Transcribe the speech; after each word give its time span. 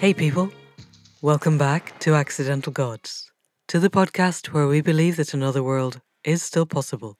Hey, 0.00 0.14
people. 0.14 0.50
Welcome 1.20 1.58
back 1.58 1.98
to 1.98 2.14
Accidental 2.14 2.72
Gods, 2.72 3.30
to 3.68 3.78
the 3.78 3.90
podcast 3.90 4.46
where 4.46 4.66
we 4.66 4.80
believe 4.80 5.16
that 5.18 5.34
another 5.34 5.62
world 5.62 6.00
is 6.24 6.42
still 6.42 6.64
possible 6.64 7.18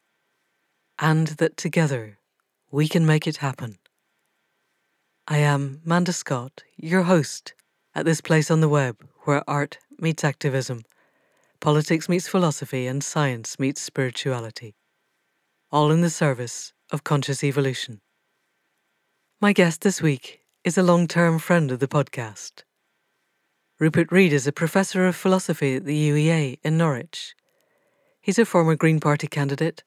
and 0.99 1.27
that 1.27 1.59
together 1.59 2.17
we 2.71 2.89
can 2.89 3.05
make 3.05 3.27
it 3.27 3.37
happen. 3.37 3.77
I 5.29 5.37
am 5.41 5.83
Manda 5.85 6.15
Scott, 6.15 6.63
your 6.79 7.03
host 7.03 7.53
at 7.95 8.07
this 8.07 8.23
place 8.23 8.51
on 8.51 8.63
the 8.63 8.69
web 8.71 8.97
where 9.25 9.45
art 9.47 9.77
meets 9.99 10.25
activism, 10.25 10.85
politics 11.61 12.09
meets 12.09 12.29
philosophy, 12.29 12.87
and 12.87 13.05
science 13.05 13.59
meets 13.59 13.83
spirituality, 13.83 14.75
all 15.71 15.91
in 15.91 16.01
the 16.01 16.09
service 16.09 16.73
of 16.91 17.05
conscious 17.05 17.45
evolution. 17.45 18.01
My 19.39 19.53
guest 19.53 19.83
this 19.83 20.01
week 20.01 20.41
is 20.65 20.79
a 20.79 20.83
long 20.83 21.07
term 21.07 21.39
friend 21.39 21.71
of 21.71 21.79
the 21.79 21.87
podcast. 21.87 22.63
Rupert 23.81 24.13
Read 24.13 24.35
is 24.35 24.47
a 24.47 24.53
professor 24.53 25.07
of 25.07 25.17
philosophy 25.17 25.77
at 25.77 25.87
the 25.87 26.11
UEA 26.11 26.59
in 26.63 26.77
Norwich. 26.77 27.35
He's 28.21 28.39
a 28.39 28.45
former 28.45 28.77
Green 28.77 29.01
Party 29.01 29.27
candidate, 29.27 29.83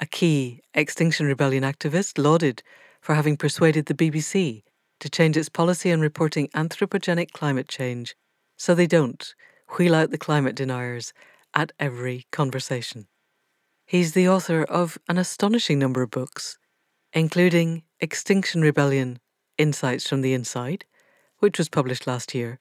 a 0.00 0.06
key 0.06 0.62
Extinction 0.74 1.26
Rebellion 1.26 1.62
activist 1.62 2.20
lauded 2.20 2.64
for 3.00 3.14
having 3.14 3.36
persuaded 3.36 3.86
the 3.86 3.94
BBC 3.94 4.64
to 4.98 5.08
change 5.08 5.36
its 5.36 5.48
policy 5.48 5.92
on 5.92 6.00
reporting 6.00 6.48
anthropogenic 6.56 7.30
climate 7.30 7.68
change 7.68 8.16
so 8.56 8.74
they 8.74 8.88
don't 8.88 9.32
wheel 9.78 9.94
out 9.94 10.10
the 10.10 10.18
climate 10.18 10.56
deniers 10.56 11.12
at 11.54 11.70
every 11.78 12.26
conversation. 12.32 13.06
He's 13.84 14.14
the 14.14 14.28
author 14.28 14.64
of 14.64 14.98
an 15.08 15.18
astonishing 15.18 15.78
number 15.78 16.02
of 16.02 16.10
books, 16.10 16.58
including 17.12 17.84
Extinction 18.00 18.60
Rebellion 18.60 19.20
Insights 19.56 20.08
from 20.08 20.22
the 20.22 20.34
Inside, 20.34 20.84
which 21.38 21.58
was 21.58 21.68
published 21.68 22.08
last 22.08 22.34
year, 22.34 22.58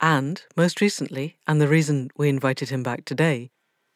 and, 0.00 0.42
most 0.56 0.80
recently, 0.80 1.38
and 1.46 1.60
the 1.60 1.68
reason 1.68 2.10
we 2.16 2.28
invited 2.28 2.68
him 2.70 2.82
back 2.82 3.04
today, 3.04 3.50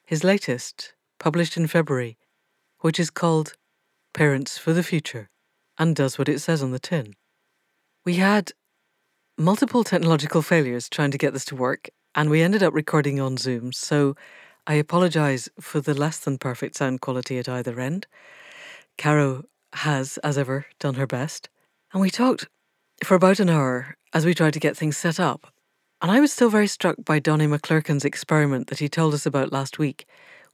his 0.05 0.25
latest, 0.25 0.95
published 1.19 1.57
in 1.57 1.67
February, 1.67 2.19
which 2.81 2.99
is 2.99 3.11
called 3.11 3.55
Parents 4.13 4.59
for 4.59 4.73
the 4.73 4.83
Future 4.83 5.31
and 5.79 5.97
does 5.97 6.19
what 6.19 6.29
it 6.29 6.41
says 6.41 6.63
on 6.63 6.73
the 6.73 6.79
tin. 6.79 7.15
We 8.05 8.15
had 8.15 8.53
multiple 9.39 9.85
technological 9.85 10.43
failures 10.43 10.89
trying 10.89 11.13
to 11.13 11.19
get 11.19 11.33
this 11.33 11.45
to 11.47 11.57
work, 11.57 11.89
and 12.15 12.29
we 12.29 12.43
ended 12.43 12.63
up 12.63 12.75
recording 12.75 13.21
on 13.21 13.37
Zoom, 13.37 13.73
so 13.73 14.17
I 14.67 14.75
apologise 14.75 15.49
for 15.61 15.81
the 15.81 15.95
less 15.95 16.19
than 16.19 16.39
perfect 16.39 16.77
sound 16.77 17.01
quality 17.01 17.39
at 17.39 17.49
either 17.49 17.81
end. 17.81 18.07
Caro 18.99 19.45
has, 19.73 20.19
as 20.19 20.37
ever, 20.37 20.67
done 20.79 20.95
her 20.95 21.07
best, 21.07 21.49
and 21.93 22.03
we 22.03 22.11
talked 22.11 22.49
for 23.03 23.15
about 23.15 23.41
an 23.41 23.49
hour 23.49 23.97
as 24.13 24.27
we 24.27 24.35
tried 24.35 24.53
to 24.53 24.61
get 24.61 24.77
things 24.77 24.97
set 24.97 25.19
up. 25.19 25.53
And 26.03 26.11
I 26.11 26.19
was 26.19 26.33
still 26.33 26.51
very 26.51 26.67
struck 26.67 26.97
by 27.05 27.21
Donnie 27.21 27.47
McClurkin's 27.47 28.05
experiment 28.05 28.67
that 28.67 28.81
he 28.81 28.89
told 28.89 29.15
us 29.15 29.25
about 29.25 29.53
last 29.53 29.79
week, 29.79 30.05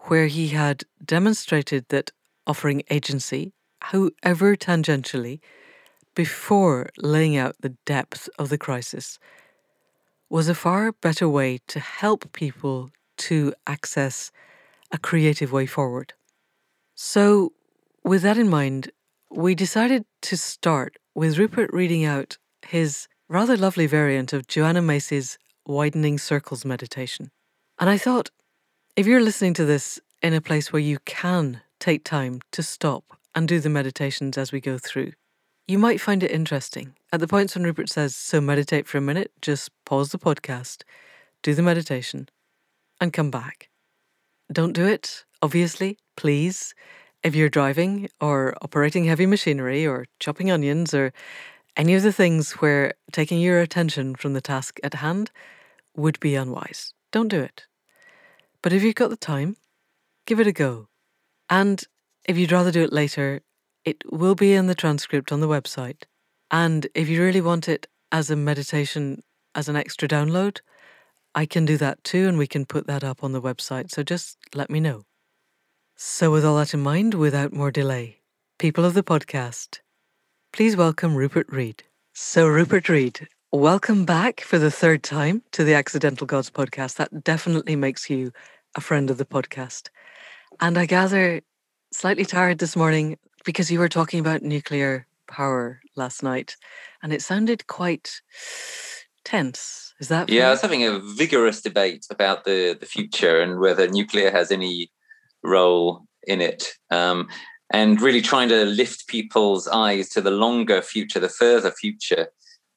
where 0.00 0.26
he 0.26 0.48
had 0.48 0.84
demonstrated 1.02 1.86
that 1.88 2.10
offering 2.46 2.82
agency, 2.90 3.54
however 3.80 4.56
tangentially, 4.56 5.40
before 6.14 6.90
laying 6.98 7.38
out 7.38 7.56
the 7.60 7.74
depth 7.86 8.28
of 8.38 8.50
the 8.50 8.58
crisis, 8.58 9.18
was 10.28 10.50
a 10.50 10.54
far 10.54 10.92
better 10.92 11.26
way 11.26 11.60
to 11.68 11.80
help 11.80 12.30
people 12.32 12.90
to 13.16 13.54
access 13.66 14.30
a 14.92 14.98
creative 14.98 15.50
way 15.50 15.64
forward. 15.64 16.12
So, 16.94 17.52
with 18.04 18.20
that 18.20 18.36
in 18.36 18.50
mind, 18.50 18.90
we 19.30 19.54
decided 19.54 20.04
to 20.22 20.36
start 20.36 20.96
with 21.14 21.38
Rupert 21.38 21.70
reading 21.72 22.04
out 22.04 22.36
his 22.66 23.08
rather 23.28 23.56
lovely 23.56 23.86
variant 23.86 24.32
of 24.32 24.46
Joanna 24.46 24.82
Macy's 24.82 25.38
Widening 25.68 26.18
Circles 26.18 26.64
meditation. 26.64 27.30
And 27.78 27.90
I 27.90 27.98
thought, 27.98 28.30
if 28.96 29.06
you're 29.06 29.22
listening 29.22 29.54
to 29.54 29.66
this 29.66 30.00
in 30.22 30.32
a 30.32 30.40
place 30.40 30.72
where 30.72 30.80
you 30.80 30.98
can 31.04 31.60
take 31.78 32.04
time 32.04 32.40
to 32.52 32.62
stop 32.62 33.04
and 33.34 33.46
do 33.46 33.60
the 33.60 33.68
meditations 33.68 34.38
as 34.38 34.50
we 34.50 34.60
go 34.60 34.78
through, 34.78 35.12
you 35.68 35.78
might 35.78 36.00
find 36.00 36.22
it 36.22 36.30
interesting. 36.30 36.94
At 37.12 37.20
the 37.20 37.28
points 37.28 37.54
when 37.54 37.64
Rupert 37.64 37.90
says, 37.90 38.16
so 38.16 38.40
meditate 38.40 38.86
for 38.88 38.96
a 38.96 39.02
minute, 39.02 39.30
just 39.42 39.70
pause 39.84 40.10
the 40.10 40.18
podcast, 40.18 40.82
do 41.42 41.54
the 41.54 41.62
meditation, 41.62 42.30
and 43.00 43.12
come 43.12 43.30
back. 43.30 43.68
Don't 44.50 44.72
do 44.72 44.86
it, 44.86 45.26
obviously, 45.42 45.98
please. 46.16 46.74
If 47.22 47.34
you're 47.34 47.50
driving 47.50 48.08
or 48.20 48.56
operating 48.62 49.04
heavy 49.04 49.26
machinery 49.26 49.86
or 49.86 50.06
chopping 50.18 50.50
onions 50.50 50.94
or 50.94 51.12
any 51.76 51.94
of 51.94 52.02
the 52.02 52.12
things 52.12 52.52
where 52.52 52.94
taking 53.12 53.38
your 53.38 53.60
attention 53.60 54.14
from 54.14 54.32
the 54.32 54.40
task 54.40 54.80
at 54.82 54.94
hand 54.94 55.30
would 55.98 56.18
be 56.20 56.34
unwise, 56.34 56.94
don't 57.12 57.28
do 57.28 57.40
it. 57.40 57.66
But 58.62 58.72
if 58.72 58.82
you've 58.82 58.94
got 58.94 59.10
the 59.10 59.16
time, 59.16 59.56
give 60.26 60.40
it 60.40 60.46
a 60.46 60.52
go. 60.52 60.88
And 61.50 61.82
if 62.24 62.38
you'd 62.38 62.52
rather 62.52 62.72
do 62.72 62.82
it 62.82 62.92
later, 62.92 63.40
it 63.84 64.02
will 64.10 64.34
be 64.34 64.52
in 64.52 64.66
the 64.66 64.74
transcript 64.74 65.32
on 65.32 65.40
the 65.40 65.48
website. 65.48 66.04
And 66.50 66.86
if 66.94 67.08
you 67.08 67.22
really 67.22 67.40
want 67.40 67.68
it 67.68 67.86
as 68.10 68.30
a 68.30 68.36
meditation, 68.36 69.22
as 69.54 69.68
an 69.68 69.76
extra 69.76 70.08
download, 70.08 70.60
I 71.34 71.46
can 71.46 71.64
do 71.64 71.76
that 71.76 72.02
too, 72.04 72.26
and 72.26 72.38
we 72.38 72.46
can 72.46 72.64
put 72.64 72.86
that 72.86 73.04
up 73.04 73.22
on 73.22 73.32
the 73.32 73.42
website. 73.42 73.90
So 73.90 74.02
just 74.02 74.38
let 74.54 74.70
me 74.70 74.80
know. 74.80 75.04
So, 75.96 76.30
with 76.30 76.44
all 76.44 76.56
that 76.58 76.74
in 76.74 76.80
mind, 76.80 77.14
without 77.14 77.52
more 77.52 77.72
delay, 77.72 78.20
people 78.58 78.84
of 78.84 78.94
the 78.94 79.02
podcast, 79.02 79.80
please 80.52 80.76
welcome 80.76 81.16
Rupert 81.16 81.48
Read. 81.50 81.82
So, 82.12 82.46
Rupert 82.46 82.88
Read, 82.88 83.28
welcome 83.52 84.04
back 84.04 84.42
for 84.42 84.58
the 84.58 84.70
third 84.70 85.02
time 85.02 85.42
to 85.52 85.64
the 85.64 85.72
Accidental 85.72 86.26
Gods 86.26 86.50
podcast. 86.50 86.96
That 86.96 87.24
definitely 87.24 87.76
makes 87.76 88.10
you 88.10 88.32
a 88.76 88.80
friend 88.80 89.08
of 89.10 89.16
the 89.16 89.24
podcast. 89.24 89.88
And 90.60 90.76
I 90.76 90.84
gather 90.84 91.40
slightly 91.90 92.26
tired 92.26 92.58
this 92.58 92.76
morning 92.76 93.16
because 93.44 93.70
you 93.70 93.78
were 93.78 93.88
talking 93.88 94.20
about 94.20 94.42
nuclear 94.42 95.06
power 95.28 95.80
last 95.96 96.22
night 96.22 96.56
and 97.02 97.12
it 97.12 97.22
sounded 97.22 97.66
quite 97.66 98.20
tense. 99.24 99.94
Is 99.98 100.08
that 100.08 100.28
Yeah, 100.28 100.48
I 100.48 100.50
was 100.50 100.60
having 100.60 100.84
a 100.84 100.98
vigorous 100.98 101.62
debate 101.62 102.06
about 102.10 102.44
the, 102.44 102.76
the 102.78 102.86
future 102.86 103.40
and 103.40 103.58
whether 103.58 103.88
nuclear 103.88 104.30
has 104.30 104.50
any 104.50 104.90
role 105.42 106.06
in 106.26 106.42
it. 106.42 106.74
Um, 106.90 107.28
and 107.70 108.00
really 108.00 108.22
trying 108.22 108.48
to 108.50 108.64
lift 108.64 109.08
people's 109.08 109.68
eyes 109.68 110.08
to 110.10 110.20
the 110.20 110.30
longer 110.30 110.82
future, 110.82 111.20
the 111.20 111.28
further 111.28 111.70
future, 111.70 112.28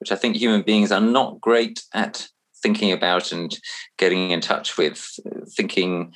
which 0.02 0.10
I 0.10 0.16
think 0.16 0.34
human 0.34 0.62
beings 0.62 0.90
are 0.90 1.00
not 1.00 1.40
great 1.40 1.84
at 1.94 2.26
thinking 2.60 2.90
about 2.90 3.30
and 3.30 3.56
getting 3.98 4.32
in 4.32 4.40
touch 4.40 4.76
with. 4.76 5.16
Thinking 5.56 6.12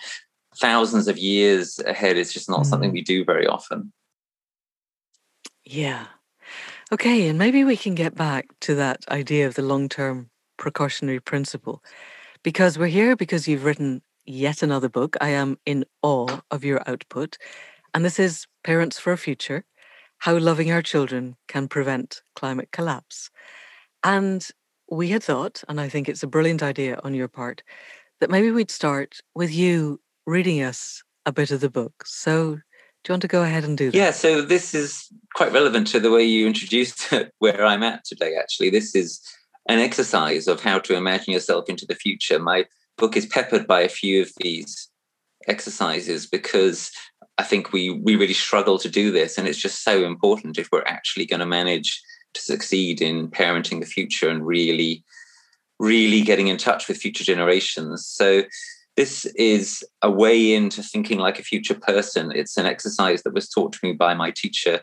thousands 0.57 1.07
of 1.07 1.19
years 1.19 1.79
ahead 1.79 2.17
is 2.17 2.33
just 2.33 2.51
not 2.51 2.63
mm. 2.63 2.67
something 2.67 2.91
we 2.91 3.01
do 3.01 3.25
very 3.25 3.47
often. 3.47 3.93
Yeah. 5.63 6.07
Okay, 6.91 7.29
and 7.29 7.39
maybe 7.39 7.63
we 7.63 7.77
can 7.77 7.95
get 7.95 8.17
back 8.17 8.47
to 8.63 8.75
that 8.75 9.05
idea 9.09 9.47
of 9.47 9.55
the 9.55 9.63
long 9.63 9.89
term 9.89 10.31
precautionary 10.57 11.21
principle 11.21 11.81
because 12.43 12.77
we're 12.77 12.89
here 12.89 13.15
because 13.15 13.47
you've 13.47 13.65
written 13.65 14.03
yet 14.25 14.65
another 14.65 14.89
book. 14.89 15.17
I 15.21 15.29
am 15.29 15.61
in 15.65 15.85
awe 16.03 16.41
of 16.51 16.65
your 16.65 16.83
output. 16.89 17.39
And 17.95 18.05
this 18.05 18.19
is 18.19 18.49
Parents 18.65 18.99
for 18.99 19.13
a 19.13 19.17
Future 19.17 19.65
How 20.19 20.37
Loving 20.37 20.73
Our 20.73 20.83
Children 20.83 21.37
Can 21.47 21.69
Prevent 21.69 22.23
Climate 22.35 22.71
Collapse. 22.73 23.31
And 24.03 24.47
we 24.91 25.09
had 25.09 25.23
thought, 25.23 25.63
and 25.69 25.81
I 25.81 25.89
think 25.89 26.09
it's 26.09 26.23
a 26.23 26.29
brilliant 26.29 26.63
idea 26.63 27.01
on 27.03 27.15
your 27.15 27.29
part, 27.29 27.63
that 28.21 28.31
maybe 28.31 28.51
we'd 28.51 28.71
start 28.71 29.21
with 29.35 29.53
you 29.53 30.01
reading 30.27 30.63
us 30.63 31.03
a 31.25 31.33
bit 31.33 31.51
of 31.51 31.61
the 31.61 31.71
book. 31.71 32.05
So, 32.07 32.55
do 32.55 33.11
you 33.11 33.13
want 33.13 33.23
to 33.23 33.29
go 33.29 33.43
ahead 33.43 33.65
and 33.65 33.77
do 33.77 33.91
that? 33.91 33.97
Yeah, 33.97 34.11
so 34.11 34.43
this 34.43 34.75
is 34.75 35.09
quite 35.35 35.53
relevant 35.53 35.87
to 35.89 36.01
the 36.01 36.11
way 36.11 36.25
you 36.25 36.47
introduced 36.47 37.13
where 37.39 37.65
I'm 37.65 37.83
at 37.83 38.05
today, 38.05 38.35
actually. 38.37 38.71
This 38.71 38.95
is 38.95 39.21
an 39.69 39.79
exercise 39.79 40.49
of 40.49 40.61
how 40.61 40.79
to 40.81 40.95
imagine 40.95 41.33
yourself 41.33 41.69
into 41.69 41.87
the 41.87 41.95
future. 41.95 42.39
My 42.39 42.67
book 42.97 43.17
is 43.17 43.27
peppered 43.27 43.67
by 43.67 43.83
a 43.83 43.89
few 43.89 44.23
of 44.23 44.33
these 44.39 44.89
exercises 45.49 46.27
because 46.27 46.91
I 47.39 47.43
think 47.43 47.73
we 47.73 47.91
we 47.91 48.17
really 48.17 48.35
struggle 48.35 48.79
to 48.79 48.89
do 48.89 49.11
this, 49.13 49.37
and 49.37 49.47
it's 49.47 49.59
just 49.59 49.85
so 49.85 50.05
important 50.05 50.59
if 50.59 50.69
we're 50.73 50.85
actually 50.87 51.27
going 51.27 51.41
to 51.41 51.47
manage 51.47 52.01
to 52.37 52.43
succeed 52.43 53.01
in 53.03 53.29
parenting 53.29 53.81
the 53.81 53.87
future 53.87 54.29
and 54.29 54.47
really, 54.47 55.03
really 55.79 56.23
getting 56.23 56.49
in 56.49 56.57
touch 56.57 56.89
with 56.89 56.99
future 56.99 57.25
generations. 57.25 58.07
So 58.07 58.45
this 58.97 59.27
is 59.37 59.85
a 60.01 60.11
way 60.11 60.55
into 60.55 60.83
thinking 60.83 61.19
like 61.19 61.39
a 61.39 61.45
future 61.45 61.75
person. 61.75 62.33
It's 62.35 62.57
an 62.57 62.65
exercise 62.65 63.23
that 63.23 63.35
was 63.35 63.49
taught 63.49 63.75
to 63.75 63.79
me 63.83 63.93
by 63.93 64.15
my 64.15 64.31
teacher, 64.31 64.81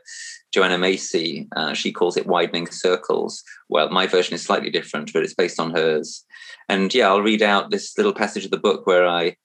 Joanna 0.54 0.78
Macy. 0.78 1.48
Uh, 1.56 1.74
she 1.74 1.92
calls 1.92 2.16
it 2.16 2.28
widening 2.28 2.68
circles. 2.68 3.44
Well, 3.70 3.90
my 3.90 4.06
version 4.06 4.36
is 4.36 4.44
slightly 4.44 4.70
different, 4.70 5.12
but 5.14 5.24
it's 5.24 5.34
based 5.34 5.60
on 5.60 5.72
hers. 5.72 6.24
And 6.70 6.94
yeah, 6.94 7.08
I'll 7.08 7.22
read 7.22 7.42
out 7.42 7.72
this 7.72 7.98
little 7.98 8.14
passage 8.14 8.46
of 8.46 8.52
the 8.52 8.58
book 8.58 8.86
where 8.86 9.08
I 9.08 9.36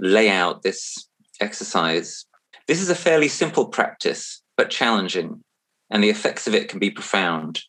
lay 0.00 0.30
out 0.30 0.62
this 0.62 1.06
exercise. 1.40 2.24
This 2.66 2.80
is 2.80 2.88
a 2.88 2.94
fairly 2.94 3.28
simple 3.28 3.66
practice, 3.66 4.42
but 4.56 4.70
challenging, 4.70 5.44
and 5.90 6.02
the 6.02 6.10
effects 6.10 6.46
of 6.46 6.54
it 6.54 6.68
can 6.68 6.78
be 6.78 6.90
profound. 6.90 7.62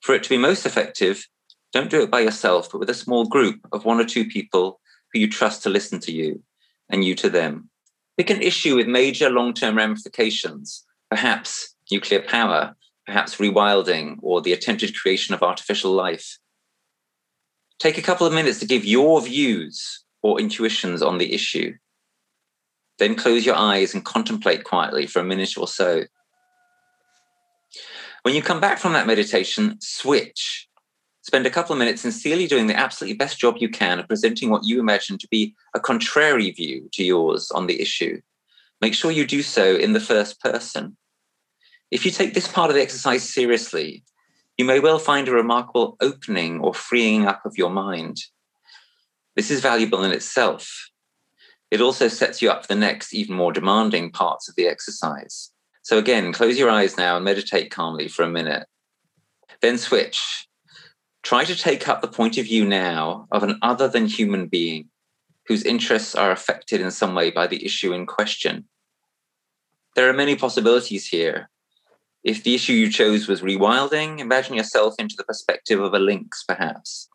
For 0.00 0.14
it 0.14 0.22
to 0.24 0.28
be 0.28 0.38
most 0.38 0.66
effective, 0.66 1.26
Don't 1.72 1.90
do 1.90 2.02
it 2.02 2.10
by 2.10 2.20
yourself, 2.20 2.70
but 2.70 2.78
with 2.78 2.90
a 2.90 2.94
small 2.94 3.24
group 3.24 3.66
of 3.72 3.84
one 3.84 3.98
or 3.98 4.04
two 4.04 4.26
people 4.26 4.78
who 5.12 5.20
you 5.20 5.28
trust 5.28 5.62
to 5.62 5.70
listen 5.70 6.00
to 6.00 6.12
you 6.12 6.42
and 6.90 7.04
you 7.04 7.14
to 7.16 7.30
them. 7.30 7.70
Pick 8.18 8.28
an 8.28 8.42
issue 8.42 8.76
with 8.76 8.86
major 8.86 9.30
long 9.30 9.54
term 9.54 9.76
ramifications, 9.76 10.84
perhaps 11.10 11.74
nuclear 11.90 12.20
power, 12.20 12.76
perhaps 13.06 13.36
rewilding, 13.36 14.18
or 14.20 14.40
the 14.42 14.52
attempted 14.52 14.94
creation 14.94 15.34
of 15.34 15.42
artificial 15.42 15.92
life. 15.92 16.38
Take 17.78 17.98
a 17.98 18.02
couple 18.02 18.26
of 18.26 18.34
minutes 18.34 18.58
to 18.60 18.66
give 18.66 18.84
your 18.84 19.20
views 19.22 20.04
or 20.22 20.38
intuitions 20.38 21.02
on 21.02 21.18
the 21.18 21.32
issue. 21.32 21.74
Then 22.98 23.16
close 23.16 23.44
your 23.46 23.56
eyes 23.56 23.94
and 23.94 24.04
contemplate 24.04 24.64
quietly 24.64 25.06
for 25.06 25.20
a 25.20 25.24
minute 25.24 25.56
or 25.56 25.66
so. 25.66 26.02
When 28.22 28.34
you 28.34 28.42
come 28.42 28.60
back 28.60 28.78
from 28.78 28.92
that 28.92 29.06
meditation, 29.06 29.78
switch. 29.80 30.68
Spend 31.22 31.44
a 31.44 31.50
couple 31.50 31.72
of 31.72 31.78
minutes 31.78 32.02
sincerely 32.02 32.46
doing 32.46 32.68
the 32.68 32.76
absolutely 32.76 33.16
best 33.16 33.38
job 33.38 33.56
you 33.58 33.68
can 33.68 33.98
of 33.98 34.08
presenting 34.08 34.50
what 34.50 34.64
you 34.64 34.78
imagine 34.78 35.18
to 35.18 35.28
be 35.28 35.54
a 35.74 35.80
contrary 35.80 36.50
view 36.52 36.88
to 36.92 37.04
yours 37.04 37.50
on 37.50 37.66
the 37.66 37.80
issue. 37.80 38.20
Make 38.80 38.94
sure 38.94 39.10
you 39.10 39.26
do 39.26 39.42
so 39.42 39.74
in 39.74 39.92
the 39.92 40.00
first 40.00 40.40
person. 40.40 40.96
If 41.90 42.04
you 42.04 42.10
take 42.10 42.34
this 42.34 42.48
part 42.48 42.70
of 42.70 42.76
the 42.76 42.82
exercise 42.82 43.28
seriously, 43.28 44.04
you 44.56 44.64
may 44.64 44.80
well 44.80 44.98
find 44.98 45.28
a 45.28 45.32
remarkable 45.32 45.96
opening 46.00 46.60
or 46.60 46.74
freeing 46.74 47.26
up 47.26 47.44
of 47.44 47.56
your 47.56 47.70
mind. 47.70 48.18
This 49.34 49.50
is 49.50 49.60
valuable 49.60 50.04
in 50.04 50.12
itself. 50.12 50.90
It 51.70 51.80
also 51.80 52.06
sets 52.06 52.40
you 52.40 52.50
up 52.50 52.62
for 52.62 52.68
the 52.68 52.80
next, 52.80 53.14
even 53.14 53.34
more 53.34 53.52
demanding 53.52 54.12
parts 54.12 54.48
of 54.48 54.54
the 54.56 54.68
exercise. 54.68 55.50
So, 55.82 55.98
again, 55.98 56.32
close 56.32 56.58
your 56.58 56.70
eyes 56.70 56.96
now 56.96 57.16
and 57.16 57.24
meditate 57.24 57.70
calmly 57.70 58.08
for 58.08 58.22
a 58.22 58.30
minute. 58.30 58.66
Then 59.60 59.78
switch. 59.78 60.48
Try 61.22 61.44
to 61.44 61.56
take 61.56 61.88
up 61.88 62.00
the 62.00 62.08
point 62.08 62.38
of 62.38 62.46
view 62.46 62.64
now 62.64 63.26
of 63.30 63.42
an 63.42 63.58
other 63.62 63.88
than 63.88 64.06
human 64.06 64.46
being 64.46 64.88
whose 65.46 65.64
interests 65.64 66.14
are 66.14 66.30
affected 66.30 66.80
in 66.80 66.90
some 66.90 67.14
way 67.14 67.30
by 67.30 67.46
the 67.46 67.64
issue 67.64 67.92
in 67.92 68.06
question. 68.06 68.64
There 69.94 70.08
are 70.08 70.14
many 70.14 70.36
possibilities 70.36 71.06
here. 71.06 71.50
If 72.24 72.44
the 72.44 72.54
issue 72.54 72.72
you 72.72 72.90
chose 72.90 73.26
was 73.26 73.42
rewilding, 73.42 74.20
imagine 74.20 74.54
yourself 74.54 74.94
into 74.98 75.16
the 75.16 75.24
perspective 75.24 75.80
of 75.80 75.92
a 75.92 75.98
lynx, 75.98 76.44
perhaps. 76.44 77.08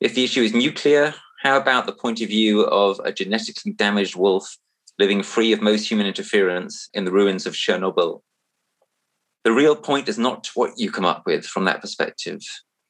If 0.00 0.14
the 0.14 0.24
issue 0.24 0.42
is 0.42 0.52
nuclear, 0.52 1.14
how 1.42 1.56
about 1.56 1.86
the 1.86 1.92
point 1.92 2.20
of 2.20 2.28
view 2.28 2.62
of 2.62 3.00
a 3.04 3.12
genetically 3.12 3.72
damaged 3.72 4.16
wolf 4.16 4.56
living 4.98 5.22
free 5.22 5.52
of 5.52 5.60
most 5.60 5.90
human 5.90 6.06
interference 6.06 6.88
in 6.94 7.04
the 7.04 7.12
ruins 7.12 7.46
of 7.46 7.54
Chernobyl? 7.54 8.22
The 9.44 9.52
real 9.52 9.76
point 9.76 10.08
is 10.08 10.18
not 10.18 10.48
what 10.54 10.72
you 10.76 10.90
come 10.90 11.04
up 11.04 11.24
with 11.26 11.46
from 11.46 11.64
that 11.66 11.80
perspective. 11.80 12.40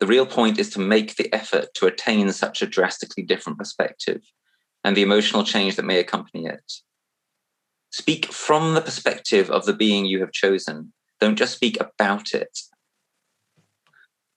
The 0.01 0.07
real 0.07 0.27
point 0.27 0.59
is 0.59 0.71
to 0.71 0.79
make 0.79 1.17
the 1.17 1.33
effort 1.35 1.75
to 1.75 1.87
attain 1.87 2.31
such 2.33 2.63
a 2.63 2.67
drastically 2.67 3.23
different 3.23 3.59
perspective 3.59 4.23
and 4.85 4.97
the 4.97 5.03
emotional 5.03 5.45
change 5.45 5.77
that 5.77 5.85
may 5.85 5.99
accompany 5.99 6.47
it. 6.47 6.73
Speak 7.91 8.27
from 8.27 8.75
the 8.75 8.81
perspective 8.81 9.51
of 9.51 9.65
the 9.65 9.73
being 9.73 10.05
you 10.05 10.21
have 10.21 10.33
chosen. 10.33 10.93
Don't 11.21 11.37
just 11.37 11.55
speak 11.55 11.79
about 11.81 12.35
it. 12.35 12.59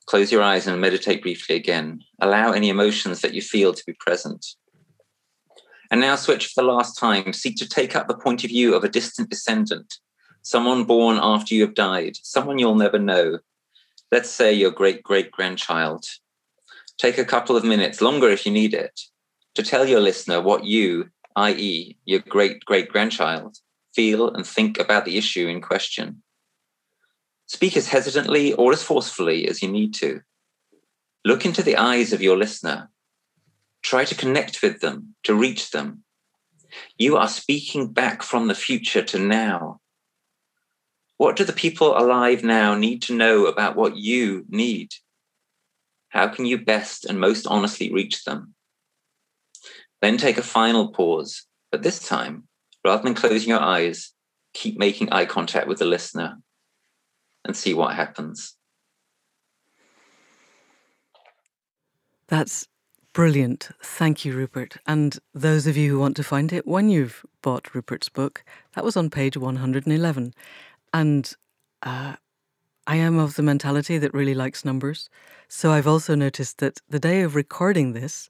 Close 0.06 0.31
your 0.31 0.42
eyes 0.42 0.65
and 0.65 0.81
meditate 0.81 1.22
briefly 1.22 1.56
again. 1.56 2.00
Allow 2.19 2.51
any 2.51 2.69
emotions 2.69 3.22
that 3.22 3.33
you 3.33 3.42
feel 3.42 3.74
to 3.74 3.83
be 3.86 3.94
present. 4.00 4.45
And 5.91 6.01
now 6.01 6.15
switch 6.15 6.47
for 6.47 6.62
the 6.62 6.68
last 6.68 6.97
time. 6.97 7.33
Seek 7.33 7.56
to 7.57 7.68
take 7.68 7.95
up 7.95 8.07
the 8.07 8.18
point 8.18 8.44
of 8.44 8.50
view 8.50 8.75
of 8.75 8.83
a 8.83 8.89
distant 8.89 9.30
descendant, 9.30 9.95
someone 10.41 10.83
born 10.83 11.19
after 11.21 11.56
you 11.56 11.62
have 11.62 11.74
died, 11.74 12.18
someone 12.21 12.59
you'll 12.59 12.75
never 12.75 13.00
know. 13.00 13.39
Let's 14.12 14.30
say 14.30 14.53
your 14.53 14.71
great 14.71 15.03
great 15.03 15.31
grandchild. 15.31 16.06
Take 16.97 17.18
a 17.18 17.25
couple 17.25 17.56
of 17.56 17.63
minutes, 17.63 18.01
longer 18.01 18.30
if 18.30 18.45
you 18.45 18.51
need 18.51 18.74
it, 18.74 19.00
to 19.56 19.63
tell 19.63 19.88
your 19.88 20.01
listener 20.01 20.41
what 20.41 20.65
you, 20.65 21.09
i.e., 21.36 21.97
your 22.06 22.19
great 22.19 22.63
great 22.65 22.89
grandchild, 22.89 23.57
feel 23.94 24.30
and 24.33 24.45
think 24.45 24.80
about 24.80 25.06
the 25.06 25.18
issue 25.18 25.47
in 25.47 25.62
question. 25.62 26.21
Speak 27.47 27.75
as 27.75 27.88
hesitantly 27.88 28.53
or 28.53 28.71
as 28.71 28.83
forcefully 28.83 29.47
as 29.47 29.63
you 29.63 29.69
need 29.69 29.94
to. 29.95 30.21
Look 31.25 31.45
into 31.45 31.63
the 31.63 31.77
eyes 31.77 32.13
of 32.13 32.21
your 32.21 32.38
listener. 32.38 32.91
Try 33.81 34.06
to 34.06 34.16
connect 34.16 34.62
with 34.62 34.81
them, 34.81 35.16
to 35.24 35.34
reach 35.34 35.72
them. 35.72 36.04
You 36.98 37.18
are 37.18 37.28
speaking 37.28 37.92
back 37.92 38.22
from 38.22 38.48
the 38.48 38.56
future 38.56 39.02
to 39.04 39.20
now. 39.20 39.80
What 41.18 41.36
do 41.36 41.44
the 41.44 41.54
people 41.54 41.98
alive 41.98 42.44
now 42.44 42.76
need 42.76 43.02
to 43.04 43.16
know 43.16 43.46
about 43.46 43.76
what 43.76 43.98
you 43.98 44.46
need? 44.50 44.94
How 46.10 46.28
can 46.28 46.46
you 46.46 46.58
best 46.58 47.06
and 47.06 47.20
most 47.20 47.46
honestly 47.48 47.92
reach 47.92 48.24
them? 48.24 48.56
Then 50.02 50.18
take 50.18 50.38
a 50.38 50.44
final 50.44 50.90
pause, 50.90 51.46
but 51.72 51.84
this 51.84 52.08
time, 52.08 52.48
rather 52.86 53.04
than 53.04 53.16
closing 53.16 53.50
your 53.50 53.60
eyes, 53.60 54.14
keep 54.54 54.78
making 54.78 55.12
eye 55.12 55.25
contact 55.25 55.68
with 55.68 55.80
the 55.80 55.86
listener 55.86 56.38
and 57.44 57.56
see 57.56 57.74
what 57.74 57.96
happens. 57.96 58.56
That's 62.28 62.69
brilliant. 63.19 63.68
Thank 63.83 64.24
you, 64.24 64.33
Rupert. 64.33 64.77
And 64.88 65.19
those 65.33 65.68
of 65.68 65.75
you 65.75 65.92
who 65.92 66.00
want 66.00 66.16
to 66.16 66.24
find 66.24 66.54
it, 66.54 66.66
when 66.66 66.88
you've 66.88 67.25
bought 67.42 67.75
Rupert's 67.75 68.07
book, 68.07 68.45
that 68.75 68.86
was 68.86 68.95
on 68.95 69.10
page 69.10 69.36
111. 69.36 70.33
And 70.94 71.33
uh, 71.83 72.16
I 72.88 72.95
am 72.95 73.19
of 73.19 73.36
the 73.36 73.44
mentality 73.44 73.98
that 73.98 74.13
really 74.13 74.33
likes 74.33 74.63
numbers. 74.63 75.10
So 75.50 75.74
I've 75.74 75.86
also 75.86 76.16
noticed 76.16 76.60
that 76.60 76.80
the 76.88 76.98
day 76.98 77.19
of 77.19 77.36
recording 77.36 77.92
this, 77.92 78.30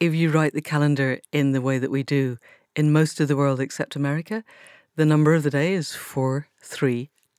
if 0.00 0.14
you 0.14 0.30
write 0.30 0.54
the 0.54 0.62
calendar 0.62 1.20
in 1.30 1.52
the 1.52 1.60
way 1.60 1.78
that 1.78 1.90
we 1.90 2.02
do 2.02 2.38
in 2.74 2.92
most 2.92 3.20
of 3.20 3.28
the 3.28 3.36
world 3.36 3.60
except 3.60 3.94
America, 3.94 4.42
the 4.96 5.04
number 5.04 5.34
of 5.34 5.42
the 5.42 5.50
day 5.50 5.74
is 5.74 5.94
4, 5.94 6.48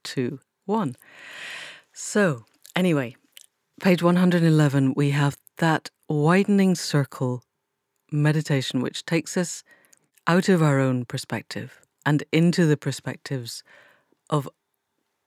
two, 0.04 0.40
one. 0.66 0.98
So, 1.94 2.46
anyway, 2.76 3.16
page 3.82 4.04
111, 4.04 4.94
we 4.96 5.10
have 5.10 5.36
that 5.58 5.90
widening 6.08 6.76
circle 6.76 7.44
meditation, 8.12 8.82
which 8.82 9.06
takes 9.06 9.38
us 9.38 9.64
out 10.28 10.50
of 10.50 10.62
our 10.62 10.80
own 10.80 11.06
perspective 11.06 11.82
and 12.06 12.24
into 12.32 12.66
the 12.66 12.78
perspectives 12.78 13.64
of 14.30 14.50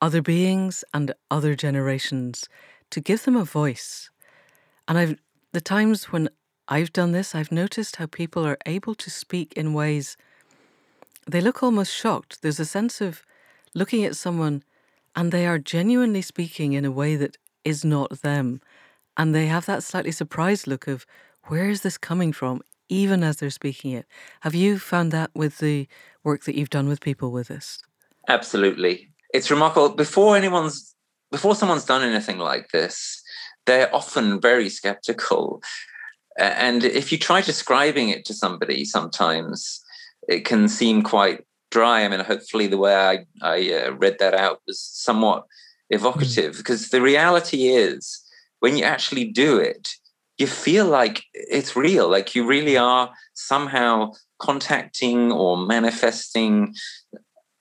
other 0.01 0.21
beings 0.21 0.83
and 0.93 1.13
other 1.29 1.55
generations 1.55 2.47
to 2.89 3.01
give 3.01 3.23
them 3.23 3.35
a 3.35 3.43
voice. 3.43 4.09
And 4.87 4.97
I've 4.97 5.19
the 5.51 5.61
times 5.61 6.05
when 6.05 6.29
I've 6.67 6.93
done 6.93 7.11
this, 7.11 7.33
I've 7.33 7.51
noticed 7.51 7.95
how 7.95 8.05
people 8.05 8.45
are 8.45 8.57
able 8.67 8.93
to 8.95 9.09
speak 9.09 9.53
in 9.53 9.73
ways 9.73 10.15
they 11.27 11.41
look 11.41 11.63
almost 11.63 11.93
shocked. 11.93 12.41
There's 12.41 12.59
a 12.59 12.65
sense 12.65 13.01
of 13.01 13.23
looking 13.73 14.05
at 14.05 14.15
someone 14.15 14.63
and 15.15 15.31
they 15.31 15.47
are 15.47 15.59
genuinely 15.59 16.21
speaking 16.21 16.73
in 16.73 16.85
a 16.85 16.91
way 16.91 17.15
that 17.15 17.37
is 17.63 17.83
not 17.83 18.21
them. 18.21 18.61
And 19.19 19.35
they 19.35 19.47
have 19.47 19.65
that 19.65 19.83
slightly 19.83 20.13
surprised 20.13 20.65
look 20.65 20.87
of, 20.87 21.05
where 21.49 21.69
is 21.69 21.81
this 21.81 21.97
coming 21.97 22.31
from, 22.31 22.61
even 22.87 23.21
as 23.21 23.35
they're 23.35 23.49
speaking 23.49 23.91
it. 23.91 24.05
Have 24.41 24.55
you 24.55 24.79
found 24.79 25.11
that 25.11 25.29
with 25.35 25.57
the 25.57 25.89
work 26.23 26.45
that 26.45 26.55
you've 26.55 26.69
done 26.69 26.87
with 26.87 27.01
people 27.01 27.29
with 27.29 27.49
this? 27.49 27.79
Absolutely. 28.29 29.09
It's 29.33 29.51
remarkable. 29.51 29.89
Before 29.89 30.37
anyone's, 30.37 30.95
before 31.31 31.53
someone's 31.53 31.83
done 31.83 32.01
anything 32.01 32.37
like 32.37 32.69
this, 32.69 33.21
they're 33.65 33.93
often 33.93 34.39
very 34.39 34.69
skeptical. 34.69 35.61
And 36.37 36.85
if 36.85 37.11
you 37.11 37.17
try 37.17 37.41
describing 37.41 38.07
it 38.07 38.23
to 38.23 38.33
somebody, 38.33 38.85
sometimes 38.85 39.83
it 40.29 40.45
can 40.45 40.69
seem 40.69 41.01
quite 41.01 41.45
dry. 41.71 42.05
I 42.05 42.07
mean, 42.07 42.21
hopefully 42.21 42.67
the 42.67 42.77
way 42.77 42.95
I, 42.95 43.25
I 43.41 43.73
uh, 43.73 43.91
read 43.95 44.19
that 44.19 44.33
out 44.33 44.61
was 44.65 44.79
somewhat 44.79 45.43
evocative 45.89 46.53
mm. 46.53 46.57
because 46.57 46.87
the 46.89 47.01
reality 47.01 47.67
is 47.67 48.25
when 48.59 48.77
you 48.77 48.83
actually 48.83 49.25
do 49.25 49.57
it, 49.57 49.89
you 50.37 50.47
feel 50.47 50.85
like 50.85 51.23
it's 51.33 51.75
real, 51.75 52.09
like 52.09 52.33
you 52.33 52.45
really 52.45 52.77
are 52.77 53.11
somehow 53.33 54.11
contacting 54.39 55.31
or 55.31 55.57
manifesting 55.57 56.73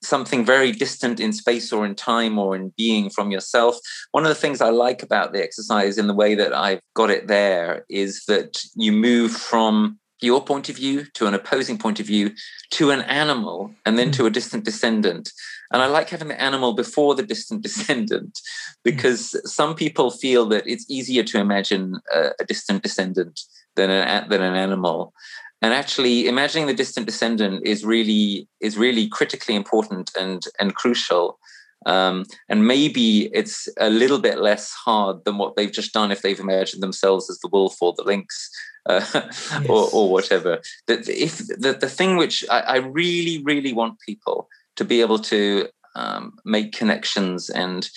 something 0.00 0.45
very 0.45 0.71
distant 0.71 1.19
in 1.19 1.33
space 1.33 1.73
or 1.73 1.85
in 1.85 1.95
time 1.95 2.38
or 2.38 2.55
in 2.55 2.73
being 2.76 3.11
from 3.11 3.31
yourself. 3.33 3.76
One 4.12 4.25
of 4.25 4.28
the 4.28 4.35
things 4.37 4.61
I 4.61 4.71
like 4.71 5.02
about 5.02 5.33
the 5.33 5.43
exercise 5.43 5.99
in 5.99 6.07
the 6.07 6.14
way 6.14 6.37
that 6.37 6.55
I've 6.55 6.81
got 6.95 7.11
it 7.11 7.26
there 7.26 7.85
is 7.88 8.25
that 8.28 8.61
you 8.76 8.93
move 8.93 9.33
from 9.33 9.99
your 10.21 10.43
point 10.43 10.69
of 10.69 10.77
view 10.77 11.05
to 11.15 11.27
an 11.27 11.35
opposing 11.35 11.79
point 11.79 12.01
of 12.01 12.07
view 12.07 12.33
to 12.71 12.91
an 12.91 13.03
animal 13.03 13.73
and 13.87 13.99
then 13.99 14.11
to 14.13 14.27
a 14.27 14.31
distant 14.31 14.65
descendant. 14.65 15.31
And 15.73 15.83
I 15.83 15.87
like 15.87 16.11
having 16.11 16.29
the 16.29 16.41
animal 16.41 16.73
before 16.75 17.15
the 17.15 17.23
distant 17.23 17.63
descendant 17.69 18.41
because 18.85 19.41
some 19.51 19.75
people 19.75 20.11
feel 20.11 20.47
that 20.47 20.67
it's 20.67 20.87
easier 20.89 21.23
to 21.25 21.39
imagine 21.39 22.01
a, 22.15 22.31
a 22.41 22.45
distant 22.45 22.83
descendant 22.83 23.41
than 23.77 23.91
an, 23.91 24.29
than 24.29 24.43
an 24.43 24.55
animal. 24.55 25.13
And 25.61 25.75
actually, 25.75 26.29
imagining 26.29 26.69
the 26.69 26.75
distant 26.75 27.07
descendant 27.07 27.67
is 27.67 27.85
really 27.85 28.47
is 28.61 28.79
really 28.79 29.09
critically 29.09 29.57
important 29.57 30.11
and 30.17 30.41
and 30.61 30.75
crucial 30.77 31.39
Um, 31.87 32.25
and 32.49 32.66
maybe 32.66 33.30
it's 33.32 33.68
a 33.78 33.88
little 33.88 34.18
bit 34.18 34.40
less 34.40 34.73
hard 34.73 35.25
than 35.25 35.38
what 35.38 35.56
they've 35.56 35.73
just 35.73 35.92
done 35.92 36.11
if 36.11 36.23
they've 36.23 36.38
imagined 36.38 36.82
themselves 36.82 37.30
as 37.30 37.38
the 37.38 37.49
wolf 37.49 37.76
or 37.80 37.94
the 37.97 38.02
lynx 38.02 38.50
uh, 38.87 39.04
yes. 39.14 39.52
or, 39.68 39.88
or, 39.92 40.11
whatever. 40.11 40.61
That 40.87 41.08
if 41.08 41.38
the, 41.38 41.76
the 41.80 41.88
thing 41.88 42.16
which 42.16 42.44
I, 42.50 42.61
I, 42.61 42.76
really, 42.78 43.42
really 43.44 43.73
want 43.73 44.00
people 44.00 44.49
to 44.76 44.85
be 44.85 45.00
able 45.00 45.18
to 45.20 45.68
um, 45.94 46.38
make 46.44 46.73
connections 46.73 47.49
and 47.50 47.88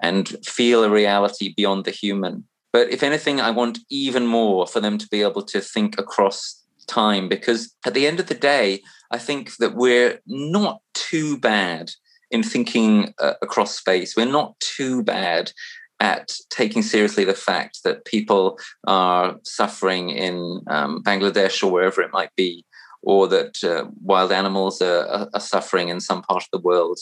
and 0.00 0.28
feel 0.46 0.84
a 0.84 0.90
reality 0.90 1.54
beyond 1.56 1.84
the 1.84 1.90
human. 1.90 2.44
But 2.72 2.90
if 2.90 3.02
anything, 3.02 3.40
I 3.40 3.50
want 3.50 3.78
even 3.90 4.26
more 4.26 4.66
for 4.66 4.80
them 4.80 4.98
to 4.98 5.08
be 5.08 5.22
able 5.22 5.42
to 5.42 5.60
think 5.60 5.98
across 5.98 6.62
time 6.86 7.28
because 7.28 7.74
at 7.84 7.94
the 7.94 8.06
end 8.06 8.20
of 8.20 8.26
the 8.26 8.34
day, 8.34 8.82
I 9.10 9.18
think 9.18 9.56
that 9.56 9.74
we're 9.74 10.20
not 10.26 10.80
too 10.94 11.38
bad 11.38 11.92
in 12.30 12.42
thinking 12.42 13.14
uh, 13.18 13.34
across 13.42 13.76
space. 13.76 14.16
We're 14.16 14.26
not 14.26 14.58
too 14.60 15.02
bad 15.02 15.52
at 16.00 16.32
taking 16.50 16.82
seriously 16.82 17.24
the 17.24 17.34
fact 17.34 17.80
that 17.84 18.04
people 18.04 18.58
are 18.86 19.36
suffering 19.42 20.10
in 20.10 20.62
um, 20.68 21.02
Bangladesh 21.02 21.62
or 21.62 21.72
wherever 21.72 22.00
it 22.02 22.12
might 22.12 22.34
be, 22.36 22.64
or 23.02 23.26
that 23.28 23.62
uh, 23.64 23.86
wild 24.02 24.32
animals 24.32 24.80
are, 24.80 25.28
are, 25.32 25.40
suffering 25.40 25.88
in 25.88 26.00
some 26.00 26.22
part 26.22 26.42
of 26.42 26.48
the 26.52 26.60
world. 26.60 26.98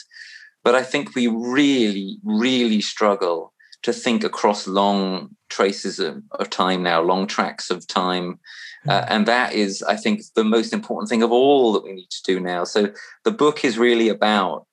But 0.64 0.75
I 0.75 0.83
think 0.83 1.14
we 1.14 1.26
really, 1.26 2.18
really 2.25 2.80
struggle 2.80 3.52
to 3.83 3.92
think 3.92 4.25
across 4.25 4.66
long 4.66 5.37
traces 5.49 5.99
of, 5.99 6.23
of 6.33 6.50
time 6.50 6.83
now, 6.83 7.00
long 7.02 7.26
tracks 7.26 7.71
of 7.71 7.87
time. 7.87 8.40
Uh, 8.88 9.02
mm. 9.02 9.06
and 9.09 9.26
that 9.26 9.52
is, 9.52 9.83
I 9.83 9.97
think, 9.97 10.23
the 10.35 10.45
most 10.45 10.73
important 10.73 11.09
thing 11.09 11.23
of 11.23 11.33
all 11.33 11.73
that 11.73 11.85
we 11.85 11.92
need 11.92 12.11
to 12.11 12.23
do 12.25 12.40
now. 12.40 12.64
So 12.64 12.92
the 13.25 13.30
book 13.30 13.64
is 13.64 13.78
really 13.78 14.09
about 14.09 14.66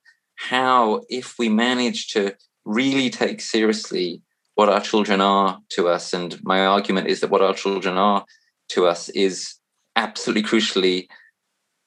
how, 0.50 1.02
if 1.10 1.40
we 1.40 1.50
manage 1.50 2.08
to 2.10 2.36
really 2.66 3.10
take 3.10 3.42
seriously 3.42 4.22
what 4.56 4.70
our 4.70 4.82
children 4.82 5.22
are 5.22 5.60
to 5.70 5.88
us, 5.88 6.14
and 6.14 6.38
my 6.44 6.66
argument 6.66 7.08
is 7.08 7.22
that 7.22 7.30
what 7.30 7.42
our 7.42 7.54
children 7.54 7.98
are 7.98 8.26
to 8.70 8.86
us 8.86 9.10
is 9.10 9.56
absolutely 9.96 10.44
crucially 10.44 11.08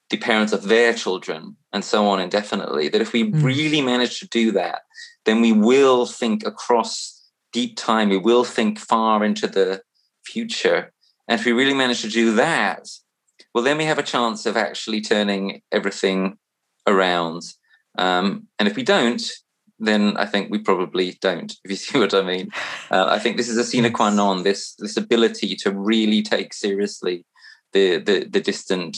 the 0.09 0.17
parents 0.17 0.53
of 0.53 0.63
their 0.63 0.93
children 0.93 1.55
and 1.73 1.83
so 1.83 2.07
on 2.07 2.19
indefinitely. 2.19 2.89
That 2.89 3.01
if 3.01 3.13
we 3.13 3.31
mm. 3.31 3.43
really 3.43 3.81
manage 3.81 4.19
to 4.19 4.27
do 4.27 4.51
that, 4.53 4.81
then 5.25 5.41
we 5.41 5.51
will 5.51 6.05
think 6.05 6.45
across 6.45 7.29
deep 7.53 7.77
time, 7.77 8.09
we 8.09 8.17
will 8.17 8.43
think 8.43 8.79
far 8.79 9.23
into 9.23 9.47
the 9.47 9.81
future. 10.25 10.91
And 11.27 11.39
if 11.39 11.45
we 11.45 11.51
really 11.51 11.73
manage 11.73 12.01
to 12.01 12.09
do 12.09 12.33
that, 12.35 12.87
well, 13.53 13.63
then 13.63 13.77
we 13.77 13.85
have 13.85 13.99
a 13.99 14.03
chance 14.03 14.45
of 14.45 14.57
actually 14.57 15.01
turning 15.01 15.61
everything 15.71 16.37
around. 16.85 17.43
Um, 17.97 18.47
and 18.59 18.67
if 18.67 18.75
we 18.75 18.83
don't, 18.83 19.21
then 19.79 20.17
I 20.17 20.25
think 20.25 20.49
we 20.49 20.59
probably 20.59 21.17
don't. 21.21 21.53
If 21.63 21.71
you 21.71 21.75
see 21.77 21.99
what 21.99 22.13
I 22.13 22.21
mean, 22.21 22.49
uh, 22.91 23.05
I 23.09 23.19
think 23.19 23.37
this 23.37 23.49
is 23.49 23.57
a 23.57 23.63
sine 23.63 23.91
qua 23.93 24.09
non. 24.09 24.43
This 24.43 24.75
this 24.75 24.97
ability 24.97 25.55
to 25.57 25.71
really 25.71 26.21
take 26.21 26.53
seriously 26.53 27.25
the 27.73 27.97
the, 27.97 28.25
the 28.25 28.41
distant 28.41 28.97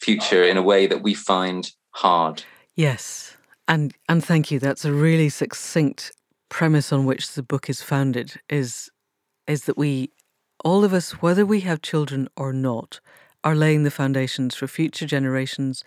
future 0.00 0.42
in 0.42 0.56
a 0.56 0.62
way 0.62 0.86
that 0.86 1.02
we 1.02 1.14
find 1.14 1.70
hard. 1.90 2.44
Yes, 2.74 3.36
and 3.68 3.94
and 4.08 4.24
thank 4.24 4.50
you. 4.50 4.58
That's 4.58 4.84
a 4.84 4.92
really 4.92 5.28
succinct 5.28 6.12
premise 6.48 6.92
on 6.92 7.06
which 7.06 7.32
the 7.32 7.42
book 7.42 7.68
is 7.70 7.82
founded. 7.82 8.40
Is 8.48 8.90
is 9.46 9.64
that 9.64 9.78
we 9.78 10.10
all 10.64 10.84
of 10.84 10.92
us, 10.92 11.22
whether 11.22 11.44
we 11.44 11.60
have 11.60 11.82
children 11.82 12.28
or 12.36 12.52
not, 12.52 13.00
are 13.42 13.56
laying 13.56 13.82
the 13.82 13.90
foundations 13.90 14.54
for 14.54 14.68
future 14.68 15.06
generations 15.06 15.82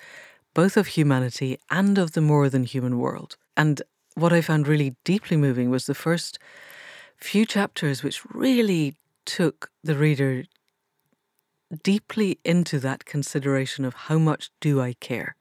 both 0.56 0.78
of 0.78 0.88
humanity 0.88 1.60
and 1.70 2.00
of 2.00 2.14
the 2.14 2.22
more 2.22 2.50
than 2.50 2.64
human 2.64 2.98
world. 2.98 3.38
And 3.56 3.84
what 4.16 4.34
I 4.34 4.42
found 4.42 4.68
really 4.68 4.96
deeply 5.04 5.38
moving 5.38 5.70
was 5.70 5.86
the 5.86 5.94
first 5.94 6.40
few 7.18 7.46
chapters, 7.46 8.02
which 8.02 8.26
really 8.34 8.96
took 9.26 9.70
the 9.84 9.96
reader 9.96 10.46
deeply 11.84 12.40
into 12.44 12.80
that 12.80 13.06
consideration 13.06 13.86
of 13.86 13.94
how 13.94 14.18
much 14.18 14.50
do 14.62 14.82
I 14.82 14.94
care 14.94 15.36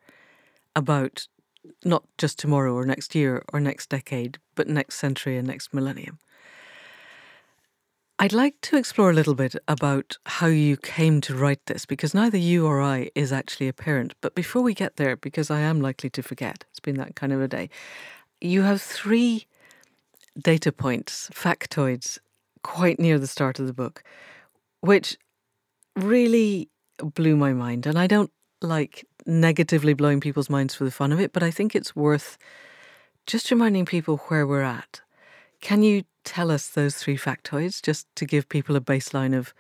about 0.77 1.29
not 1.85 2.05
just 2.19 2.39
tomorrow 2.39 2.75
or 2.75 2.85
next 2.85 3.15
year 3.15 3.43
or 3.53 3.61
next 3.61 3.89
decade, 3.89 4.39
but 4.55 4.69
next 4.69 4.97
century 4.97 5.37
and 5.39 5.47
next 5.47 5.73
millennium. 5.73 6.19
I'd 8.17 8.33
like 8.33 8.61
to 8.63 8.77
explore 8.77 9.11
a 9.11 9.15
little 9.15 9.35
bit 9.35 9.57
about 9.67 10.19
how 10.25 10.47
you 10.47 10.77
came 10.77 11.21
to 11.23 11.35
write 11.35 11.67
this 11.67 11.85
because 11.85 12.15
neither 12.15 12.39
you 12.39 12.65
or 12.65 12.81
I 12.81 13.11
is 13.17 13.33
actually 13.33 13.67
a 13.67 13.73
parent. 13.73 14.15
But 14.21 14.37
before 14.37 14.63
we 14.63 14.73
get 14.73 14.97
there, 14.97 15.17
because 15.17 15.51
I 15.51 15.61
am 15.61 15.81
likely 15.81 16.11
to 16.11 16.23
forget, 16.23 16.65
it's 16.71 16.79
been 16.79 16.97
that 16.99 17.17
kind 17.17 17.33
of 17.33 17.43
a 17.43 17.49
day, 17.49 17.71
you 18.41 18.63
have 18.63 18.81
three 18.81 19.47
data 20.41 20.71
points, 20.71 21.29
factoids, 21.35 22.19
quite 22.63 23.01
near 23.01 23.19
the 23.19 23.27
start 23.27 23.59
of 23.59 23.67
the 23.67 23.73
book, 23.73 24.05
which 24.81 25.19
really 25.97 26.69
blew 26.99 27.37
my 27.37 27.53
mind. 27.53 27.85
And 27.85 27.99
I 27.99 28.07
don't 28.07 28.31
like 28.63 29.05
negatively 29.27 29.93
blowing 29.93 30.21
people's 30.21 30.49
minds 30.49 30.75
for 30.75 30.85
the 30.85 30.93
fun 30.93 31.11
of 31.11 31.19
it, 31.19 31.33
but 31.33 31.43
I 31.43 31.51
think 31.51 31.75
it's 31.75 31.97
worth 31.97 32.39
just 33.27 33.51
reminding 33.51 33.87
people 33.87 34.19
where 34.29 34.47
we're 34.47 34.63
at. 34.63 35.01
Can 35.61 35.83
you 35.83 36.05
tell 36.25 36.51
us 36.51 36.69
those 36.69 36.97
three 36.97 37.17
factoids 37.17 37.83
just 37.83 38.07
to 38.17 38.25
give 38.25 38.49
people 38.49 38.77
a 38.77 38.81
baseline 38.81 39.37
of 39.37 39.55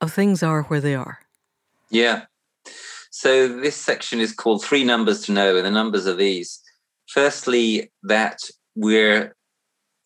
of 0.00 0.12
things 0.12 0.42
are 0.42 0.62
where 0.64 0.80
they 0.80 0.94
are? 0.94 1.20
Yeah. 1.90 2.24
So 3.10 3.46
this 3.46 3.76
section 3.76 4.20
is 4.20 4.32
called 4.32 4.64
Three 4.64 4.84
Numbers 4.84 5.22
to 5.26 5.32
Know, 5.32 5.56
and 5.56 5.64
the 5.64 5.70
numbers 5.70 6.06
are 6.06 6.14
these. 6.14 6.60
Firstly, 7.06 7.92
that 8.02 8.40
we're 8.74 9.36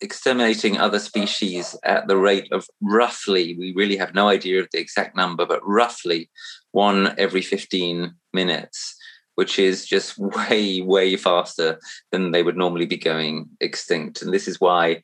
exterminating 0.01 0.77
other 0.77 0.99
species 0.99 1.77
at 1.83 2.07
the 2.09 2.17
rate 2.17 2.49
of 2.53 2.67
roughly, 2.83 3.57
we 3.59 3.73
really 3.75 3.97
have 3.97 4.15
no 4.15 4.29
idea 4.29 4.61
of 4.61 4.69
the 4.73 4.79
exact 4.79 5.17
number, 5.17 5.47
but 5.47 5.67
roughly 5.67 6.29
one 6.73 7.15
every 7.19 7.43
15 7.43 8.15
minutes, 8.33 8.97
which 9.37 9.59
is 9.59 9.87
just 9.87 10.19
way, 10.19 10.83
way 10.83 11.17
faster 11.17 11.79
than 12.13 12.33
they 12.33 12.43
would 12.43 12.57
normally 12.57 12.87
be 12.87 12.99
going 12.99 13.49
extinct. 13.61 14.23
And 14.23 14.33
this 14.33 14.49
is 14.49 14.61
why 14.61 15.03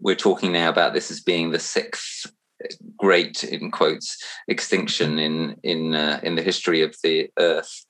we're 0.00 0.14
talking 0.14 0.52
now 0.52 0.68
about 0.68 0.94
this 0.94 1.10
as 1.10 1.20
being 1.20 1.50
the 1.50 1.58
sixth 1.58 2.32
great 2.96 3.44
in 3.44 3.70
quotes 3.70 4.22
extinction 4.48 5.18
in 5.18 5.56
in 5.62 5.94
uh, 5.94 6.20
in 6.22 6.36
the 6.36 6.42
history 6.42 6.82
of 6.82 6.96
the 7.02 7.30
earth. 7.38 7.84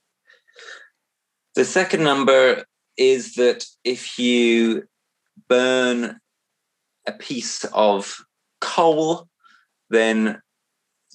The 1.55 1.65
second 1.65 2.03
number 2.03 2.65
is 2.97 3.35
that 3.35 3.67
if 3.85 4.19
you 4.19 4.85
burn 5.49 6.19
a 7.07 7.13
piece 7.13 7.65
of 7.73 8.17
coal 8.61 9.29
then 9.91 10.41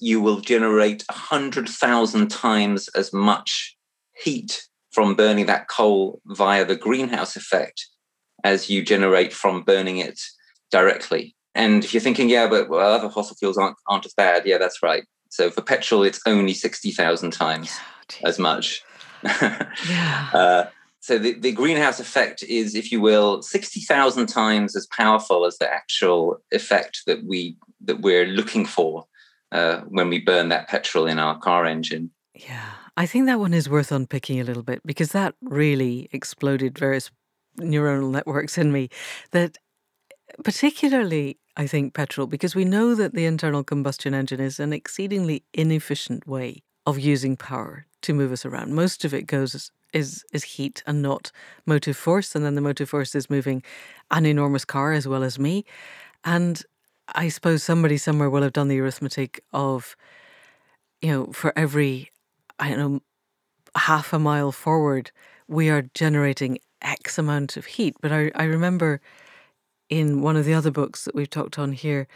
you 0.00 0.20
will 0.20 0.40
generate 0.40 1.04
100,000 1.08 2.30
times 2.30 2.86
as 2.88 3.12
much 3.12 3.76
heat 4.16 4.62
from 4.92 5.16
burning 5.16 5.46
that 5.46 5.66
coal 5.66 6.20
via 6.26 6.64
the 6.64 6.76
greenhouse 6.76 7.34
effect 7.34 7.88
as 8.44 8.70
you 8.70 8.82
generate 8.82 9.32
from 9.32 9.62
burning 9.62 9.98
it 9.98 10.20
directly. 10.70 11.34
And 11.54 11.84
if 11.84 11.92
you're 11.92 12.00
thinking, 12.00 12.28
yeah, 12.28 12.46
but 12.48 12.68
well, 12.68 12.92
other 12.92 13.10
fossil 13.10 13.36
fuels 13.36 13.58
aren't, 13.58 13.76
aren't 13.86 14.06
as 14.06 14.14
bad, 14.14 14.46
yeah, 14.46 14.58
that's 14.58 14.82
right. 14.82 15.04
So 15.30 15.50
for 15.50 15.62
petrol, 15.62 16.02
it's 16.02 16.20
only 16.26 16.54
60,000 16.54 17.32
times 17.32 17.76
yeah, 18.20 18.28
as 18.28 18.38
much. 18.38 18.82
yeah. 19.24 20.30
Uh, 20.32 20.64
so 21.00 21.18
the, 21.18 21.32
the 21.34 21.52
greenhouse 21.52 22.00
effect 22.00 22.42
is, 22.42 22.74
if 22.74 22.92
you 22.92 23.00
will, 23.00 23.42
60,000 23.42 24.26
times 24.26 24.76
as 24.76 24.86
powerful 24.86 25.46
as 25.46 25.58
the 25.58 25.72
actual 25.72 26.38
effect 26.50 27.02
that 27.06 27.24
we 27.24 27.56
that 27.80 28.00
we're 28.00 28.26
looking 28.26 28.66
for 28.66 29.06
uh, 29.52 29.78
when 29.88 30.08
we 30.08 30.18
burn 30.20 30.48
that 30.50 30.68
petrol 30.68 31.06
in 31.06 31.18
our 31.18 31.38
car 31.38 31.64
engine. 31.64 32.10
Yeah, 32.34 32.70
I 32.96 33.06
think 33.06 33.26
that 33.26 33.40
one 33.40 33.54
is 33.54 33.68
worth 33.68 33.92
unpicking 33.92 34.40
a 34.40 34.44
little 34.44 34.62
bit 34.62 34.82
because 34.84 35.12
that 35.12 35.34
really 35.40 36.08
exploded 36.12 36.76
various 36.78 37.10
neuronal 37.58 38.10
networks 38.10 38.58
in 38.58 38.72
me. 38.72 38.90
That 39.30 39.56
particularly, 40.44 41.38
I 41.56 41.66
think, 41.66 41.94
petrol, 41.94 42.26
because 42.26 42.54
we 42.54 42.64
know 42.64 42.94
that 42.94 43.14
the 43.14 43.24
internal 43.24 43.64
combustion 43.64 44.14
engine 44.14 44.40
is 44.40 44.60
an 44.60 44.72
exceedingly 44.72 45.44
inefficient 45.52 46.26
way 46.26 46.62
of 46.86 46.98
using 46.98 47.36
power 47.36 47.86
to 48.02 48.14
move 48.14 48.32
us 48.32 48.46
around. 48.46 48.74
Most 48.74 49.04
of 49.04 49.12
it 49.12 49.26
goes 49.26 49.70
is 49.94 50.24
is 50.32 50.44
heat 50.44 50.82
and 50.86 51.00
not 51.02 51.32
motive 51.66 51.96
force, 51.96 52.34
and 52.34 52.44
then 52.44 52.54
the 52.54 52.60
motive 52.60 52.90
force 52.90 53.14
is 53.14 53.30
moving 53.30 53.62
an 54.10 54.26
enormous 54.26 54.64
car 54.64 54.92
as 54.92 55.08
well 55.08 55.22
as 55.22 55.38
me. 55.38 55.64
And 56.24 56.62
I 57.14 57.28
suppose 57.28 57.62
somebody 57.62 57.96
somewhere 57.96 58.30
will 58.30 58.42
have 58.42 58.52
done 58.52 58.68
the 58.68 58.80
arithmetic 58.80 59.42
of, 59.52 59.96
you 61.00 61.10
know, 61.10 61.26
for 61.32 61.52
every 61.56 62.10
I 62.58 62.68
don't 62.70 62.78
know 62.78 63.00
half 63.76 64.12
a 64.12 64.18
mile 64.18 64.52
forward, 64.52 65.10
we 65.46 65.70
are 65.70 65.82
generating 65.94 66.58
X 66.82 67.18
amount 67.18 67.56
of 67.56 67.66
heat. 67.66 67.96
But 68.00 68.12
I, 68.12 68.30
I 68.34 68.44
remember 68.44 69.00
in 69.88 70.20
one 70.20 70.36
of 70.36 70.44
the 70.44 70.54
other 70.54 70.70
books 70.70 71.04
that 71.04 71.14
we've 71.14 71.30
talked 71.30 71.58
on 71.58 71.72
here 71.72 72.06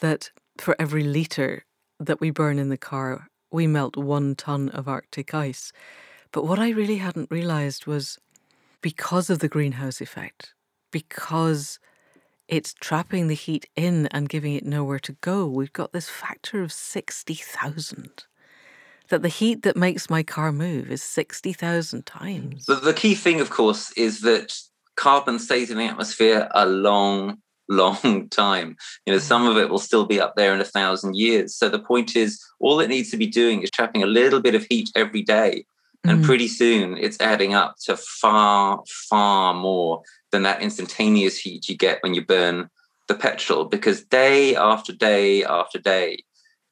that 0.00 0.30
for 0.58 0.76
every 0.78 1.04
litre 1.04 1.64
that 1.98 2.20
we 2.20 2.30
burn 2.30 2.58
in 2.58 2.68
the 2.68 2.76
car, 2.76 3.28
we 3.50 3.66
melt 3.66 3.96
one 3.96 4.34
ton 4.34 4.68
of 4.70 4.88
Arctic 4.88 5.34
ice. 5.34 5.72
But 6.32 6.46
what 6.46 6.58
I 6.58 6.70
really 6.70 6.96
hadn't 6.96 7.30
realised 7.30 7.86
was 7.86 8.18
because 8.82 9.30
of 9.30 9.38
the 9.38 9.48
greenhouse 9.48 10.00
effect, 10.00 10.52
because 10.90 11.78
it's 12.48 12.74
trapping 12.74 13.28
the 13.28 13.34
heat 13.34 13.66
in 13.74 14.06
and 14.08 14.28
giving 14.28 14.54
it 14.54 14.66
nowhere 14.66 14.98
to 15.00 15.12
go. 15.20 15.46
We've 15.46 15.72
got 15.72 15.92
this 15.92 16.08
factor 16.08 16.62
of 16.62 16.72
60,000. 16.72 18.24
That 19.08 19.22
the 19.22 19.28
heat 19.28 19.62
that 19.62 19.76
makes 19.76 20.10
my 20.10 20.22
car 20.22 20.50
move 20.52 20.90
is 20.90 21.02
60,000 21.02 22.04
times. 22.06 22.66
The, 22.66 22.76
the 22.76 22.94
key 22.94 23.14
thing, 23.14 23.40
of 23.40 23.50
course, 23.50 23.92
is 23.92 24.22
that 24.22 24.58
carbon 24.96 25.38
stays 25.38 25.70
in 25.70 25.78
the 25.78 25.84
atmosphere 25.84 26.48
a 26.52 26.66
long, 26.66 27.38
long 27.68 28.28
time. 28.30 28.76
You 29.06 29.12
know, 29.12 29.18
some 29.18 29.46
of 29.46 29.56
it 29.56 29.68
will 29.68 29.78
still 29.78 30.06
be 30.06 30.20
up 30.20 30.34
there 30.36 30.54
in 30.54 30.60
a 30.60 30.64
thousand 30.64 31.16
years. 31.16 31.56
So 31.56 31.68
the 31.68 31.78
point 31.78 32.16
is, 32.16 32.42
all 32.60 32.80
it 32.80 32.88
needs 32.88 33.10
to 33.10 33.16
be 33.16 33.26
doing 33.26 33.62
is 33.62 33.70
trapping 33.70 34.02
a 34.02 34.06
little 34.06 34.40
bit 34.40 34.54
of 34.54 34.66
heat 34.68 34.90
every 34.94 35.22
day. 35.22 35.66
And 36.06 36.22
mm. 36.22 36.24
pretty 36.24 36.48
soon 36.48 36.98
it's 36.98 37.20
adding 37.20 37.54
up 37.54 37.76
to 37.84 37.96
far, 37.96 38.82
far 39.08 39.54
more 39.54 40.02
than 40.32 40.42
that 40.42 40.60
instantaneous 40.60 41.38
heat 41.38 41.68
you 41.68 41.76
get 41.76 41.98
when 42.02 42.12
you 42.12 42.24
burn 42.24 42.68
the 43.08 43.14
petrol. 43.14 43.64
Because 43.64 44.04
day 44.04 44.54
after 44.54 44.92
day 44.92 45.44
after 45.44 45.78
day, 45.78 46.22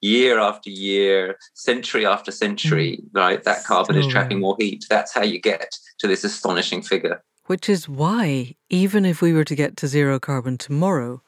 year 0.03 0.39
after 0.39 0.69
year, 0.69 1.39
century 1.55 2.05
after 2.05 2.31
century, 2.31 2.99
mm. 2.99 3.09
right, 3.15 3.43
that 3.45 3.65
carbon 3.65 3.97
is 3.97 4.07
trapping 4.07 4.41
more 4.41 4.57
heat. 4.59 4.85
That's 4.91 5.15
how 5.15 5.23
you 5.23 5.41
get 5.41 5.71
to 6.01 6.07
this 6.07 6.25
astonishing 6.25 6.83
figure. 6.83 7.23
Which 7.47 7.69
is 7.69 7.89
why, 7.89 8.55
even 8.71 9.05
if 9.05 9.21
we 9.21 9.33
were 9.33 9.45
to 9.45 9.55
get 9.55 9.77
to 9.79 9.89
zero 9.89 10.21
carbon 10.21 10.59
tomorrow, 10.59 11.23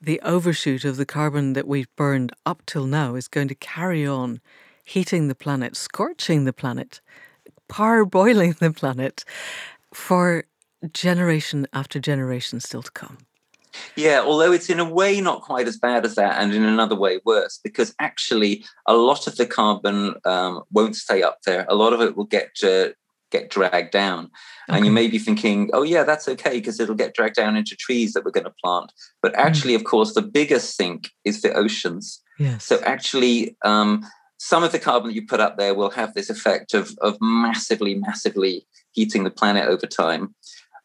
the 0.00 0.20
overshoot 0.20 0.84
of 0.84 0.96
the 0.96 1.06
carbon 1.06 1.52
that 1.54 1.66
we've 1.66 1.94
burned 1.96 2.32
up 2.44 2.62
till 2.66 2.86
now 2.86 3.14
is 3.14 3.28
going 3.28 3.48
to 3.48 3.54
carry 3.54 4.06
on 4.06 4.40
heating 4.84 5.28
the 5.28 5.34
planet, 5.34 5.76
scorching 5.76 6.44
the 6.44 6.52
planet, 6.52 7.00
parboiling 7.68 8.54
the 8.58 8.72
planet 8.72 9.24
for 9.92 10.44
generation 10.92 11.66
after 11.72 11.98
generation 11.98 12.60
still 12.60 12.82
to 12.82 12.90
come. 12.90 13.18
Yeah, 13.96 14.22
although 14.24 14.52
it's 14.52 14.70
in 14.70 14.78
a 14.78 14.88
way 14.88 15.20
not 15.20 15.42
quite 15.42 15.66
as 15.66 15.76
bad 15.76 16.04
as 16.04 16.14
that, 16.14 16.40
and 16.40 16.54
in 16.54 16.64
another 16.64 16.94
way 16.94 17.20
worse, 17.24 17.58
because 17.62 17.94
actually 17.98 18.64
a 18.86 18.94
lot 18.94 19.26
of 19.26 19.36
the 19.36 19.46
carbon 19.46 20.14
um, 20.24 20.62
won't 20.70 20.96
stay 20.96 21.22
up 21.22 21.42
there. 21.42 21.66
A 21.68 21.74
lot 21.74 21.92
of 21.92 22.00
it 22.00 22.16
will 22.16 22.26
get 22.26 22.50
uh, 22.62 22.88
get 23.34 23.50
dragged 23.50 23.90
down. 23.90 24.24
Okay. 24.68 24.76
And 24.76 24.86
you 24.86 24.92
may 24.92 25.08
be 25.08 25.18
thinking, 25.18 25.70
oh, 25.72 25.82
yeah, 25.82 26.04
that's 26.04 26.28
okay 26.28 26.54
because 26.60 26.80
it'll 26.80 26.94
get 26.94 27.14
dragged 27.14 27.36
down 27.36 27.56
into 27.56 27.76
trees 27.76 28.12
that 28.12 28.24
we're 28.24 28.30
going 28.38 28.50
to 28.52 28.54
plant. 28.62 28.92
But 29.22 29.32
mm. 29.32 29.38
actually, 29.38 29.74
mm. 29.74 29.80
of 29.80 29.84
course, 29.84 30.14
the 30.14 30.22
biggest 30.22 30.76
sink 30.76 31.10
is 31.24 31.42
the 31.42 31.52
oceans. 31.52 32.22
Yes. 32.38 32.64
So 32.64 32.80
actually, 32.82 33.56
um, 33.64 34.04
some 34.38 34.64
of 34.64 34.72
the 34.72 34.78
carbon 34.78 35.08
that 35.08 35.14
you 35.14 35.26
put 35.26 35.40
up 35.40 35.56
there 35.56 35.74
will 35.74 35.90
have 35.90 36.14
this 36.14 36.30
effect 36.30 36.74
of, 36.74 36.96
of 37.00 37.16
massively, 37.20 37.94
massively 37.94 38.66
heating 38.92 39.24
the 39.24 39.30
planet 39.30 39.68
over 39.68 39.86
time. 39.86 40.34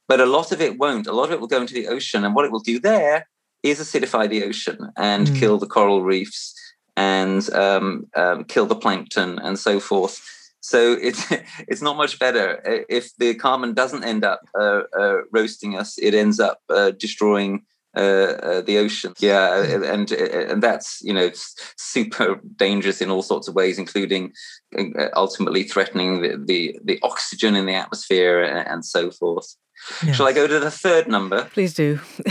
But 0.07 0.19
a 0.19 0.25
lot 0.25 0.51
of 0.51 0.59
it 0.59 0.79
won't. 0.79 1.07
A 1.07 1.13
lot 1.13 1.25
of 1.25 1.31
it 1.31 1.39
will 1.39 1.47
go 1.47 1.61
into 1.61 1.73
the 1.73 1.87
ocean. 1.87 2.25
And 2.25 2.33
what 2.35 2.45
it 2.45 2.51
will 2.51 2.59
do 2.59 2.79
there 2.79 3.27
is 3.61 3.79
acidify 3.79 4.27
the 4.27 4.43
ocean 4.43 4.77
and 4.97 5.27
mm. 5.27 5.39
kill 5.39 5.57
the 5.57 5.67
coral 5.67 6.01
reefs 6.01 6.55
and 6.95 7.49
um, 7.53 8.07
um, 8.15 8.43
kill 8.43 8.65
the 8.65 8.75
plankton 8.75 9.39
and 9.39 9.57
so 9.57 9.79
forth. 9.79 10.38
So 10.61 10.93
it's 10.93 11.25
it's 11.67 11.81
not 11.81 11.97
much 11.97 12.19
better 12.19 12.85
if 12.89 13.15
the 13.17 13.35
carbon 13.35 13.73
doesn't 13.73 14.03
end 14.03 14.23
up 14.23 14.41
uh, 14.59 14.83
uh, 14.97 15.17
roasting 15.31 15.77
us. 15.77 15.97
It 15.97 16.13
ends 16.13 16.39
up 16.39 16.61
uh, 16.69 16.91
destroying 16.91 17.65
uh, 17.95 17.99
uh, 17.99 18.61
the 18.61 18.77
ocean. 18.77 19.13
Yeah, 19.17 19.63
and 19.63 20.11
and 20.11 20.61
that's 20.61 21.01
you 21.01 21.13
know 21.13 21.31
super 21.75 22.39
dangerous 22.55 23.01
in 23.01 23.09
all 23.09 23.23
sorts 23.23 23.47
of 23.47 23.55
ways, 23.55 23.79
including 23.79 24.33
uh, 24.77 25.07
ultimately 25.15 25.63
threatening 25.63 26.21
the 26.21 26.37
the, 26.37 26.79
the 26.83 26.99
oxygen 27.01 27.55
in 27.55 27.65
the 27.65 27.73
atmosphere 27.73 28.43
and 28.43 28.85
so 28.85 29.09
forth. 29.09 29.55
Yes. 30.05 30.17
Shall 30.17 30.27
I 30.27 30.33
go 30.33 30.45
to 30.45 30.59
the 30.59 30.69
third 30.69 31.07
number? 31.07 31.45
Please 31.45 31.73
do. 31.73 31.99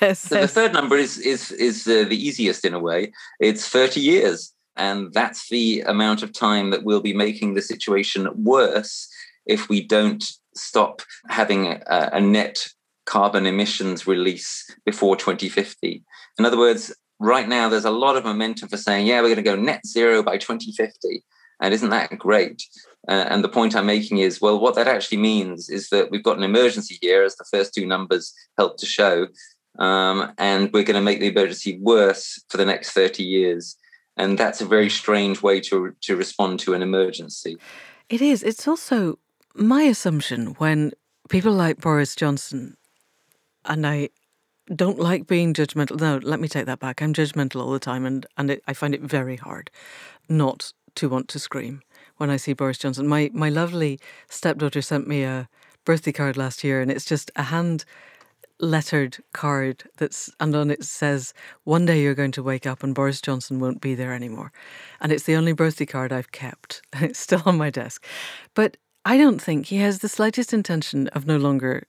yes. 0.00 0.20
So 0.20 0.36
yes. 0.36 0.54
the 0.54 0.60
third 0.60 0.72
number 0.72 0.96
is 0.96 1.18
is 1.18 1.52
is 1.52 1.84
the 1.84 2.08
easiest 2.08 2.64
in 2.64 2.72
a 2.72 2.80
way. 2.80 3.12
It's 3.40 3.68
thirty 3.68 4.00
years. 4.00 4.54
And 4.76 5.12
that's 5.12 5.48
the 5.48 5.82
amount 5.82 6.22
of 6.22 6.32
time 6.32 6.70
that 6.70 6.84
we'll 6.84 7.00
be 7.00 7.14
making 7.14 7.54
the 7.54 7.62
situation 7.62 8.28
worse 8.34 9.08
if 9.46 9.68
we 9.68 9.82
don't 9.82 10.24
stop 10.54 11.02
having 11.28 11.66
a, 11.66 12.10
a 12.12 12.20
net 12.20 12.68
carbon 13.04 13.46
emissions 13.46 14.06
release 14.06 14.70
before 14.84 15.16
2050. 15.16 16.02
In 16.38 16.44
other 16.44 16.58
words, 16.58 16.94
right 17.18 17.48
now 17.48 17.68
there's 17.68 17.84
a 17.84 17.90
lot 17.90 18.16
of 18.16 18.24
momentum 18.24 18.68
for 18.68 18.76
saying, 18.76 19.06
yeah, 19.06 19.20
we're 19.20 19.34
going 19.34 19.36
to 19.36 19.42
go 19.42 19.56
net 19.56 19.86
zero 19.86 20.22
by 20.22 20.38
2050. 20.38 21.22
And 21.60 21.74
isn't 21.74 21.90
that 21.90 22.18
great? 22.18 22.62
Uh, 23.08 23.26
and 23.28 23.42
the 23.42 23.48
point 23.48 23.76
I'm 23.76 23.86
making 23.86 24.18
is, 24.18 24.40
well, 24.40 24.58
what 24.58 24.74
that 24.76 24.88
actually 24.88 25.18
means 25.18 25.68
is 25.68 25.88
that 25.90 26.10
we've 26.10 26.22
got 26.22 26.36
an 26.36 26.42
emergency 26.42 26.98
here, 27.00 27.22
as 27.22 27.36
the 27.36 27.44
first 27.50 27.74
two 27.74 27.86
numbers 27.86 28.32
help 28.58 28.78
to 28.78 28.86
show, 28.86 29.26
um, 29.78 30.32
and 30.38 30.72
we're 30.72 30.84
going 30.84 30.96
to 30.96 31.00
make 31.00 31.20
the 31.20 31.28
emergency 31.28 31.78
worse 31.80 32.42
for 32.48 32.56
the 32.56 32.66
next 32.66 32.92
30 32.92 33.22
years 33.22 33.76
and 34.16 34.38
that's 34.38 34.60
a 34.60 34.66
very 34.66 34.90
strange 34.90 35.42
way 35.42 35.60
to 35.60 35.94
to 36.02 36.16
respond 36.16 36.60
to 36.60 36.74
an 36.74 36.82
emergency. 36.82 37.56
It 38.08 38.20
is. 38.20 38.42
It's 38.42 38.68
also 38.68 39.18
my 39.54 39.82
assumption 39.82 40.48
when 40.58 40.92
people 41.28 41.52
like 41.52 41.80
Boris 41.80 42.14
Johnson, 42.14 42.76
and 43.64 43.86
I 43.86 44.10
don't 44.74 44.98
like 44.98 45.26
being 45.26 45.54
judgmental. 45.54 46.00
No, 46.00 46.18
let 46.22 46.40
me 46.40 46.48
take 46.48 46.66
that 46.66 46.80
back. 46.80 47.02
I'm 47.02 47.14
judgmental 47.14 47.62
all 47.62 47.72
the 47.72 47.78
time, 47.78 48.04
and 48.04 48.26
and 48.36 48.50
it, 48.50 48.62
I 48.66 48.72
find 48.74 48.94
it 48.94 49.02
very 49.02 49.36
hard 49.36 49.70
not 50.28 50.72
to 50.94 51.08
want 51.08 51.28
to 51.28 51.38
scream 51.38 51.82
when 52.18 52.30
I 52.30 52.36
see 52.36 52.52
Boris 52.52 52.78
Johnson. 52.78 53.08
My 53.08 53.30
my 53.32 53.48
lovely 53.48 53.98
stepdaughter 54.28 54.82
sent 54.82 55.08
me 55.08 55.24
a 55.24 55.48
birthday 55.84 56.12
card 56.12 56.36
last 56.36 56.62
year, 56.62 56.80
and 56.80 56.90
it's 56.90 57.04
just 57.04 57.30
a 57.36 57.44
hand 57.44 57.84
lettered 58.62 59.18
card 59.34 59.82
that's 59.98 60.30
and 60.38 60.54
on 60.54 60.70
it 60.70 60.84
says 60.84 61.34
one 61.64 61.84
day 61.84 62.00
you're 62.00 62.14
going 62.14 62.30
to 62.30 62.42
wake 62.42 62.64
up 62.64 62.84
and 62.84 62.94
Boris 62.94 63.20
Johnson 63.20 63.58
won't 63.58 63.80
be 63.80 63.94
there 63.94 64.14
anymore. 64.14 64.52
And 65.00 65.10
it's 65.10 65.24
the 65.24 65.34
only 65.34 65.52
birthday 65.52 65.84
card 65.84 66.12
I've 66.12 66.32
kept. 66.32 66.80
It's 67.02 67.18
still 67.18 67.42
on 67.44 67.58
my 67.58 67.68
desk. 67.70 68.04
But 68.54 68.76
I 69.04 69.18
don't 69.18 69.42
think 69.42 69.66
he 69.66 69.78
has 69.78 69.98
the 69.98 70.08
slightest 70.08 70.54
intention 70.54 71.08
of 71.08 71.26
no 71.26 71.36
longer 71.36 71.82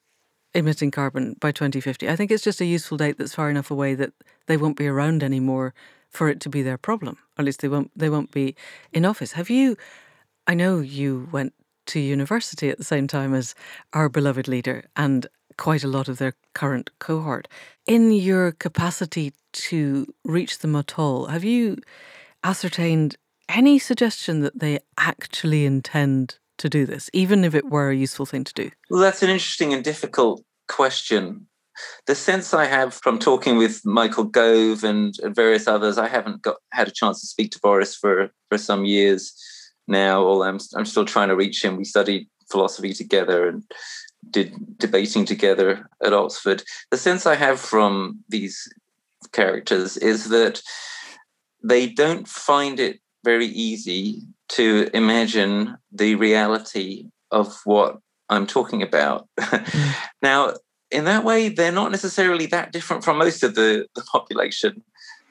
emitting 0.56 0.90
carbon 0.90 1.36
by 1.40 1.52
2050. 1.52 2.10
I 2.10 2.16
think 2.16 2.32
it's 2.32 2.44
just 2.44 2.62
a 2.62 2.66
useful 2.66 2.98
date 2.98 3.18
that's 3.20 3.36
far 3.36 3.52
enough 3.52 3.70
away 3.70 3.94
that 3.94 4.14
they 4.48 4.58
won't 4.58 4.78
be 4.78 4.88
around 4.88 5.24
anymore 5.24 5.76
for 6.10 6.28
it 6.30 6.40
to 6.42 6.50
be 6.50 6.64
their 6.64 6.78
problem. 6.78 7.18
Or 7.38 7.44
at 7.44 7.46
least 7.46 7.62
they 7.62 7.68
won't 7.68 7.92
they 7.96 8.10
won't 8.10 8.32
be 8.32 8.56
in 8.92 9.06
office. 9.06 9.34
Have 9.34 9.52
you 9.52 9.78
I 10.48 10.56
know 10.56 10.80
you 10.80 11.30
went 11.32 11.54
to 11.86 12.00
university 12.00 12.70
at 12.70 12.78
the 12.78 12.84
same 12.84 13.08
time 13.08 13.34
as 13.34 13.54
our 13.94 14.10
beloved 14.10 14.48
leader 14.48 14.86
and 14.96 15.28
quite 15.58 15.84
a 15.84 15.88
lot 15.88 16.08
of 16.08 16.18
their 16.18 16.34
current 16.54 16.90
cohort. 17.00 17.48
In 17.86 18.12
your 18.12 18.52
capacity 18.52 19.34
to 19.54 20.14
reach 20.24 20.60
them 20.60 20.76
at 20.76 20.98
all, 20.98 21.28
have 21.28 21.44
you 21.44 21.78
ascertained 22.44 23.16
any 23.50 23.80
suggestion 23.80 24.42
that 24.42 24.60
they 24.60 24.80
actually 24.98 25.66
intend 25.66 26.38
to 26.58 26.70
do 26.70 26.86
this, 26.86 27.10
even 27.14 27.44
if 27.44 27.54
it 27.56 27.70
were 27.70 27.90
a 27.90 27.96
useful 27.96 28.26
thing 28.26 28.44
to 28.44 28.54
do? 28.54 28.72
Well, 28.90 29.02
that's 29.02 29.24
an 29.24 29.30
interesting 29.30 29.74
and 29.74 29.84
difficult 29.84 30.44
question. 30.68 31.48
The 32.06 32.16
sense 32.16 32.54
I 32.54 32.66
have 32.66 32.94
from 32.94 33.18
talking 33.18 33.58
with 33.58 33.84
Michael 33.84 34.26
Gove 34.26 34.84
and 34.84 35.16
various 35.24 35.68
others, 35.68 35.98
I 35.98 36.08
haven't 36.08 36.44
got 36.44 36.58
had 36.72 36.88
a 36.88 36.92
chance 36.92 37.20
to 37.22 37.28
speak 37.28 37.52
to 37.52 37.60
Boris 37.60 37.96
for, 37.96 38.30
for 38.50 38.58
some 38.58 38.86
years 38.86 39.34
now. 39.88 40.24
Although 40.24 40.46
I'm 40.46 40.60
I'm 40.76 40.86
still 40.86 41.06
trying 41.06 41.30
to 41.30 41.36
reach 41.36 41.64
him. 41.64 41.78
We 41.78 41.84
studied 41.84 42.28
philosophy 42.52 42.94
together 42.94 43.48
and 43.48 43.64
did 44.32 44.54
debating 44.78 45.26
together 45.26 45.90
at 46.04 46.14
Oxford. 46.14 46.64
The 46.92 46.98
sense 46.98 47.26
I 47.26 47.36
have 47.36 47.60
from 47.60 48.24
these 48.30 48.68
characters 49.32 49.98
is 49.98 50.30
that 50.30 50.62
they 51.64 51.88
don't 51.88 52.28
find 52.28 52.80
it 52.80 53.00
very 53.24 53.48
easy 53.48 54.22
to 54.50 54.90
imagine 54.94 55.78
the 55.92 56.16
reality 56.16 57.06
of 57.32 57.56
what 57.64 58.00
I'm 58.30 58.46
talking 58.46 58.82
about. 58.82 59.28
Mm. 59.40 59.96
now, 60.22 60.54
in 60.92 61.06
that 61.06 61.24
way, 61.24 61.50
they're 61.50 61.72
not 61.72 61.92
necessarily 61.92 62.46
that 62.48 62.72
different 62.72 63.04
from 63.04 63.18
most 63.18 63.44
of 63.44 63.56
the, 63.56 63.88
the 63.96 64.04
population. 64.04 64.84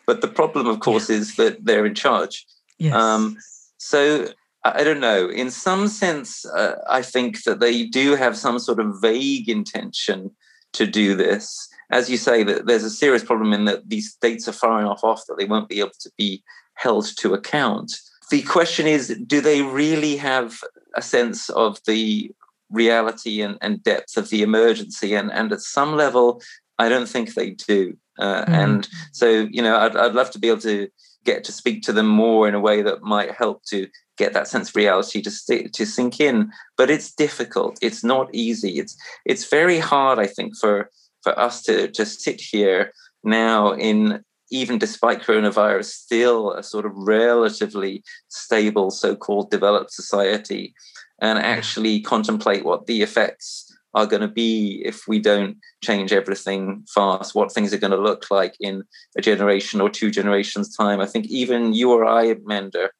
But 0.06 0.20
the 0.20 0.28
problem, 0.28 0.66
of 0.66 0.80
course, 0.80 1.08
yeah. 1.08 1.16
is 1.16 1.36
that 1.36 1.64
they're 1.64 1.86
in 1.86 1.94
charge. 1.94 2.44
Yes. 2.78 2.94
Um, 2.94 3.36
so 3.78 4.28
I 4.64 4.84
don't 4.84 5.00
know. 5.00 5.28
In 5.28 5.50
some 5.50 5.88
sense, 5.88 6.46
uh, 6.46 6.76
I 6.88 7.02
think 7.02 7.42
that 7.44 7.60
they 7.60 7.84
do 7.84 8.14
have 8.14 8.36
some 8.36 8.58
sort 8.58 8.78
of 8.78 9.00
vague 9.00 9.48
intention 9.48 10.30
to 10.74 10.86
do 10.86 11.16
this. 11.16 11.68
As 11.90 12.08
you 12.08 12.16
say, 12.16 12.42
that 12.44 12.66
there's 12.66 12.84
a 12.84 12.90
serious 12.90 13.24
problem 13.24 13.52
in 13.52 13.64
that 13.66 13.88
these 13.88 14.12
states 14.12 14.48
are 14.48 14.52
far 14.52 14.80
enough 14.80 15.02
off 15.02 15.26
that 15.26 15.36
they 15.36 15.44
won't 15.44 15.68
be 15.68 15.80
able 15.80 15.90
to 16.00 16.10
be 16.16 16.42
held 16.74 17.06
to 17.18 17.34
account. 17.34 17.92
The 18.30 18.42
question 18.42 18.86
is, 18.86 19.08
do 19.26 19.40
they 19.40 19.62
really 19.62 20.16
have 20.16 20.58
a 20.96 21.02
sense 21.02 21.50
of 21.50 21.78
the 21.86 22.30
reality 22.70 23.42
and, 23.42 23.58
and 23.60 23.82
depth 23.82 24.16
of 24.16 24.30
the 24.30 24.42
emergency? 24.42 25.14
And, 25.14 25.30
and 25.30 25.52
at 25.52 25.60
some 25.60 25.96
level, 25.96 26.40
I 26.78 26.88
don't 26.88 27.08
think 27.08 27.34
they 27.34 27.50
do. 27.50 27.96
Uh, 28.18 28.44
mm. 28.44 28.48
And 28.48 28.88
so, 29.12 29.48
you 29.50 29.60
know, 29.60 29.76
I'd, 29.76 29.96
I'd 29.96 30.14
love 30.14 30.30
to 30.30 30.38
be 30.38 30.48
able 30.48 30.60
to 30.60 30.88
get 31.24 31.44
to 31.44 31.52
speak 31.52 31.82
to 31.82 31.92
them 31.92 32.06
more 32.06 32.48
in 32.48 32.54
a 32.54 32.60
way 32.60 32.82
that 32.82 33.02
might 33.02 33.32
help 33.32 33.64
to 33.64 33.88
get 34.24 34.32
that 34.34 34.48
sense 34.48 34.68
of 34.68 34.76
reality 34.76 35.20
to 35.22 35.30
st- 35.30 35.72
to 35.72 35.84
sink 35.84 36.20
in. 36.20 36.36
But 36.78 36.90
it's 36.90 37.14
difficult. 37.24 37.74
It's 37.82 38.02
not 38.04 38.26
easy. 38.32 38.72
It's 38.82 38.94
it's 39.30 39.50
very 39.58 39.78
hard, 39.78 40.18
I 40.18 40.28
think, 40.36 40.50
for 40.62 40.90
for 41.24 41.32
us 41.46 41.62
to 41.66 41.74
to 41.96 42.04
sit 42.06 42.40
here 42.52 42.92
now 43.24 43.72
in 43.72 44.24
even 44.52 44.78
despite 44.78 45.22
coronavirus, 45.22 45.86
still 45.86 46.52
a 46.52 46.62
sort 46.62 46.84
of 46.84 46.92
relatively 46.94 48.04
stable, 48.28 48.90
so-called 48.90 49.50
developed 49.50 49.90
society, 49.90 50.74
and 51.22 51.38
actually 51.38 52.00
contemplate 52.00 52.62
what 52.64 52.86
the 52.86 53.00
effects 53.00 53.72
are 53.94 54.06
going 54.06 54.22
to 54.22 54.28
be 54.28 54.82
if 54.84 55.06
we 55.06 55.18
don't 55.18 55.56
change 55.82 56.12
everything 56.12 56.84
fast, 56.94 57.34
what 57.34 57.52
things 57.52 57.72
are 57.72 57.78
going 57.78 57.90
to 57.90 58.08
look 58.08 58.30
like 58.30 58.54
in 58.60 58.82
a 59.16 59.20
generation 59.20 59.80
or 59.80 59.90
two 59.90 60.10
generations' 60.10 60.74
time. 60.76 61.00
I 61.00 61.06
think 61.06 61.26
even 61.26 61.72
you 61.72 61.90
or 61.90 62.04
I, 62.04 62.36
Manda, 62.44 62.90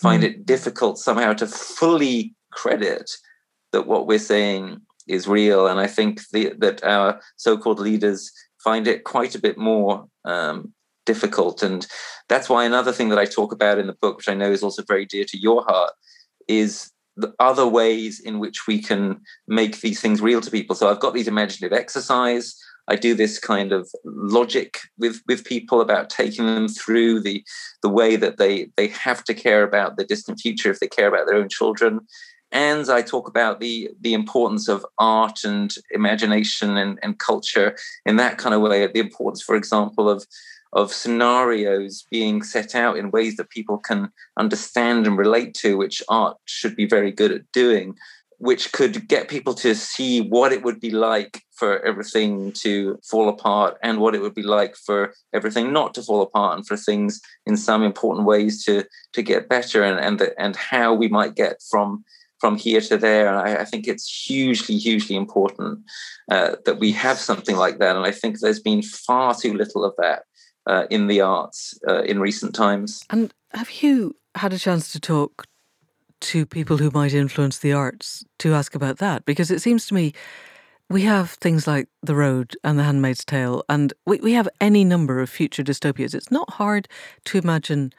find 0.00 0.22
mm. 0.22 0.26
it 0.26 0.46
difficult 0.46 0.98
somehow 0.98 1.32
to 1.34 1.46
fully 1.46 2.34
credit 2.52 3.10
that 3.72 3.86
what 3.86 4.06
we're 4.06 4.18
saying 4.18 4.80
is 5.08 5.28
real. 5.28 5.66
And 5.66 5.80
I 5.80 5.86
think 5.86 6.20
the, 6.32 6.54
that 6.58 6.82
our 6.84 7.20
so 7.36 7.58
called 7.58 7.80
leaders 7.80 8.30
find 8.62 8.86
it 8.86 9.04
quite 9.04 9.34
a 9.34 9.40
bit 9.40 9.58
more 9.58 10.06
um, 10.24 10.72
difficult. 11.06 11.62
And 11.62 11.86
that's 12.28 12.48
why 12.48 12.64
another 12.64 12.92
thing 12.92 13.10
that 13.10 13.18
I 13.18 13.26
talk 13.26 13.52
about 13.52 13.78
in 13.78 13.86
the 13.86 13.96
book, 14.00 14.16
which 14.16 14.28
I 14.28 14.34
know 14.34 14.50
is 14.50 14.62
also 14.62 14.82
very 14.82 15.04
dear 15.04 15.24
to 15.24 15.38
your 15.38 15.64
heart, 15.64 15.92
is 16.48 16.90
the 17.16 17.32
other 17.38 17.66
ways 17.66 18.20
in 18.20 18.38
which 18.38 18.66
we 18.66 18.82
can 18.82 19.20
make 19.46 19.80
these 19.80 20.00
things 20.00 20.20
real 20.20 20.40
to 20.40 20.50
people. 20.50 20.74
So 20.74 20.90
I've 20.90 21.00
got 21.00 21.14
these 21.14 21.28
imaginative 21.28 21.76
exercise. 21.76 22.56
I 22.88 22.96
do 22.96 23.14
this 23.14 23.38
kind 23.38 23.72
of 23.72 23.90
logic 24.04 24.78
with 24.98 25.22
with 25.26 25.44
people 25.44 25.80
about 25.80 26.10
taking 26.10 26.46
them 26.46 26.68
through 26.68 27.20
the 27.20 27.44
the 27.82 27.88
way 27.88 28.16
that 28.16 28.36
they 28.36 28.68
they 28.76 28.88
have 28.88 29.24
to 29.24 29.34
care 29.34 29.62
about 29.62 29.96
the 29.96 30.04
distant 30.04 30.40
future 30.40 30.70
if 30.70 30.80
they 30.80 30.88
care 30.88 31.08
about 31.08 31.26
their 31.26 31.36
own 31.36 31.48
children. 31.48 32.00
And 32.52 32.88
I 32.88 33.02
talk 33.02 33.28
about 33.28 33.60
the 33.60 33.90
the 34.00 34.14
importance 34.14 34.68
of 34.68 34.86
art 34.98 35.44
and 35.44 35.74
imagination 35.90 36.76
and, 36.76 36.98
and 37.02 37.18
culture 37.18 37.76
in 38.06 38.16
that 38.16 38.38
kind 38.38 38.54
of 38.54 38.60
way. 38.60 38.86
The 38.86 39.00
importance, 39.00 39.42
for 39.42 39.56
example, 39.56 40.08
of 40.08 40.26
of 40.74 40.92
scenarios 40.92 42.04
being 42.10 42.42
set 42.42 42.74
out 42.74 42.98
in 42.98 43.12
ways 43.12 43.36
that 43.36 43.48
people 43.50 43.78
can 43.78 44.10
understand 44.36 45.06
and 45.06 45.16
relate 45.16 45.54
to, 45.54 45.76
which 45.76 46.02
art 46.08 46.36
should 46.46 46.74
be 46.74 46.86
very 46.86 47.12
good 47.12 47.30
at 47.30 47.50
doing, 47.52 47.96
which 48.38 48.72
could 48.72 49.06
get 49.08 49.28
people 49.28 49.54
to 49.54 49.74
see 49.74 50.20
what 50.20 50.52
it 50.52 50.64
would 50.64 50.80
be 50.80 50.90
like 50.90 51.43
for 51.64 51.80
everything 51.86 52.52
to 52.52 52.98
fall 53.10 53.26
apart 53.30 53.78
and 53.82 53.98
what 53.98 54.14
it 54.14 54.20
would 54.20 54.34
be 54.34 54.42
like 54.42 54.76
for 54.76 55.14
everything 55.32 55.72
not 55.72 55.94
to 55.94 56.02
fall 56.02 56.20
apart 56.20 56.58
and 56.58 56.66
for 56.66 56.76
things 56.76 57.22
in 57.46 57.56
some 57.56 57.82
important 57.82 58.26
ways 58.26 58.62
to 58.64 58.84
to 59.14 59.22
get 59.22 59.48
better 59.48 59.82
and 59.82 59.98
and 59.98 60.18
the, 60.18 60.28
and 60.38 60.54
how 60.56 60.92
we 60.92 61.08
might 61.08 61.34
get 61.34 61.56
from 61.70 62.04
from 62.38 62.58
here 62.58 62.82
to 62.82 62.98
there. 62.98 63.26
And 63.28 63.38
I, 63.38 63.62
I 63.62 63.64
think 63.64 63.88
it's 63.88 64.06
hugely, 64.26 64.76
hugely 64.76 65.16
important 65.16 65.78
uh, 66.30 66.56
that 66.66 66.78
we 66.78 66.92
have 66.92 67.18
something 67.18 67.56
like 67.56 67.78
that. 67.78 67.96
And 67.96 68.04
I 68.04 68.10
think 68.10 68.40
there's 68.40 68.60
been 68.60 68.82
far 68.82 69.34
too 69.34 69.54
little 69.54 69.82
of 69.82 69.94
that 69.96 70.24
uh, 70.66 70.84
in 70.90 71.06
the 71.06 71.22
arts 71.22 71.78
uh, 71.88 72.02
in 72.02 72.20
recent 72.20 72.54
times. 72.54 73.02
And 73.08 73.32
have 73.54 73.70
you 73.82 74.16
had 74.34 74.52
a 74.52 74.58
chance 74.58 74.92
to 74.92 75.00
talk 75.00 75.46
to 76.20 76.44
people 76.44 76.76
who 76.76 76.90
might 76.90 77.14
influence 77.14 77.58
the 77.58 77.72
arts 77.72 78.26
to 78.40 78.52
ask 78.52 78.74
about 78.74 78.98
that? 78.98 79.24
Because 79.24 79.50
it 79.50 79.62
seems 79.62 79.86
to 79.86 79.94
me 79.94 80.12
we 80.90 81.02
have 81.02 81.30
things 81.30 81.66
like 81.66 81.88
The 82.02 82.14
Road 82.14 82.56
and 82.62 82.78
The 82.78 82.84
Handmaid's 82.84 83.24
Tale, 83.24 83.64
and 83.68 83.92
we, 84.06 84.18
we 84.18 84.32
have 84.34 84.48
any 84.60 84.84
number 84.84 85.20
of 85.20 85.30
future 85.30 85.62
dystopias. 85.62 86.14
It's 86.14 86.30
not 86.30 86.54
hard 86.54 86.88
to 87.26 87.38
imagine 87.38 87.92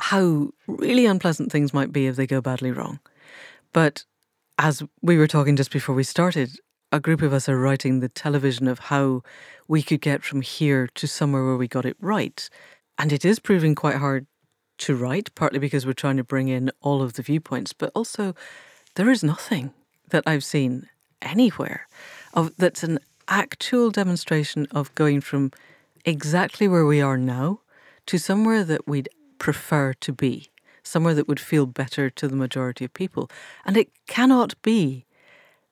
how 0.00 0.50
really 0.66 1.06
unpleasant 1.06 1.52
things 1.52 1.72
might 1.72 1.92
be 1.92 2.06
if 2.06 2.16
they 2.16 2.26
go 2.26 2.40
badly 2.40 2.72
wrong. 2.72 2.98
But 3.72 4.04
as 4.58 4.82
we 5.00 5.16
were 5.16 5.28
talking 5.28 5.56
just 5.56 5.70
before 5.70 5.94
we 5.94 6.02
started, 6.02 6.50
a 6.90 7.00
group 7.00 7.22
of 7.22 7.32
us 7.32 7.48
are 7.48 7.58
writing 7.58 8.00
the 8.00 8.08
television 8.08 8.66
of 8.66 8.78
how 8.78 9.22
we 9.68 9.82
could 9.82 10.00
get 10.00 10.22
from 10.22 10.42
here 10.42 10.88
to 10.94 11.06
somewhere 11.06 11.44
where 11.44 11.56
we 11.56 11.68
got 11.68 11.86
it 11.86 11.96
right. 12.00 12.48
And 12.98 13.12
it 13.12 13.24
is 13.24 13.38
proving 13.38 13.74
quite 13.74 13.96
hard 13.96 14.26
to 14.78 14.96
write, 14.96 15.34
partly 15.34 15.58
because 15.58 15.86
we're 15.86 15.92
trying 15.92 16.16
to 16.16 16.24
bring 16.24 16.48
in 16.48 16.70
all 16.80 17.02
of 17.02 17.14
the 17.14 17.22
viewpoints, 17.22 17.72
but 17.72 17.92
also 17.94 18.34
there 18.96 19.10
is 19.10 19.22
nothing 19.22 19.72
that 20.10 20.24
I've 20.26 20.44
seen 20.44 20.88
anywhere 21.22 21.86
of 22.34 22.56
that's 22.56 22.82
an 22.82 22.98
actual 23.28 23.90
demonstration 23.90 24.66
of 24.70 24.94
going 24.94 25.20
from 25.20 25.52
exactly 26.04 26.66
where 26.68 26.86
we 26.86 27.00
are 27.00 27.16
now 27.16 27.60
to 28.06 28.18
somewhere 28.18 28.64
that 28.64 28.86
we'd 28.86 29.08
prefer 29.38 29.92
to 29.94 30.12
be, 30.12 30.50
somewhere 30.82 31.14
that 31.14 31.28
would 31.28 31.40
feel 31.40 31.66
better 31.66 32.10
to 32.10 32.28
the 32.28 32.36
majority 32.36 32.84
of 32.84 32.92
people. 32.94 33.30
And 33.64 33.76
it 33.76 33.90
cannot 34.06 34.60
be 34.62 35.04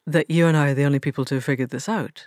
that 0.06 0.30
you 0.30 0.46
and 0.46 0.56
I 0.56 0.70
are 0.70 0.74
the 0.74 0.84
only 0.84 0.98
people 0.98 1.24
to 1.26 1.36
have 1.36 1.44
figured 1.44 1.70
this 1.70 1.88
out? 1.88 2.26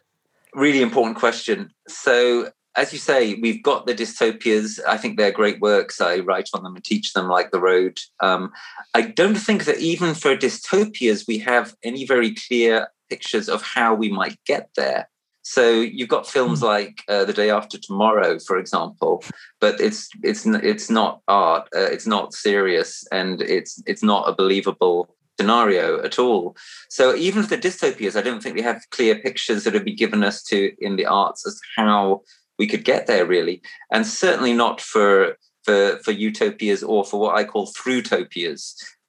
Really 0.54 0.82
important 0.82 1.18
question. 1.18 1.72
So, 1.88 2.52
as 2.76 2.92
you 2.92 3.00
say, 3.00 3.36
we've 3.36 3.62
got 3.62 3.86
the 3.86 3.94
dystopias. 3.94 4.80
I 4.88 4.98
think 4.98 5.18
they're 5.18 5.32
great 5.32 5.60
works. 5.60 6.02
I 6.02 6.20
write 6.20 6.50
on 6.54 6.64
them 6.64 6.76
and 6.76 6.84
teach 6.84 7.14
them, 7.14 7.28
like 7.28 7.52
The 7.52 7.60
Road. 7.60 8.00
Um, 8.20 8.52
I 8.94 9.02
don't 9.02 9.36
think 9.36 9.66
that 9.66 9.80
even 9.80 10.14
for 10.14 10.36
dystopias, 10.36 11.28
we 11.28 11.40
have 11.40 11.76
any 11.84 12.06
very 12.06 12.34
clear 12.34 12.88
pictures 13.14 13.48
of 13.56 13.62
how 13.62 13.94
we 14.02 14.10
might 14.10 14.38
get 14.46 14.66
there. 14.76 15.04
So 15.44 15.66
you've 15.98 16.16
got 16.16 16.34
films 16.36 16.60
hmm. 16.60 16.66
like 16.66 16.96
uh, 17.08 17.26
The 17.26 17.38
Day 17.42 17.50
After 17.50 17.78
Tomorrow, 17.78 18.40
for 18.48 18.58
example, 18.58 19.24
but 19.60 19.80
it's 19.80 20.10
it's 20.24 20.46
it's 20.74 20.90
not 21.00 21.22
art. 21.28 21.64
Uh, 21.76 21.90
it's 21.96 22.08
not 22.16 22.34
serious, 22.34 22.90
and 23.12 23.42
it's 23.42 23.82
it's 23.86 24.04
not 24.12 24.30
a 24.30 24.38
believable 24.42 24.98
scenario 25.40 26.02
at 26.08 26.18
all. 26.18 26.56
So 26.90 27.16
even 27.16 27.44
for 27.44 27.56
the 27.56 27.68
dystopias, 27.68 28.16
I 28.16 28.22
don't 28.22 28.42
think 28.42 28.56
we 28.56 28.62
have 28.62 28.90
clear 28.92 29.16
pictures 29.16 29.64
that 29.64 29.74
have 29.74 29.86
been 29.90 30.04
given 30.04 30.24
us 30.24 30.44
to 30.44 30.58
in 30.80 30.96
the 30.96 31.08
arts 31.24 31.46
as 31.46 31.60
how 31.76 32.22
we 32.60 32.68
could 32.68 32.86
get 32.86 33.08
there 33.08 33.26
really, 33.26 33.62
and 33.92 34.08
certainly 34.08 34.54
not 34.54 34.80
for 34.80 35.38
for 35.66 36.00
for 36.06 36.12
utopias 36.12 36.84
or 36.84 37.04
for 37.04 37.20
what 37.20 37.36
I 37.36 37.44
call 37.44 37.68
throughtopias, 37.68 38.62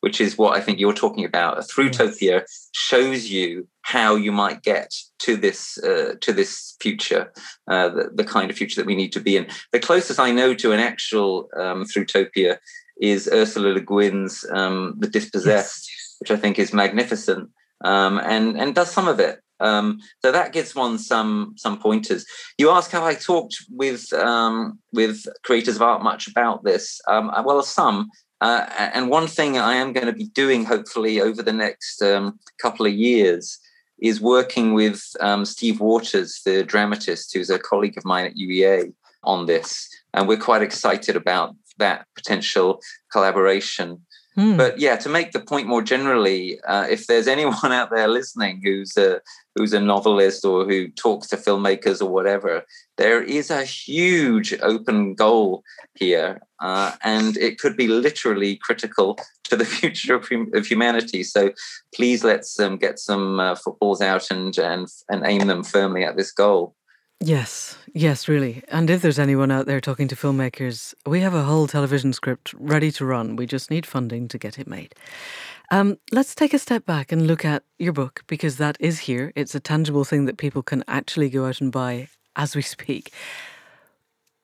which 0.04 0.20
is 0.20 0.36
what 0.36 0.54
I 0.54 0.60
think 0.60 0.78
you're 0.78 0.92
talking 0.92 1.24
about. 1.24 1.56
A 1.56 1.62
throughtopia 1.62 2.44
shows 2.72 3.28
you 3.30 3.66
how 3.80 4.16
you 4.16 4.32
might 4.32 4.60
get 4.62 4.94
to 5.20 5.34
this 5.34 5.78
uh, 5.78 6.16
to 6.20 6.30
this 6.30 6.76
future, 6.78 7.32
uh, 7.70 7.88
the, 7.88 8.10
the, 8.14 8.24
kind 8.24 8.50
of 8.50 8.56
future 8.58 8.78
that 8.78 8.86
we 8.86 8.94
need 8.94 9.14
to 9.14 9.20
be 9.20 9.34
in. 9.38 9.46
The 9.72 9.80
closest 9.80 10.20
I 10.20 10.30
know 10.30 10.52
to 10.56 10.72
an 10.72 10.80
actual 10.80 11.48
um, 11.56 11.84
throughtopia 11.84 12.58
is 13.00 13.30
Ursula 13.32 13.68
Le 13.72 13.80
Guin's 13.80 14.44
um, 14.52 14.94
The 14.98 15.08
Dispossessed, 15.08 15.90
which 16.18 16.30
I 16.30 16.36
think 16.36 16.58
is 16.58 16.74
magnificent 16.74 17.48
um, 17.82 18.20
and 18.22 18.60
and 18.60 18.74
does 18.74 18.90
some 18.90 19.08
of 19.08 19.18
it. 19.20 19.40
Um, 19.60 20.00
so 20.22 20.30
that 20.30 20.52
gives 20.52 20.74
one 20.74 20.98
some 20.98 21.54
some 21.56 21.78
pointers. 21.78 22.26
You 22.58 22.68
ask 22.68 22.90
how 22.90 23.06
I 23.06 23.14
talked 23.14 23.56
with 23.70 24.12
um, 24.12 24.78
with 24.92 25.24
creators 25.44 25.76
of 25.76 25.82
art 25.82 26.02
much 26.02 26.28
about 26.28 26.62
this. 26.64 27.00
Um, 27.08 27.32
well, 27.46 27.62
some. 27.62 28.10
Uh, 28.44 28.90
and 28.92 29.08
one 29.08 29.26
thing 29.26 29.56
I 29.56 29.76
am 29.76 29.94
going 29.94 30.06
to 30.06 30.12
be 30.12 30.26
doing, 30.26 30.66
hopefully, 30.66 31.18
over 31.18 31.42
the 31.42 31.50
next 31.50 32.02
um, 32.02 32.38
couple 32.60 32.84
of 32.84 32.92
years, 32.92 33.58
is 33.98 34.20
working 34.20 34.74
with 34.74 35.02
um, 35.20 35.46
Steve 35.46 35.80
Waters, 35.80 36.42
the 36.44 36.62
dramatist, 36.62 37.32
who's 37.32 37.48
a 37.48 37.58
colleague 37.58 37.96
of 37.96 38.04
mine 38.04 38.26
at 38.26 38.36
UEA, 38.36 38.92
on 39.22 39.46
this. 39.46 39.88
And 40.12 40.28
we're 40.28 40.36
quite 40.36 40.60
excited 40.60 41.16
about 41.16 41.56
that 41.78 42.06
potential 42.14 42.82
collaboration. 43.10 44.02
Hmm. 44.34 44.58
But 44.58 44.78
yeah, 44.78 44.96
to 44.96 45.08
make 45.08 45.32
the 45.32 45.40
point 45.40 45.66
more 45.66 45.80
generally, 45.80 46.60
uh, 46.64 46.86
if 46.90 47.06
there's 47.06 47.28
anyone 47.36 47.72
out 47.72 47.88
there 47.90 48.08
listening 48.08 48.60
who's 48.62 48.94
a 48.98 49.22
who's 49.54 49.72
a 49.72 49.80
novelist 49.80 50.44
or 50.44 50.64
who 50.64 50.88
talks 50.88 51.28
to 51.28 51.36
filmmakers 51.36 52.00
or 52.02 52.10
whatever, 52.10 52.64
there 52.96 53.22
is 53.22 53.50
a 53.50 53.64
huge 53.64 54.54
open 54.62 55.14
goal 55.14 55.62
here, 55.94 56.40
uh, 56.60 56.92
and 57.02 57.36
it 57.36 57.58
could 57.58 57.76
be 57.76 57.88
literally 57.88 58.56
critical 58.56 59.18
to 59.44 59.56
the 59.56 59.64
future 59.64 60.14
of, 60.14 60.28
hum- 60.28 60.50
of 60.54 60.66
humanity. 60.66 61.22
So 61.22 61.52
please 61.94 62.24
let's 62.24 62.58
um, 62.58 62.76
get 62.76 62.98
some 62.98 63.40
uh, 63.40 63.54
footballs 63.54 64.00
out 64.00 64.30
and 64.30 64.56
and 64.58 64.88
and 65.08 65.22
aim 65.26 65.46
them 65.46 65.62
firmly 65.62 66.04
at 66.04 66.16
this 66.16 66.32
goal. 66.32 66.74
Yes, 67.20 67.78
yes, 67.94 68.28
really. 68.28 68.62
And 68.68 68.90
if 68.90 69.00
there's 69.00 69.18
anyone 69.18 69.50
out 69.50 69.66
there 69.66 69.80
talking 69.80 70.08
to 70.08 70.16
filmmakers, 70.16 70.94
we 71.06 71.20
have 71.20 71.32
a 71.32 71.44
whole 71.44 71.66
television 71.66 72.12
script 72.12 72.52
ready 72.54 72.90
to 72.92 73.06
run. 73.06 73.36
We 73.36 73.46
just 73.46 73.70
need 73.70 73.86
funding 73.86 74.28
to 74.28 74.36
get 74.36 74.58
it 74.58 74.66
made. 74.66 74.94
Um, 75.74 75.98
let's 76.12 76.36
take 76.36 76.54
a 76.54 76.58
step 76.60 76.86
back 76.86 77.10
and 77.10 77.26
look 77.26 77.44
at 77.44 77.64
your 77.80 77.92
book 77.92 78.22
because 78.28 78.58
that 78.58 78.76
is 78.78 79.00
here. 79.00 79.32
It's 79.34 79.56
a 79.56 79.60
tangible 79.60 80.04
thing 80.04 80.24
that 80.26 80.36
people 80.36 80.62
can 80.62 80.84
actually 80.86 81.28
go 81.28 81.46
out 81.46 81.60
and 81.60 81.72
buy 81.72 82.06
as 82.36 82.54
we 82.54 82.62
speak. 82.62 83.12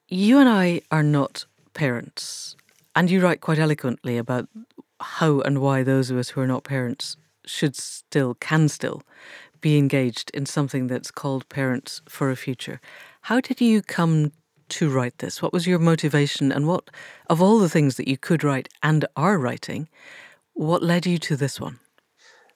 You 0.09 0.39
and 0.41 0.49
I 0.49 0.81
are 0.91 1.05
not 1.05 1.47
parents, 1.73 2.57
and 2.97 3.09
you 3.09 3.21
write 3.21 3.41
quite 3.43 3.61
eloquently 3.61 4.19
about 4.19 4.49
how 4.99 5.39
and 5.43 5.61
why 5.61 5.85
those 5.85 6.11
of 6.11 6.19
us 6.19 6.31
who 6.31 6.41
are 6.41 6.49
not 6.49 6.65
parents 6.65 7.17
should 7.47 7.77
still, 7.77 8.35
can 8.35 8.69
still 8.69 9.05
be 9.61 9.79
engaged 9.79 10.33
in 10.35 10.47
something 10.47 10.89
that's 10.89 11.13
called 11.13 11.49
Parents 11.49 12.03
for 12.09 12.33
a 12.33 12.37
Future. 12.37 12.81
How 13.21 13.41
did 13.41 13.61
you 13.61 13.83
come 13.83 14.33
to 14.71 14.91
write 14.91 15.19
this? 15.19 15.41
What 15.41 15.53
was 15.53 15.65
your 15.65 15.79
motivation? 15.79 16.51
And 16.51 16.67
what, 16.67 16.91
of 17.29 17.41
all 17.41 17.61
the 17.61 17.69
things 17.69 17.99
that 17.99 18.09
you 18.09 18.19
could 18.19 18.43
write 18.43 18.69
and 18.83 19.05
are 19.15 19.39
writing, 19.39 19.89
what 20.61 20.83
led 20.83 21.07
you 21.07 21.17
to 21.17 21.37
this 21.37 21.59
one? 21.59 21.81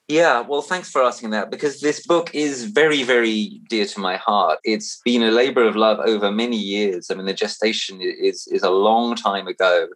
Yeah, 0.09 0.41
well, 0.41 0.61
thanks 0.61 0.91
for 0.91 1.03
asking 1.03 1.31
that 1.31 1.51
because 1.51 1.81
this 1.81 2.07
book 2.07 2.35
is 2.35 2.65
very, 2.65 3.03
very 3.03 3.63
dear 3.71 3.87
to 3.87 4.01
my 4.01 4.19
heart. 4.19 4.59
It's 4.63 5.01
been 5.03 5.23
a 5.23 5.31
labor 5.31 5.65
of 5.65 5.77
love 5.77 5.99
over 6.01 6.31
many 6.31 6.59
years. 6.59 7.11
I 7.11 7.15
mean, 7.15 7.25
the 7.25 7.33
gestation 7.33 8.03
is 8.03 8.47
is 8.49 8.63
a 8.63 8.71
long 8.71 9.17
time 9.17 9.47
ago. 9.47 9.89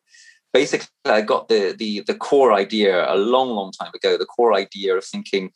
Basically, 0.55 0.89
I 1.05 1.21
got 1.21 1.49
the 1.49 1.75
the 1.79 2.01
the 2.07 2.15
core 2.15 2.55
idea 2.55 3.13
a 3.13 3.17
long, 3.17 3.51
long 3.51 3.73
time 3.73 3.93
ago. 3.95 4.17
The 4.17 4.25
core 4.25 4.55
idea 4.55 4.97
of 4.97 5.05
thinking 5.05 5.51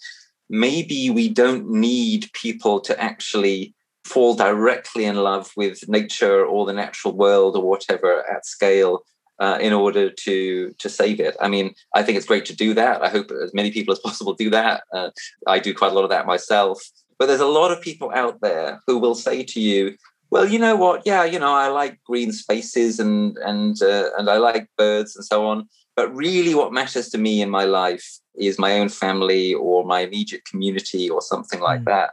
maybe 0.50 1.08
we 1.08 1.30
don't 1.30 1.70
need 1.70 2.30
people 2.34 2.80
to 2.80 3.02
actually 3.02 3.74
fall 4.04 4.34
directly 4.34 5.06
in 5.06 5.16
love 5.16 5.50
with 5.56 5.88
nature 5.88 6.44
or 6.44 6.66
the 6.66 6.74
natural 6.74 7.16
world 7.16 7.56
or 7.56 7.62
whatever 7.62 8.30
at 8.30 8.44
scale 8.44 9.04
uh, 9.38 9.58
in 9.60 9.72
order 9.72 10.10
to 10.10 10.74
to 10.78 10.88
save 10.88 11.20
it. 11.20 11.36
I 11.40 11.48
mean, 11.48 11.74
I 11.94 12.02
think 12.02 12.16
it's 12.16 12.26
great 12.26 12.44
to 12.46 12.56
do 12.56 12.74
that. 12.74 13.02
I 13.02 13.08
hope 13.08 13.30
as 13.30 13.54
many 13.54 13.70
people 13.70 13.92
as 13.92 13.98
possible 14.04 14.34
do 14.34 14.50
that. 14.50 14.84
Uh, 14.92 15.10
I 15.46 15.58
do 15.58 15.74
quite 15.74 15.92
a 15.92 15.94
lot 15.94 16.04
of 16.04 16.10
that 16.10 16.26
myself. 16.26 16.80
But 17.18 17.26
there's 17.26 17.40
a 17.40 17.46
lot 17.46 17.70
of 17.70 17.80
people 17.80 18.10
out 18.14 18.40
there 18.40 18.80
who 18.86 18.98
will 18.98 19.14
say 19.14 19.44
to 19.44 19.60
you, 19.60 19.96
"Well, 20.30 20.46
you 20.46 20.58
know 20.58 20.76
what? 20.76 21.02
Yeah, 21.04 21.24
you 21.24 21.38
know, 21.38 21.52
I 21.52 21.68
like 21.68 22.02
green 22.04 22.32
spaces 22.32 22.98
and 22.98 23.36
and 23.38 23.80
uh, 23.82 24.10
and 24.18 24.28
I 24.28 24.38
like 24.38 24.68
birds 24.76 25.16
and 25.16 25.24
so 25.24 25.46
on. 25.46 25.68
But 25.94 26.14
really, 26.14 26.54
what 26.54 26.72
matters 26.72 27.10
to 27.10 27.18
me 27.18 27.42
in 27.42 27.50
my 27.50 27.64
life 27.64 28.18
is 28.34 28.58
my 28.58 28.78
own 28.78 28.88
family 28.88 29.54
or 29.54 29.84
my 29.84 30.00
immediate 30.00 30.44
community 30.46 31.08
or 31.08 31.20
something 31.20 31.60
like 31.60 31.82
mm. 31.82 31.86
that." 31.86 32.10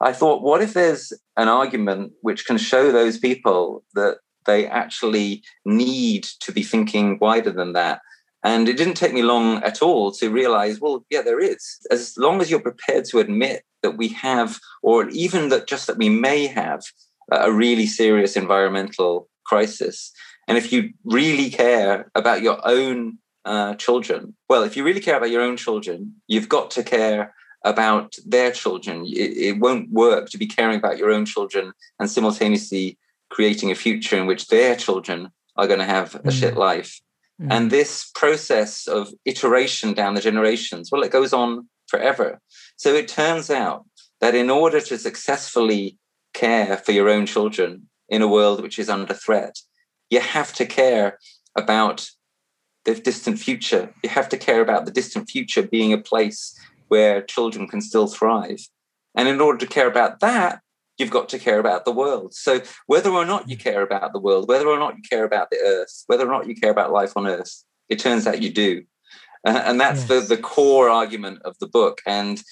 I 0.00 0.12
thought, 0.12 0.42
what 0.42 0.62
if 0.62 0.74
there's 0.74 1.12
an 1.36 1.48
argument 1.48 2.12
which 2.20 2.46
can 2.46 2.56
show 2.56 2.92
those 2.92 3.18
people 3.18 3.82
that 3.94 4.18
they 4.48 4.66
actually 4.66 5.44
need 5.64 6.24
to 6.40 6.50
be 6.50 6.64
thinking 6.64 7.18
wider 7.20 7.52
than 7.52 7.74
that. 7.74 8.00
And 8.42 8.68
it 8.68 8.76
didn't 8.76 8.94
take 8.94 9.12
me 9.12 9.22
long 9.22 9.62
at 9.62 9.82
all 9.82 10.10
to 10.12 10.30
realize, 10.30 10.80
well, 10.80 11.04
yeah, 11.10 11.22
there 11.22 11.40
is. 11.40 11.78
As 11.90 12.16
long 12.16 12.40
as 12.40 12.50
you're 12.50 12.70
prepared 12.70 13.04
to 13.06 13.18
admit 13.18 13.62
that 13.82 13.96
we 13.96 14.08
have, 14.08 14.58
or 14.82 15.08
even 15.10 15.50
that 15.50 15.68
just 15.68 15.86
that 15.86 15.98
we 15.98 16.08
may 16.08 16.46
have, 16.46 16.82
a 17.30 17.52
really 17.52 17.86
serious 17.86 18.36
environmental 18.36 19.28
crisis. 19.44 20.12
And 20.46 20.56
if 20.56 20.72
you 20.72 20.94
really 21.04 21.50
care 21.50 22.10
about 22.14 22.40
your 22.40 22.58
own 22.66 23.18
uh, 23.44 23.74
children, 23.74 24.34
well, 24.48 24.62
if 24.62 24.76
you 24.76 24.84
really 24.84 25.00
care 25.00 25.18
about 25.18 25.30
your 25.30 25.42
own 25.42 25.56
children, 25.56 26.14
you've 26.26 26.48
got 26.48 26.70
to 26.72 26.82
care 26.82 27.34
about 27.64 28.14
their 28.24 28.50
children. 28.50 29.04
It, 29.04 29.36
it 29.48 29.60
won't 29.60 29.90
work 29.90 30.30
to 30.30 30.38
be 30.38 30.46
caring 30.46 30.78
about 30.78 30.96
your 30.96 31.10
own 31.10 31.26
children 31.26 31.72
and 31.98 32.10
simultaneously 32.10 32.96
creating 33.30 33.70
a 33.70 33.74
future 33.74 34.16
in 34.16 34.26
which 34.26 34.48
their 34.48 34.74
children 34.76 35.30
are 35.56 35.66
going 35.66 35.80
to 35.80 35.84
have 35.84 36.14
a 36.14 36.18
mm. 36.20 36.32
shit 36.32 36.56
life. 36.56 37.00
Mm. 37.40 37.48
And 37.50 37.70
this 37.70 38.10
process 38.14 38.86
of 38.86 39.12
iteration 39.24 39.92
down 39.92 40.14
the 40.14 40.20
generations, 40.20 40.90
well, 40.90 41.02
it 41.02 41.12
goes 41.12 41.32
on 41.32 41.68
forever. 41.88 42.40
So 42.76 42.94
it 42.94 43.08
turns 43.08 43.50
out 43.50 43.84
that 44.20 44.34
in 44.34 44.50
order 44.50 44.80
to 44.80 44.98
successfully 44.98 45.98
care 46.34 46.76
for 46.76 46.92
your 46.92 47.08
own 47.08 47.26
children 47.26 47.88
in 48.08 48.22
a 48.22 48.28
world 48.28 48.62
which 48.62 48.78
is 48.78 48.88
under 48.88 49.14
threat, 49.14 49.58
you 50.10 50.20
have 50.20 50.52
to 50.54 50.66
care 50.66 51.18
about 51.56 52.10
the 52.84 52.94
distant 52.94 53.38
future. 53.38 53.92
You 54.02 54.10
have 54.10 54.28
to 54.30 54.38
care 54.38 54.62
about 54.62 54.86
the 54.86 54.92
distant 54.92 55.28
future 55.28 55.62
being 55.62 55.92
a 55.92 55.98
place 55.98 56.58
where 56.88 57.22
children 57.22 57.68
can 57.68 57.80
still 57.80 58.06
thrive. 58.06 58.60
And 59.14 59.28
in 59.28 59.40
order 59.40 59.58
to 59.58 59.66
care 59.66 59.88
about 59.88 60.20
that, 60.20 60.60
you've 60.98 61.10
got 61.10 61.28
to 61.30 61.38
care 61.38 61.58
about 61.58 61.84
the 61.84 61.92
world. 61.92 62.34
So 62.34 62.60
whether 62.86 63.10
or 63.10 63.24
not 63.24 63.48
you 63.48 63.56
care 63.56 63.82
about 63.82 64.12
the 64.12 64.20
world, 64.20 64.48
whether 64.48 64.68
or 64.68 64.78
not 64.78 64.96
you 64.96 65.02
care 65.08 65.24
about 65.24 65.50
the 65.50 65.58
earth, 65.58 66.04
whether 66.06 66.26
or 66.26 66.32
not 66.32 66.48
you 66.48 66.54
care 66.54 66.70
about 66.70 66.92
life 66.92 67.12
on 67.16 67.26
earth, 67.26 67.64
it 67.88 67.98
turns 67.98 68.26
out 68.26 68.42
you 68.42 68.52
do. 68.52 68.82
Uh, 69.46 69.62
and 69.64 69.80
that's 69.80 70.08
yes. 70.08 70.08
the, 70.08 70.36
the 70.36 70.42
core 70.42 70.90
argument 70.90 71.40
of 71.44 71.56
the 71.60 71.68
book. 71.68 72.02
And 72.04 72.42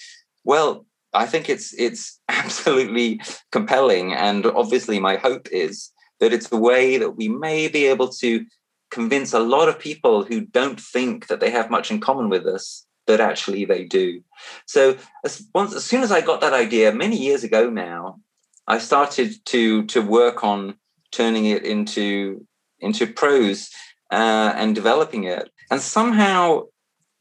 well, 0.45 0.87
I 1.13 1.27
think 1.27 1.49
it's 1.49 1.75
it's 1.79 2.21
absolutely 2.29 3.21
compelling. 3.51 4.15
And 4.15 4.47
obviously 4.47 5.01
my 5.01 5.17
hope 5.17 5.49
is 5.51 5.91
that 6.21 6.33
it's 6.33 6.51
a 6.51 6.57
way 6.57 6.97
that 6.99 7.17
we 7.17 7.29
may 7.29 7.69
be 7.69 7.87
able 7.87 8.09
to 8.09 8.47
convince 8.91 9.33
a 9.33 9.41
lot 9.41 9.69
of 9.69 9.79
people 9.79 10.25
who 10.25 10.41
don't 10.41 10.81
think 10.81 11.27
that 11.27 11.41
they 11.41 11.51
have 11.51 11.71
much 11.71 11.91
in 11.91 12.01
common 12.01 12.29
with 12.29 12.47
us 12.47 12.87
that 13.07 13.21
actually 13.21 13.65
they 13.65 13.85
do. 13.85 14.23
So 14.67 14.97
as, 15.25 15.47
once, 15.55 15.75
as 15.75 15.85
soon 15.85 16.03
as 16.03 16.13
I 16.13 16.21
got 16.21 16.41
that 16.41 16.53
idea 16.53 16.93
many 16.93 17.17
years 17.17 17.45
ago 17.45 17.71
now, 17.71 18.21
I 18.67 18.79
started 18.79 19.45
to 19.47 19.85
to 19.87 20.03
work 20.03 20.45
on 20.45 20.77
turning 21.13 21.47
it 21.47 21.65
into 21.65 22.47
into 22.81 23.07
prose 23.07 23.71
uh, 24.11 24.53
and 24.57 24.75
developing 24.75 25.25
it. 25.25 25.51
And 25.71 25.81
somehow 25.81 26.63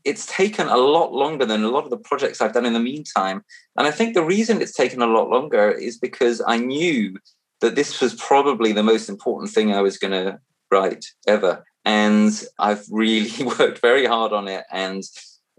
it's 0.03 0.27
taken 0.27 0.67
a 0.67 0.77
lot 0.77 1.13
longer 1.13 1.45
than 1.45 1.63
a 1.63 1.69
lot 1.69 1.83
of 1.83 1.89
the 1.89 1.97
projects 1.97 2.39
I've 2.39 2.53
done 2.53 2.65
in 2.65 2.73
the 2.73 2.79
meantime. 2.79 3.43
And 3.75 3.87
I 3.87 3.91
think 3.91 4.13
the 4.13 4.23
reason 4.23 4.61
it's 4.61 4.73
taken 4.73 5.01
a 5.01 5.07
lot 5.07 5.29
longer 5.29 5.71
is 5.71 5.97
because 5.97 6.41
I 6.45 6.57
knew 6.57 7.17
that 7.61 7.75
this 7.75 7.99
was 7.99 8.13
probably 8.15 8.71
the 8.71 8.83
most 8.83 9.09
important 9.09 9.51
thing 9.51 9.73
I 9.73 9.81
was 9.81 9.97
going 9.97 10.11
to 10.11 10.39
write 10.71 11.05
ever. 11.27 11.65
And 11.85 12.31
I've 12.59 12.85
really 12.91 13.43
worked 13.59 13.79
very 13.79 14.05
hard 14.05 14.31
on 14.31 14.47
it. 14.47 14.65
And 14.71 15.03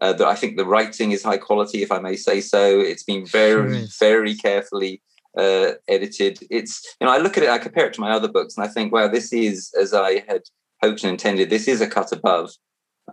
uh, 0.00 0.14
I 0.24 0.36
think 0.36 0.56
the 0.56 0.66
writing 0.66 1.10
is 1.10 1.24
high 1.24 1.38
quality, 1.38 1.82
if 1.82 1.90
I 1.90 1.98
may 1.98 2.14
say 2.14 2.40
so. 2.40 2.78
It's 2.78 3.02
been 3.02 3.26
very, 3.26 3.78
sure 3.78 3.88
very 3.98 4.36
carefully 4.36 5.02
uh, 5.36 5.72
edited. 5.88 6.38
It's 6.50 6.96
you 7.00 7.06
know 7.06 7.12
I 7.12 7.18
look 7.18 7.36
at 7.36 7.42
it, 7.42 7.50
I 7.50 7.58
compare 7.58 7.86
it 7.86 7.94
to 7.94 8.00
my 8.00 8.10
other 8.10 8.28
books, 8.28 8.56
and 8.56 8.64
I 8.64 8.68
think, 8.68 8.92
wow, 8.92 9.08
this 9.08 9.32
is 9.32 9.72
as 9.80 9.94
I 9.94 10.24
had 10.28 10.42
hoped 10.82 11.02
and 11.04 11.10
intended. 11.10 11.50
This 11.50 11.68
is 11.68 11.80
a 11.80 11.86
cut 11.86 12.12
above, 12.12 12.50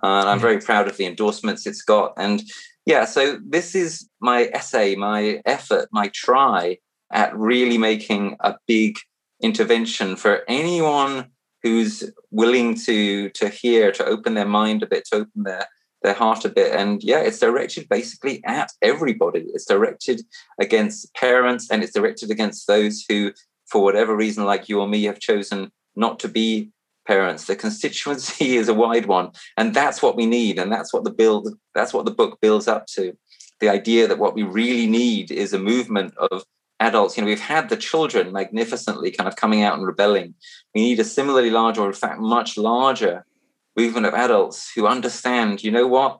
uh, 0.04 0.08
and 0.08 0.30
I'm 0.30 0.40
very 0.40 0.60
proud 0.60 0.88
of 0.88 0.98
the 0.98 1.06
endorsements 1.06 1.66
it's 1.66 1.82
got. 1.82 2.14
And 2.18 2.44
yeah, 2.86 3.06
so 3.06 3.40
this 3.46 3.76
is 3.76 4.10
my 4.20 4.50
essay, 4.54 4.96
my 4.96 5.42
effort, 5.46 5.90
my 5.92 6.10
try 6.14 6.78
at 7.12 7.36
really 7.38 7.78
making 7.78 8.36
a 8.42 8.56
big 8.68 8.98
intervention 9.42 10.16
for 10.16 10.44
anyone 10.48 11.28
who's 11.62 12.12
willing 12.32 12.76
to 12.76 13.30
to 13.30 13.50
hear, 13.50 13.92
to 13.92 14.06
open 14.06 14.34
their 14.34 14.48
mind 14.48 14.84
a 14.84 14.88
bit, 14.88 15.06
to 15.06 15.18
open 15.18 15.44
their 15.44 15.68
their 16.04 16.14
heart 16.14 16.46
a 16.46 16.50
bit. 16.50 16.76
And 16.76 17.02
yeah, 17.04 17.20
it's 17.20 17.40
directed 17.40 17.90
basically 17.90 18.44
at 18.46 18.72
everybody. 18.82 19.46
It's 19.54 19.66
directed 19.66 20.22
against 20.60 21.14
parents 21.16 21.70
and 21.72 21.82
it's 21.82 21.94
directed 21.94 22.30
against 22.30 22.68
those 22.68 23.04
who, 23.08 23.32
for 23.66 23.82
whatever 23.82 24.16
reason, 24.16 24.46
like 24.46 24.70
you 24.70 24.80
or 24.80 24.88
me, 24.88 25.04
have 25.06 25.20
chosen 25.20 25.72
not 25.96 26.20
to 26.20 26.28
be 26.28 26.70
parents. 27.08 27.46
The 27.46 27.56
constituency 27.56 28.58
is 28.58 28.68
a 28.68 28.74
wide 28.74 29.06
one. 29.06 29.32
And 29.58 29.74
that's 29.74 30.02
what 30.02 30.16
we 30.16 30.26
need. 30.26 30.60
And 30.60 30.72
that's 30.72 30.94
what 30.94 31.04
the 31.04 31.12
build, 31.12 31.50
that's 31.74 31.94
what 31.94 32.06
the 32.06 32.12
book 32.12 32.40
builds 32.42 32.68
up 32.68 32.86
to. 32.96 33.18
The 33.60 33.70
idea 33.70 34.08
that 34.08 34.20
what 34.20 34.36
we 34.36 34.44
really 34.44 34.88
need 34.88 35.32
is 35.32 35.54
a 35.54 35.60
movement 35.60 36.14
of 36.18 36.44
adults. 36.82 37.16
You 37.16 37.24
know, 37.24 37.28
we've 37.28 37.40
had 37.40 37.70
the 37.70 37.78
children 37.78 38.34
magnificently 38.34 39.10
kind 39.10 39.28
of 39.28 39.38
coming 39.38 39.64
out 39.64 39.78
and 39.78 39.88
rebelling. 39.88 40.36
We 40.76 40.82
need 40.82 41.00
a 41.00 41.06
similarly 41.06 41.50
large, 41.50 41.78
or 41.78 41.88
in 41.88 41.94
fact, 41.94 42.20
much 42.20 42.58
larger 42.58 43.26
movement 43.76 44.06
of 44.06 44.14
adults 44.14 44.72
who 44.76 44.88
understand, 44.88 45.64
you 45.64 45.72
know 45.72 45.88
what, 45.88 46.20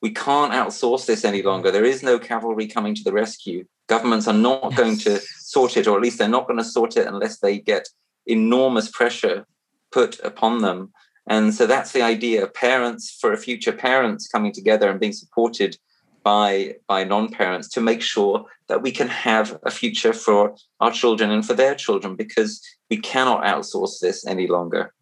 we 0.00 0.10
can't 0.10 0.52
outsource 0.52 1.06
this 1.06 1.24
any 1.24 1.42
longer. 1.42 1.70
There 1.70 1.84
is 1.84 2.02
no 2.02 2.18
cavalry 2.18 2.66
coming 2.66 2.94
to 2.94 3.04
the 3.04 3.12
rescue. 3.12 3.64
Governments 3.88 4.26
are 4.26 4.34
not 4.34 4.70
yes. 4.70 4.78
going 4.78 4.98
to 4.98 5.20
sort 5.20 5.76
it, 5.76 5.86
or 5.86 5.96
at 5.96 6.02
least 6.02 6.18
they're 6.18 6.28
not 6.28 6.46
going 6.46 6.58
to 6.58 6.64
sort 6.64 6.96
it 6.96 7.06
unless 7.06 7.38
they 7.38 7.58
get 7.58 7.88
enormous 8.26 8.90
pressure 8.90 9.46
put 9.92 10.18
upon 10.20 10.62
them. 10.62 10.92
And 11.28 11.54
so 11.54 11.66
that's 11.66 11.92
the 11.92 12.02
idea. 12.02 12.48
Parents 12.48 13.16
for 13.20 13.32
a 13.32 13.36
future 13.36 13.72
parents 13.72 14.26
coming 14.26 14.52
together 14.52 14.90
and 14.90 14.98
being 14.98 15.12
supported 15.12 15.76
by 16.24 16.76
by 16.86 17.02
non-parents 17.04 17.68
to 17.68 17.80
make 17.80 18.00
sure 18.00 18.44
that 18.68 18.82
we 18.82 18.92
can 18.92 19.08
have 19.08 19.58
a 19.64 19.70
future 19.70 20.12
for 20.12 20.54
our 20.80 20.90
children 20.90 21.30
and 21.30 21.44
for 21.44 21.54
their 21.54 21.74
children 21.74 22.14
because 22.16 22.60
we 22.90 22.96
cannot 22.96 23.42
outsource 23.42 23.98
this 24.00 24.26
any 24.26 24.46
longer. 24.46 24.92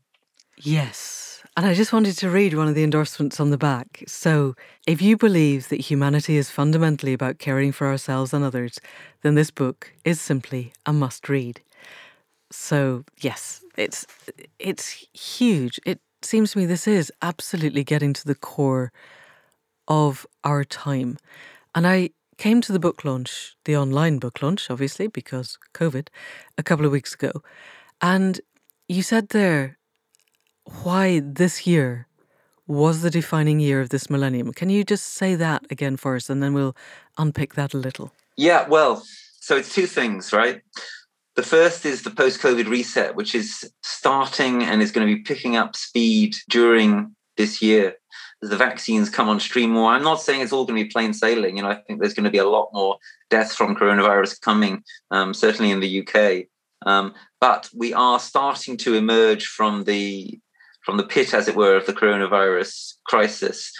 Yes. 0.57 1.20
And 1.61 1.69
I 1.69 1.75
just 1.75 1.93
wanted 1.93 2.17
to 2.17 2.31
read 2.31 2.55
one 2.55 2.69
of 2.69 2.75
the 2.75 2.83
endorsements 2.83 3.39
on 3.39 3.51
the 3.51 3.59
back. 3.59 4.03
So, 4.07 4.55
if 4.87 5.03
you 5.03 5.19
believe 5.19 5.69
that 5.69 5.79
humanity 5.79 6.39
is 6.39 6.49
fundamentally 6.49 7.13
about 7.13 7.39
caring 7.39 7.71
for 7.71 7.87
ourselves 7.87 8.33
and 8.33 8.43
others, 8.43 8.81
then 9.21 9.35
this 9.35 9.51
book 9.51 9.93
is 10.03 10.23
simply 10.23 10.73
a 10.87 10.95
must 10.95 11.29
read. 11.29 11.61
So, 12.51 13.05
yes, 13.21 13.63
it's 13.77 14.07
it's 14.59 15.07
huge. 15.13 15.79
It 15.85 16.01
seems 16.23 16.53
to 16.53 16.59
me 16.61 16.65
this 16.65 16.89
is 16.89 17.13
absolutely 17.21 17.85
getting 17.85 18.15
to 18.15 18.25
the 18.25 18.35
core 18.35 18.91
of 19.87 20.27
our 20.43 20.65
time. 20.65 21.19
And 21.75 21.87
I 21.87 22.09
came 22.39 22.63
to 22.63 22.73
the 22.73 22.81
book 22.81 23.05
launch, 23.05 23.55
the 23.67 23.77
online 23.77 24.19
book 24.19 24.41
launch, 24.41 24.71
obviously, 24.71 25.09
because 25.09 25.59
COVID, 25.75 26.09
a 26.57 26.63
couple 26.63 26.87
of 26.87 26.93
weeks 26.93 27.13
ago. 27.13 27.33
And 28.01 28.41
you 28.89 29.03
said 29.03 29.29
there 29.29 29.77
why 30.83 31.21
this 31.21 31.67
year 31.67 32.07
was 32.67 33.03
the 33.03 33.11
defining 33.11 33.59
year 33.59 33.81
of 33.81 33.89
this 33.89 34.09
millennium. 34.09 34.53
Can 34.53 34.71
you 34.71 34.85
just 34.85 35.07
say 35.07 35.35
that 35.35 35.67
again 35.71 35.97
for 35.97 36.15
us 36.15 36.31
and 36.31 36.43
then 36.43 36.55
we'll 36.55 36.77
unpick 37.19 37.55
that 37.55 37.75
a 37.75 37.79
little? 37.79 38.13
Yeah, 38.37 38.69
well, 38.69 39.05
so 39.41 39.57
it's 39.57 39.75
two 39.75 39.87
things, 39.87 40.33
right? 40.33 40.63
The 41.35 41.43
first 41.43 41.85
is 41.85 42.03
the 42.03 42.11
post 42.11 42.41
COVID 42.41 42.69
reset, 42.69 43.17
which 43.17 43.35
is 43.35 43.71
starting 43.83 44.63
and 44.63 44.81
is 44.81 44.93
going 44.93 45.07
to 45.07 45.15
be 45.15 45.23
picking 45.23 45.57
up 45.57 45.75
speed 45.75 46.37
during 46.49 47.15
this 47.37 47.61
year. 47.61 47.95
as 48.43 48.51
the 48.51 48.57
vaccines 48.57 49.11
come 49.11 49.29
on 49.29 49.41
stream 49.41 49.71
more. 49.71 49.91
I'm 49.91 50.05
not 50.05 50.21
saying 50.21 50.41
it's 50.41 50.53
all 50.53 50.65
going 50.65 50.79
to 50.79 50.85
be 50.85 50.91
plain 50.91 51.13
sailing. 51.13 51.57
You 51.57 51.65
know, 51.65 51.71
I 51.71 51.77
think 51.77 52.01
there's 52.01 52.15
going 52.15 52.25
to 52.25 52.31
be 52.31 52.39
a 52.39 52.49
lot 52.49 52.71
more 52.73 52.99
deaths 53.31 53.57
from 53.57 53.77
coronavirus 53.77 54.41
coming, 54.41 54.85
um, 55.11 55.35
certainly 55.35 55.71
in 55.71 55.81
the 55.81 56.07
UK. 56.07 56.47
Um, 56.87 57.15
but 57.41 57.69
we 57.75 57.93
are 57.95 58.21
starting 58.21 58.77
to 58.79 58.95
emerge 58.95 59.47
from 59.47 59.85
the 59.85 60.39
from 60.85 60.97
the 60.97 61.07
pit, 61.07 61.35
as 61.35 61.49
it 61.49 61.57
were, 61.57 61.77
of 61.77 61.87
the 61.87 61.93
coronavirus 61.93 62.95
crisis. 63.05 63.73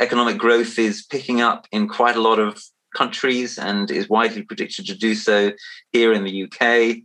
Economic 0.00 0.38
growth 0.38 0.78
is 0.78 1.06
picking 1.10 1.40
up 1.40 1.66
in 1.72 1.88
quite 1.88 2.16
a 2.16 2.20
lot 2.20 2.38
of 2.38 2.62
countries 2.96 3.58
and 3.58 3.90
is 3.90 4.08
widely 4.08 4.42
predicted 4.42 4.86
to 4.86 4.94
do 4.94 5.14
so 5.14 5.52
here 5.92 6.12
in 6.12 6.24
the 6.24 6.44
UK. 6.44 6.96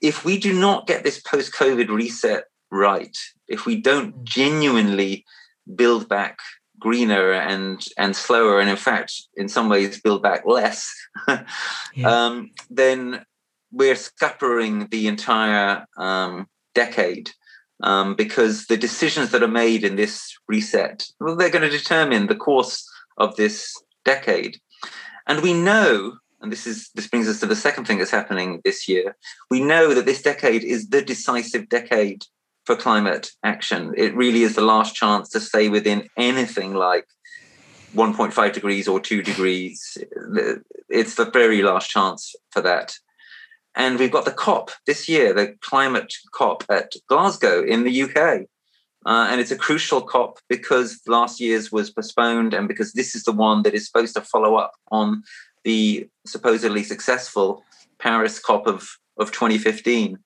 If 0.00 0.24
we 0.24 0.38
do 0.38 0.58
not 0.58 0.86
get 0.86 1.02
this 1.02 1.20
post 1.20 1.52
COVID 1.52 1.88
reset 1.88 2.44
right, 2.70 3.16
if 3.48 3.66
we 3.66 3.80
don't 3.80 4.24
genuinely 4.24 5.24
build 5.74 6.08
back 6.08 6.38
greener 6.78 7.32
and 7.32 7.84
and 7.96 8.14
slower 8.14 8.60
and 8.60 8.70
in 8.70 8.76
fact 8.76 9.12
in 9.36 9.48
some 9.48 9.68
ways 9.68 10.00
build 10.00 10.22
back 10.22 10.42
less 10.46 10.94
yeah. 11.28 12.06
um, 12.06 12.50
then 12.70 13.24
we're 13.72 13.96
scuppering 13.96 14.88
the 14.90 15.08
entire 15.08 15.84
um, 15.96 16.46
decade 16.74 17.30
um, 17.82 18.14
because 18.14 18.66
the 18.66 18.76
decisions 18.76 19.30
that 19.30 19.42
are 19.42 19.48
made 19.48 19.84
in 19.84 19.96
this 19.96 20.36
reset 20.48 21.06
well, 21.20 21.36
they're 21.36 21.50
going 21.50 21.68
to 21.68 21.78
determine 21.78 22.26
the 22.26 22.36
course 22.36 22.88
of 23.16 23.36
this 23.36 23.74
decade 24.04 24.60
and 25.26 25.40
we 25.40 25.52
know 25.52 26.18
and 26.40 26.52
this 26.52 26.66
is 26.66 26.90
this 26.94 27.08
brings 27.08 27.28
us 27.28 27.40
to 27.40 27.46
the 27.46 27.56
second 27.56 27.84
thing 27.84 27.98
that's 27.98 28.10
happening 28.10 28.60
this 28.64 28.88
year 28.88 29.16
we 29.50 29.60
know 29.60 29.94
that 29.94 30.06
this 30.06 30.22
decade 30.22 30.64
is 30.64 30.88
the 30.88 31.02
decisive 31.02 31.68
decade 31.68 32.24
for 32.68 32.76
climate 32.76 33.30
action. 33.42 33.94
It 33.96 34.14
really 34.14 34.42
is 34.42 34.54
the 34.54 34.60
last 34.60 34.94
chance 34.94 35.30
to 35.30 35.40
stay 35.40 35.70
within 35.70 36.06
anything 36.18 36.74
like 36.74 37.06
1.5 37.94 38.52
degrees 38.52 38.86
or 38.86 39.00
2 39.00 39.22
degrees. 39.22 39.96
It's 40.90 41.14
the 41.14 41.30
very 41.30 41.62
last 41.62 41.88
chance 41.88 42.36
for 42.50 42.60
that. 42.60 42.92
And 43.74 43.98
we've 43.98 44.10
got 44.10 44.24
the 44.24 44.32
COP 44.32 44.70
this 44.86 45.08
year, 45.08 45.32
the 45.32 45.54
climate 45.60 46.12
COP 46.32 46.64
at 46.70 46.92
Glasgow 47.08 47.62
in 47.62 47.84
the 47.84 48.02
UK. 48.02 48.46
Uh, 49.06 49.28
and 49.30 49.40
it's 49.40 49.52
a 49.52 49.56
crucial 49.56 50.02
COP 50.02 50.38
because 50.48 51.00
last 51.06 51.40
year's 51.40 51.70
was 51.70 51.90
postponed 51.90 52.52
and 52.52 52.66
because 52.66 52.92
this 52.92 53.14
is 53.14 53.24
the 53.24 53.32
one 53.32 53.62
that 53.62 53.74
is 53.74 53.86
supposed 53.86 54.14
to 54.14 54.20
follow 54.20 54.56
up 54.56 54.72
on 54.90 55.22
the 55.64 56.08
supposedly 56.26 56.82
successful 56.82 57.62
Paris 57.98 58.38
COP 58.38 58.66
of, 58.66 58.88
of 59.18 59.30
2015. 59.32 60.18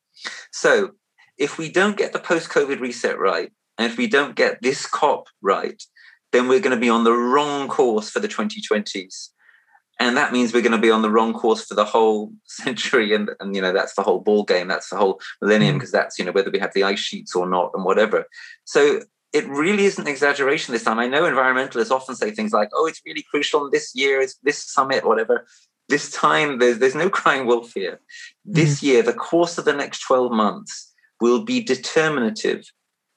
So 0.50 0.92
if 1.38 1.59
we 1.59 1.70
don't 1.70 1.96
get 1.96 2.12
the 2.12 2.18
post 2.18 2.48
COVID 2.48 2.81
reset 2.81 3.18
right, 3.18 3.52
and 3.78 3.90
if 3.90 3.98
we 3.98 4.07
don't 4.07 4.37
get 4.37 4.62
this 4.62 4.87
COP 4.87 5.28
right, 5.42 5.83
then 6.33 6.48
we're 6.48 6.61
going 6.61 6.74
to 6.74 6.81
be 6.81 6.88
on 6.88 7.05
the 7.05 7.12
wrong 7.12 7.68
course 7.68 8.11
for 8.11 8.20
the 8.20 8.28
2020s. 8.28 9.28
And 10.00 10.16
that 10.16 10.33
means 10.33 10.52
we're 10.52 10.62
going 10.62 10.72
to 10.72 10.78
be 10.78 10.90
on 10.90 11.02
the 11.02 11.11
wrong 11.11 11.33
course 11.33 11.64
for 11.64 11.74
the 11.74 11.85
whole 11.85 12.33
century. 12.44 13.14
And, 13.14 13.31
and 13.40 13.55
you 13.55 13.62
know, 13.62 13.72
that's 13.72 13.94
the 13.94 14.02
whole 14.02 14.20
ball 14.20 14.44
game. 14.44 14.68
That's 14.68 14.88
the 14.88 14.96
whole 14.96 15.20
millennium, 15.40 15.76
because 15.76 15.90
mm. 15.90 15.92
that's, 15.92 16.18
you 16.18 16.24
know, 16.24 16.33
whether 16.33 16.50
we 16.50 16.59
have 16.59 16.74
the 16.74 16.85
ice 16.85 16.98
sheets 16.98 17.35
or 17.35 17.48
not 17.48 17.70
and 17.74 17.85
whatever. 17.85 18.26
So 18.64 19.00
it 19.33 19.48
really 19.48 19.85
isn't 19.85 20.09
exaggeration 20.09 20.72
this 20.72 20.85
time. 20.85 20.98
I 20.98 21.07
know 21.07 21.22
environmentalists 21.22 21.90
often 21.90 22.14
say 22.14 22.31
things 22.31 22.52
like, 22.52 22.68
oh, 22.74 22.87
it's 22.87 23.00
really 23.07 23.24
crucial 23.31 23.70
this 23.70 23.92
year, 23.94 24.20
it's 24.20 24.37
this 24.42 24.62
summit, 24.62 25.07
whatever. 25.07 25.46
This 25.88 26.11
time, 26.11 26.59
there's, 26.59 26.78
there's 26.78 26.94
no 26.94 27.11
crying 27.11 27.46
wolf 27.46 27.72
here. 27.74 28.00
This 28.44 28.81
mm. 28.81 28.85
year, 28.85 29.02
the 29.02 29.12
course 29.12 29.59
of 29.59 29.64
the 29.64 29.72
next 29.72 30.00
12 30.00 30.33
months 30.33 30.92
will 31.20 31.44
be 31.44 31.62
determinative 31.62 32.64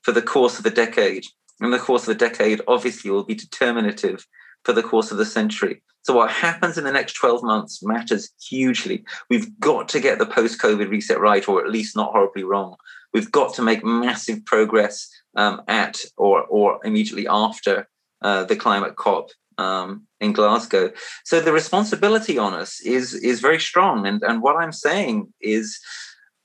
for 0.03 0.11
the 0.11 0.21
course 0.21 0.57
of 0.57 0.63
the 0.63 0.69
decade. 0.69 1.25
And 1.59 1.73
the 1.73 1.79
course 1.79 2.03
of 2.03 2.17
the 2.17 2.27
decade, 2.29 2.61
obviously, 2.67 3.09
will 3.11 3.23
be 3.23 3.35
determinative 3.35 4.25
for 4.63 4.73
the 4.73 4.83
course 4.83 5.11
of 5.11 5.17
the 5.17 5.25
century. 5.25 5.81
So, 6.05 6.13
what 6.13 6.29
happens 6.29 6.77
in 6.77 6.83
the 6.83 6.91
next 6.91 7.13
12 7.13 7.41
months 7.41 7.81
matters 7.81 8.29
hugely. 8.39 9.03
We've 9.27 9.59
got 9.59 9.89
to 9.89 9.99
get 9.99 10.19
the 10.19 10.27
post 10.27 10.61
COVID 10.61 10.87
reset 10.87 11.19
right, 11.19 11.47
or 11.49 11.65
at 11.65 11.71
least 11.71 11.95
not 11.95 12.11
horribly 12.11 12.43
wrong. 12.43 12.75
We've 13.11 13.31
got 13.31 13.55
to 13.55 13.63
make 13.63 13.83
massive 13.83 14.45
progress 14.45 15.09
um, 15.35 15.63
at 15.67 15.97
or, 16.15 16.43
or 16.43 16.79
immediately 16.83 17.27
after 17.27 17.87
uh, 18.21 18.43
the 18.43 18.55
climate 18.55 18.97
COP 18.97 19.31
um, 19.57 20.05
in 20.19 20.31
Glasgow. 20.31 20.91
So, 21.23 21.41
the 21.41 21.51
responsibility 21.51 22.37
on 22.37 22.53
us 22.53 22.79
is, 22.81 23.15
is 23.15 23.39
very 23.39 23.59
strong. 23.59 24.05
And, 24.05 24.21
and 24.21 24.43
what 24.43 24.57
I'm 24.57 24.73
saying 24.73 25.33
is, 25.41 25.79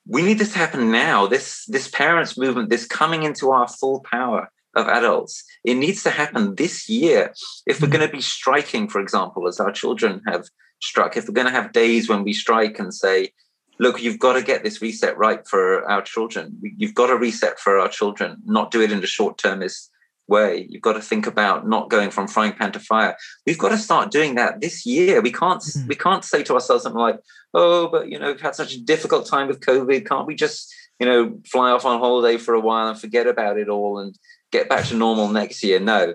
we 0.06 0.22
need 0.22 0.38
this 0.38 0.52
to 0.52 0.58
happen 0.58 0.90
now. 0.90 1.26
This 1.26 1.66
this 1.66 1.88
parents 1.88 2.38
movement, 2.38 2.70
this 2.70 2.86
coming 2.86 3.24
into 3.24 3.50
our 3.50 3.68
full 3.68 4.00
power 4.10 4.50
of 4.76 4.88
adults, 4.88 5.44
it 5.64 5.74
needs 5.74 6.02
to 6.04 6.10
happen 6.10 6.54
this 6.54 6.88
year. 6.88 7.32
If 7.66 7.80
we're 7.80 7.88
mm. 7.88 7.92
going 7.92 8.06
to 8.06 8.12
be 8.12 8.20
striking, 8.22 8.88
for 8.88 9.00
example, 9.00 9.48
as 9.48 9.60
our 9.60 9.72
children 9.72 10.22
have 10.26 10.46
struck, 10.80 11.16
if 11.16 11.26
we're 11.26 11.34
going 11.34 11.46
to 11.46 11.52
have 11.52 11.72
days 11.72 12.08
when 12.08 12.22
we 12.22 12.32
strike 12.32 12.78
and 12.78 12.94
say, 12.94 13.32
look, 13.78 14.02
you've 14.02 14.18
got 14.18 14.34
to 14.34 14.42
get 14.42 14.62
this 14.62 14.80
reset 14.82 15.16
right 15.16 15.46
for 15.48 15.88
our 15.90 16.02
children. 16.02 16.60
You've 16.76 16.94
got 16.94 17.08
to 17.08 17.16
reset 17.16 17.58
for 17.58 17.78
our 17.78 17.88
children, 17.88 18.36
not 18.44 18.70
do 18.70 18.82
it 18.82 18.92
in 18.92 19.02
a 19.02 19.06
short 19.06 19.38
termist 19.38 19.90
way. 20.28 20.66
You've 20.70 20.82
got 20.82 20.92
to 20.92 21.02
think 21.02 21.26
about 21.26 21.66
not 21.66 21.90
going 21.90 22.10
from 22.10 22.28
frying 22.28 22.52
pan 22.52 22.72
to 22.72 22.78
fire. 22.78 23.16
We've 23.46 23.58
got 23.58 23.70
to 23.70 23.78
start 23.78 24.10
doing 24.10 24.36
that 24.36 24.60
this 24.60 24.86
year. 24.86 25.20
We 25.20 25.32
can't 25.32 25.60
mm-hmm. 25.60 25.88
we 25.88 25.96
can't 25.96 26.24
say 26.24 26.42
to 26.44 26.54
ourselves 26.54 26.84
something 26.84 27.00
like, 27.00 27.18
"Oh, 27.52 27.88
but 27.88 28.08
you 28.08 28.18
know, 28.18 28.28
we've 28.28 28.40
had 28.40 28.54
such 28.54 28.74
a 28.74 28.80
difficult 28.80 29.26
time 29.26 29.48
with 29.48 29.60
COVID. 29.60 30.06
Can't 30.06 30.26
we 30.26 30.34
just 30.34 30.72
you 31.00 31.06
know 31.06 31.38
fly 31.50 31.70
off 31.70 31.84
on 31.84 31.98
holiday 31.98 32.38
for 32.38 32.54
a 32.54 32.60
while 32.60 32.88
and 32.88 33.00
forget 33.00 33.26
about 33.26 33.58
it 33.58 33.68
all 33.68 33.98
and 33.98 34.16
get 34.50 34.68
back 34.68 34.86
to 34.86 34.96
normal 34.96 35.28
next 35.28 35.62
year?" 35.62 35.80
No. 35.80 36.14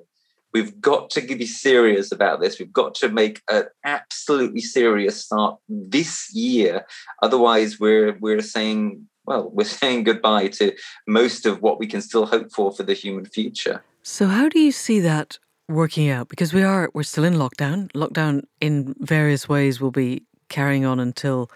We've 0.54 0.80
got 0.80 1.10
to 1.10 1.21
be 1.21 1.45
serious 1.45 2.13
about 2.13 2.39
this. 2.39 2.60
We've 2.60 2.71
got 2.71 2.95
to 2.95 3.10
make 3.10 3.41
an 3.50 3.65
absolutely 3.84 4.62
serious 4.62 5.21
start 5.21 5.60
this 5.67 6.34
year. 6.34 6.86
Otherwise, 7.21 7.78
we're 7.78 8.17
we're 8.21 8.41
saying 8.41 9.06
well, 9.26 9.50
we're 9.54 9.65
saying 9.65 10.04
goodbye 10.04 10.48
to 10.60 10.74
most 11.08 11.45
of 11.45 11.62
what 11.62 11.80
we 11.80 11.88
can 11.88 12.02
still 12.02 12.26
hope 12.26 12.52
for 12.52 12.71
for 12.71 12.84
the 12.84 12.93
human 12.93 13.26
future. 13.26 13.84
So 14.04 14.28
how 14.28 14.50
do 14.50 14.60
you 14.60 14.71
see 14.71 15.00
that 15.00 15.39
working 15.67 16.10
out? 16.10 16.30
Because 16.30 16.54
we 16.54 16.63
are 16.63 16.89
we're 16.93 17.04
still 17.04 17.24
in 17.24 17.36
lockdown. 17.36 17.91
Lockdown 17.93 18.43
in 18.62 18.95
various 19.00 19.50
ways 19.50 19.82
will 19.82 19.91
be 19.91 20.24
carrying 20.50 20.86
on 20.86 21.00
until 21.00 21.50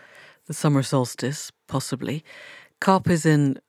the 0.48 0.54
summer 0.54 0.84
solstice, 0.84 1.52
possibly. 1.68 2.24
COP 2.82 3.10
is 3.10 3.26
in 3.26 3.60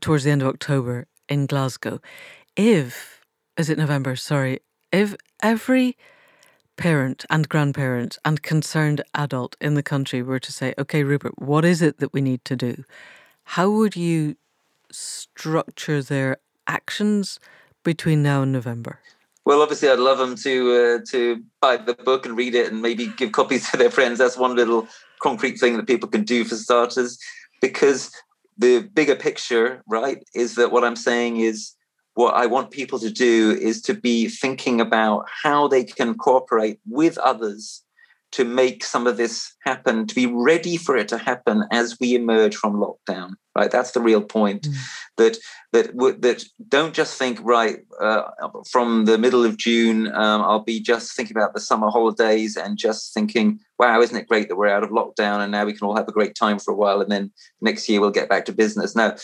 towards 0.00 0.24
the 0.24 0.30
end 0.30 0.42
of 0.42 0.48
October 0.48 1.06
in 1.28 1.46
Glasgow. 1.46 2.00
If 2.56 3.20
is 3.56 3.68
it 3.68 3.78
November, 3.78 4.16
sorry, 4.16 4.60
if 4.92 5.16
every 5.42 5.96
parent 6.76 7.24
and 7.30 7.48
grandparent 7.48 8.18
and 8.24 8.42
concerned 8.42 9.02
adult 9.14 9.56
in 9.60 9.74
the 9.74 9.82
country 9.82 10.22
were 10.22 10.40
to 10.40 10.52
say, 10.52 10.74
okay, 10.78 11.02
Rupert, 11.02 11.40
what 11.40 11.64
is 11.64 11.82
it 11.82 11.98
that 11.98 12.12
we 12.12 12.20
need 12.20 12.44
to 12.44 12.56
do? 12.56 12.84
How 13.44 13.70
would 13.70 13.96
you 13.96 14.36
structure 14.90 16.02
their 16.02 16.38
actions 16.66 17.38
between 17.82 18.22
now 18.22 18.42
and 18.42 18.52
November? 18.52 19.00
Well, 19.44 19.60
obviously, 19.60 19.90
I'd 19.90 19.98
love 19.98 20.18
them 20.18 20.36
to 20.36 20.72
uh, 20.72 21.04
to 21.10 21.42
buy 21.60 21.76
the 21.76 21.94
book 21.94 22.24
and 22.24 22.36
read 22.36 22.54
it, 22.54 22.72
and 22.72 22.80
maybe 22.80 23.08
give 23.08 23.32
copies 23.32 23.70
to 23.70 23.76
their 23.76 23.90
friends. 23.90 24.18
That's 24.18 24.38
one 24.38 24.56
little 24.56 24.88
concrete 25.20 25.58
thing 25.58 25.76
that 25.76 25.86
people 25.86 26.08
can 26.08 26.24
do 26.24 26.44
for 26.44 26.54
starters. 26.54 27.18
Because 27.60 28.10
the 28.56 28.80
bigger 28.94 29.16
picture, 29.16 29.82
right, 29.86 30.22
is 30.34 30.54
that 30.54 30.72
what 30.72 30.84
I'm 30.84 30.96
saying 30.96 31.40
is 31.40 31.74
what 32.14 32.34
I 32.34 32.46
want 32.46 32.70
people 32.70 32.98
to 33.00 33.10
do 33.10 33.58
is 33.60 33.82
to 33.82 33.94
be 33.94 34.28
thinking 34.28 34.80
about 34.80 35.26
how 35.42 35.68
they 35.68 35.84
can 35.84 36.14
cooperate 36.14 36.78
with 36.88 37.18
others 37.18 37.84
to 38.32 38.44
make 38.44 38.82
some 38.82 39.06
of 39.06 39.16
this 39.16 39.54
happen, 39.60 40.08
to 40.08 40.14
be 40.14 40.26
ready 40.26 40.76
for 40.76 40.96
it 40.96 41.06
to 41.06 41.18
happen 41.18 41.64
as 41.70 42.00
we 42.00 42.16
emerge 42.16 42.56
from 42.56 42.74
lockdown. 42.74 43.34
Right, 43.56 43.70
that's 43.70 43.92
the 43.92 44.00
real 44.00 44.20
point. 44.20 44.62
Mm. 44.62 44.74
That 45.18 45.38
that 45.72 45.96
that 46.22 46.44
don't 46.68 46.92
just 46.92 47.16
think 47.16 47.38
right 47.44 47.78
uh, 48.00 48.22
from 48.68 49.04
the 49.04 49.18
middle 49.18 49.44
of 49.44 49.56
June. 49.56 50.08
Um, 50.08 50.42
I'll 50.42 50.64
be 50.64 50.80
just 50.80 51.14
thinking 51.14 51.36
about 51.36 51.54
the 51.54 51.60
summer 51.60 51.88
holidays 51.88 52.56
and 52.56 52.76
just 52.76 53.14
thinking, 53.14 53.60
wow, 53.78 54.00
isn't 54.00 54.16
it 54.16 54.26
great 54.26 54.48
that 54.48 54.56
we're 54.56 54.66
out 54.66 54.82
of 54.82 54.90
lockdown 54.90 55.38
and 55.38 55.52
now 55.52 55.64
we 55.64 55.72
can 55.72 55.86
all 55.86 55.96
have 55.96 56.08
a 56.08 56.12
great 56.12 56.34
time 56.34 56.58
for 56.58 56.72
a 56.72 56.76
while, 56.76 57.00
and 57.00 57.12
then 57.12 57.30
next 57.60 57.88
year 57.88 58.00
we'll 58.00 58.10
get 58.10 58.28
back 58.28 58.44
to 58.46 58.52
business. 58.52 58.96
Now, 58.96 59.14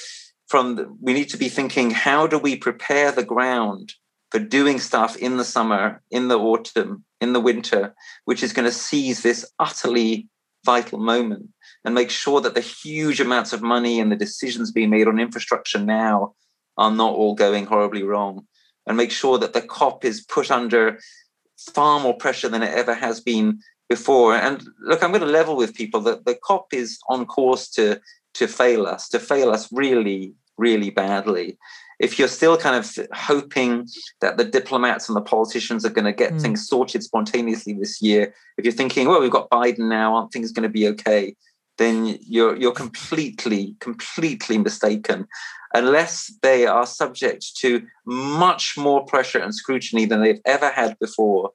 from 0.50 0.74
the, 0.74 0.92
we 1.00 1.12
need 1.12 1.28
to 1.28 1.36
be 1.36 1.48
thinking, 1.48 1.92
how 1.92 2.26
do 2.26 2.36
we 2.36 2.56
prepare 2.56 3.12
the 3.12 3.24
ground 3.24 3.94
for 4.32 4.40
doing 4.40 4.80
stuff 4.80 5.16
in 5.16 5.36
the 5.36 5.44
summer, 5.44 6.02
in 6.10 6.26
the 6.26 6.38
autumn, 6.38 7.04
in 7.20 7.32
the 7.32 7.40
winter, 7.40 7.94
which 8.24 8.42
is 8.42 8.52
going 8.52 8.66
to 8.66 8.72
seize 8.72 9.22
this 9.22 9.48
utterly 9.60 10.28
vital 10.64 10.98
moment 10.98 11.48
and 11.84 11.94
make 11.94 12.10
sure 12.10 12.40
that 12.40 12.54
the 12.54 12.60
huge 12.60 13.20
amounts 13.20 13.52
of 13.52 13.62
money 13.62 14.00
and 14.00 14.10
the 14.10 14.16
decisions 14.16 14.72
being 14.72 14.90
made 14.90 15.06
on 15.06 15.20
infrastructure 15.20 15.78
now 15.78 16.34
are 16.76 16.90
not 16.90 17.14
all 17.14 17.34
going 17.34 17.66
horribly 17.66 18.02
wrong. 18.02 18.46
And 18.86 18.96
make 18.96 19.12
sure 19.12 19.38
that 19.38 19.52
the 19.52 19.62
COP 19.62 20.04
is 20.04 20.20
put 20.20 20.50
under 20.50 20.98
far 21.74 22.00
more 22.00 22.16
pressure 22.16 22.48
than 22.48 22.64
it 22.64 22.74
ever 22.74 22.94
has 22.94 23.20
been 23.20 23.60
before. 23.88 24.34
And 24.34 24.64
look, 24.80 25.02
I'm 25.02 25.10
going 25.10 25.20
to 25.20 25.26
level 25.26 25.54
with 25.54 25.74
people 25.74 26.00
that 26.02 26.24
the 26.24 26.34
COP 26.34 26.72
is 26.72 26.98
on 27.08 27.26
course 27.26 27.68
to 27.70 28.00
to 28.34 28.46
fail 28.46 28.86
us, 28.86 29.08
to 29.08 29.18
fail 29.18 29.50
us 29.50 29.70
really, 29.72 30.34
really 30.56 30.90
badly 30.90 31.58
if 32.00 32.18
you're 32.18 32.28
still 32.28 32.56
kind 32.56 32.74
of 32.74 33.08
hoping 33.12 33.86
that 34.22 34.38
the 34.38 34.44
diplomats 34.44 35.08
and 35.08 35.14
the 35.14 35.20
politicians 35.20 35.84
are 35.84 35.90
going 35.90 36.06
to 36.06 36.12
get 36.12 36.32
mm. 36.32 36.40
things 36.40 36.66
sorted 36.66 37.02
spontaneously 37.02 37.74
this 37.74 38.00
year, 38.00 38.34
if 38.56 38.64
you're 38.64 38.72
thinking, 38.72 39.06
well, 39.06 39.20
we've 39.20 39.30
got 39.30 39.50
Biden 39.50 39.90
now, 39.90 40.14
aren't 40.14 40.32
things 40.32 40.50
going 40.50 40.62
to 40.62 40.72
be 40.72 40.88
okay? 40.88 41.36
Then 41.76 42.18
you're 42.22 42.56
you're 42.56 42.72
completely, 42.72 43.76
completely 43.80 44.58
mistaken. 44.58 45.26
Unless 45.74 46.32
they 46.42 46.66
are 46.66 46.86
subject 46.86 47.56
to 47.58 47.86
much 48.06 48.76
more 48.76 49.04
pressure 49.04 49.38
and 49.38 49.54
scrutiny 49.54 50.04
than 50.04 50.22
they've 50.22 50.40
ever 50.46 50.70
had 50.70 50.98
before, 50.98 51.52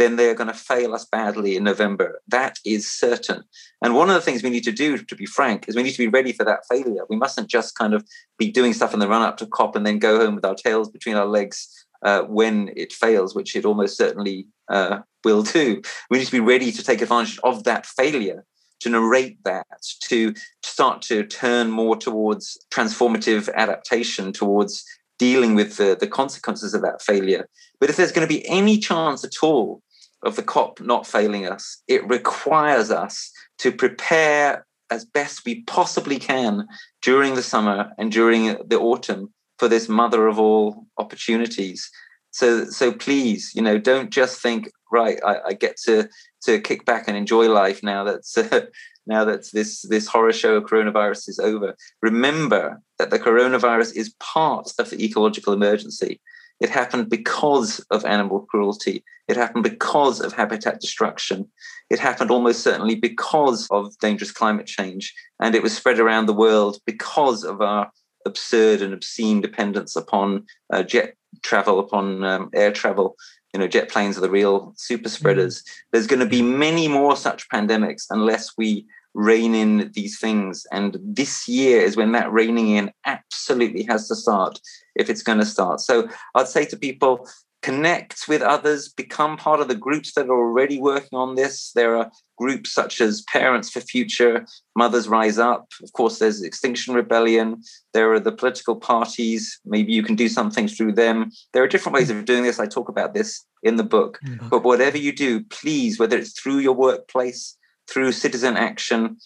then 0.00 0.16
they 0.16 0.30
are 0.30 0.34
going 0.34 0.48
to 0.48 0.54
fail 0.54 0.94
us 0.94 1.04
badly 1.04 1.56
in 1.56 1.64
November. 1.64 2.20
That 2.26 2.56
is 2.64 2.90
certain. 2.90 3.44
And 3.82 3.94
one 3.94 4.08
of 4.08 4.14
the 4.14 4.22
things 4.22 4.42
we 4.42 4.50
need 4.50 4.64
to 4.64 4.72
do, 4.72 4.96
to 4.96 5.14
be 5.14 5.26
frank, 5.26 5.68
is 5.68 5.76
we 5.76 5.82
need 5.82 5.92
to 5.92 5.98
be 5.98 6.08
ready 6.08 6.32
for 6.32 6.44
that 6.44 6.64
failure. 6.70 7.02
We 7.10 7.16
mustn't 7.16 7.48
just 7.48 7.76
kind 7.76 7.92
of 7.92 8.04
be 8.38 8.50
doing 8.50 8.72
stuff 8.72 8.94
in 8.94 9.00
the 9.00 9.08
run 9.08 9.22
up 9.22 9.36
to 9.38 9.46
COP 9.46 9.76
and 9.76 9.84
then 9.84 9.98
go 9.98 10.18
home 10.18 10.36
with 10.36 10.44
our 10.44 10.54
tails 10.54 10.88
between 10.90 11.16
our 11.16 11.26
legs 11.26 11.68
uh, 12.02 12.22
when 12.22 12.72
it 12.76 12.94
fails, 12.94 13.34
which 13.34 13.54
it 13.54 13.66
almost 13.66 13.98
certainly 13.98 14.46
uh, 14.70 15.00
will 15.22 15.42
do. 15.42 15.82
We 16.10 16.18
need 16.18 16.26
to 16.26 16.32
be 16.32 16.40
ready 16.40 16.72
to 16.72 16.82
take 16.82 17.02
advantage 17.02 17.38
of 17.44 17.64
that 17.64 17.84
failure. 17.84 18.44
To 18.84 18.88
narrate 18.88 19.36
that, 19.44 19.82
to 20.04 20.32
start 20.64 21.02
to 21.02 21.26
turn 21.26 21.70
more 21.70 21.96
towards 21.96 22.56
transformative 22.70 23.52
adaptation, 23.52 24.32
towards 24.32 24.86
dealing 25.18 25.54
with 25.54 25.76
the, 25.76 25.94
the 26.00 26.06
consequences 26.06 26.72
of 26.72 26.80
that 26.80 27.02
failure. 27.02 27.46
But 27.78 27.90
if 27.90 27.98
there's 27.98 28.10
going 28.10 28.26
to 28.26 28.34
be 28.34 28.48
any 28.48 28.78
chance 28.78 29.22
at 29.22 29.42
all 29.42 29.82
of 30.22 30.36
the 30.36 30.42
COP 30.42 30.80
not 30.80 31.06
failing 31.06 31.46
us, 31.46 31.82
it 31.88 32.06
requires 32.08 32.90
us 32.90 33.32
to 33.58 33.72
prepare 33.72 34.66
as 34.90 35.04
best 35.04 35.44
we 35.44 35.62
possibly 35.62 36.18
can 36.18 36.66
during 37.02 37.34
the 37.34 37.42
summer 37.42 37.92
and 37.96 38.10
during 38.10 38.56
the 38.66 38.78
autumn 38.78 39.32
for 39.58 39.68
this 39.68 39.88
mother 39.88 40.26
of 40.26 40.38
all 40.38 40.86
opportunities. 40.98 41.90
So, 42.32 42.64
so 42.64 42.92
please, 42.92 43.52
you 43.54 43.62
know, 43.62 43.78
don't 43.78 44.10
just 44.10 44.40
think, 44.40 44.70
right, 44.92 45.18
I, 45.24 45.40
I 45.48 45.52
get 45.52 45.76
to 45.84 46.08
to 46.44 46.58
kick 46.58 46.86
back 46.86 47.04
and 47.06 47.16
enjoy 47.16 47.48
life 47.50 47.82
now 47.82 48.02
that's 48.02 48.36
uh, 48.38 48.66
now 49.06 49.24
that 49.24 49.50
this 49.52 49.82
this 49.82 50.06
horror 50.06 50.32
show 50.32 50.56
of 50.56 50.64
coronavirus 50.64 51.28
is 51.28 51.38
over. 51.38 51.74
Remember 52.02 52.80
that 52.98 53.10
the 53.10 53.18
coronavirus 53.18 53.96
is 53.96 54.14
part 54.20 54.72
of 54.78 54.90
the 54.90 55.04
ecological 55.04 55.52
emergency. 55.52 56.20
It 56.60 56.70
happened 56.70 57.08
because 57.08 57.80
of 57.90 58.04
animal 58.04 58.40
cruelty. 58.40 59.02
It 59.28 59.36
happened 59.36 59.64
because 59.64 60.20
of 60.20 60.32
habitat 60.32 60.80
destruction. 60.80 61.48
It 61.88 61.98
happened 61.98 62.30
almost 62.30 62.62
certainly 62.62 62.94
because 62.94 63.66
of 63.70 63.96
dangerous 63.98 64.32
climate 64.32 64.66
change. 64.66 65.14
And 65.40 65.54
it 65.54 65.62
was 65.62 65.76
spread 65.76 65.98
around 65.98 66.26
the 66.26 66.34
world 66.34 66.78
because 66.84 67.44
of 67.44 67.60
our 67.60 67.90
absurd 68.26 68.82
and 68.82 68.92
obscene 68.92 69.40
dependence 69.40 69.96
upon 69.96 70.46
uh, 70.72 70.82
jet 70.82 71.14
travel, 71.42 71.78
upon 71.78 72.24
um, 72.24 72.50
air 72.54 72.72
travel. 72.72 73.16
You 73.54 73.60
know, 73.60 73.68
jet 73.68 73.88
planes 73.88 74.18
are 74.18 74.20
the 74.20 74.30
real 74.30 74.74
super 74.76 75.08
spreaders. 75.08 75.62
Mm. 75.62 75.70
There's 75.92 76.06
going 76.06 76.20
to 76.20 76.26
be 76.26 76.42
many 76.42 76.88
more 76.88 77.16
such 77.16 77.48
pandemics 77.48 78.06
unless 78.10 78.52
we 78.56 78.86
rein 79.14 79.54
in 79.54 79.90
these 79.94 80.18
things. 80.18 80.66
And 80.72 80.98
this 81.02 81.48
year 81.48 81.80
is 81.80 81.96
when 81.96 82.12
that 82.12 82.32
reining 82.32 82.68
in 82.70 82.92
absolutely 83.06 83.84
has 83.84 84.08
to 84.08 84.14
start 84.14 84.60
if 84.94 85.10
it's 85.10 85.22
going 85.22 85.38
to 85.38 85.46
start. 85.46 85.80
So 85.80 86.08
I'd 86.34 86.48
say 86.48 86.64
to 86.66 86.76
people, 86.76 87.28
connect 87.62 88.26
with 88.26 88.40
others, 88.40 88.88
become 88.88 89.36
part 89.36 89.60
of 89.60 89.68
the 89.68 89.74
groups 89.74 90.14
that 90.14 90.26
are 90.26 90.48
already 90.48 90.80
working 90.80 91.18
on 91.18 91.34
this. 91.34 91.72
There 91.72 91.96
are 91.96 92.10
groups 92.38 92.72
such 92.72 93.00
as 93.00 93.22
Parents 93.22 93.68
for 93.70 93.80
Future, 93.80 94.46
Mothers 94.76 95.08
Rise 95.08 95.38
Up. 95.38 95.68
Of 95.82 95.92
course, 95.92 96.18
there's 96.18 96.42
Extinction 96.42 96.94
Rebellion. 96.94 97.62
There 97.92 98.12
are 98.12 98.20
the 98.20 98.32
political 98.32 98.76
parties. 98.76 99.60
Maybe 99.66 99.92
you 99.92 100.02
can 100.02 100.16
do 100.16 100.28
something 100.28 100.68
through 100.68 100.92
them. 100.92 101.30
There 101.52 101.62
are 101.62 101.68
different 101.68 101.96
ways 101.96 102.08
of 102.08 102.24
doing 102.24 102.44
this. 102.44 102.58
I 102.58 102.66
talk 102.66 102.88
about 102.88 103.12
this 103.12 103.44
in 103.62 103.76
the 103.76 103.84
book. 103.84 104.18
Mm-hmm. 104.26 104.48
But 104.48 104.64
whatever 104.64 104.96
you 104.96 105.12
do, 105.12 105.44
please, 105.44 105.98
whether 105.98 106.16
it's 106.16 106.40
through 106.40 106.58
your 106.58 106.74
workplace, 106.74 107.58
through 107.90 108.12
citizen 108.12 108.56
action. 108.56 109.16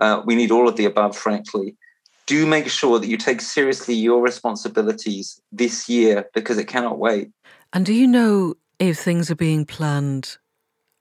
Uh, 0.00 0.22
we 0.24 0.34
need 0.34 0.50
all 0.50 0.68
of 0.68 0.76
the 0.76 0.84
above, 0.84 1.16
frankly. 1.16 1.76
Do 2.26 2.46
make 2.46 2.68
sure 2.68 2.98
that 2.98 3.08
you 3.08 3.16
take 3.16 3.40
seriously 3.40 3.94
your 3.94 4.22
responsibilities 4.22 5.40
this 5.50 5.88
year 5.88 6.28
because 6.34 6.58
it 6.58 6.68
cannot 6.68 6.98
wait. 6.98 7.30
And 7.72 7.84
do 7.84 7.92
you 7.92 8.06
know 8.06 8.54
if 8.78 8.98
things 8.98 9.30
are 9.30 9.36
being 9.36 9.64
planned, 9.64 10.38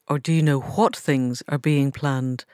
or 0.07 0.19
do 0.19 0.33
you 0.33 0.41
know 0.41 0.59
what 0.59 0.95
things 0.95 1.43
are 1.47 1.57
being 1.57 1.91
planned 1.91 2.45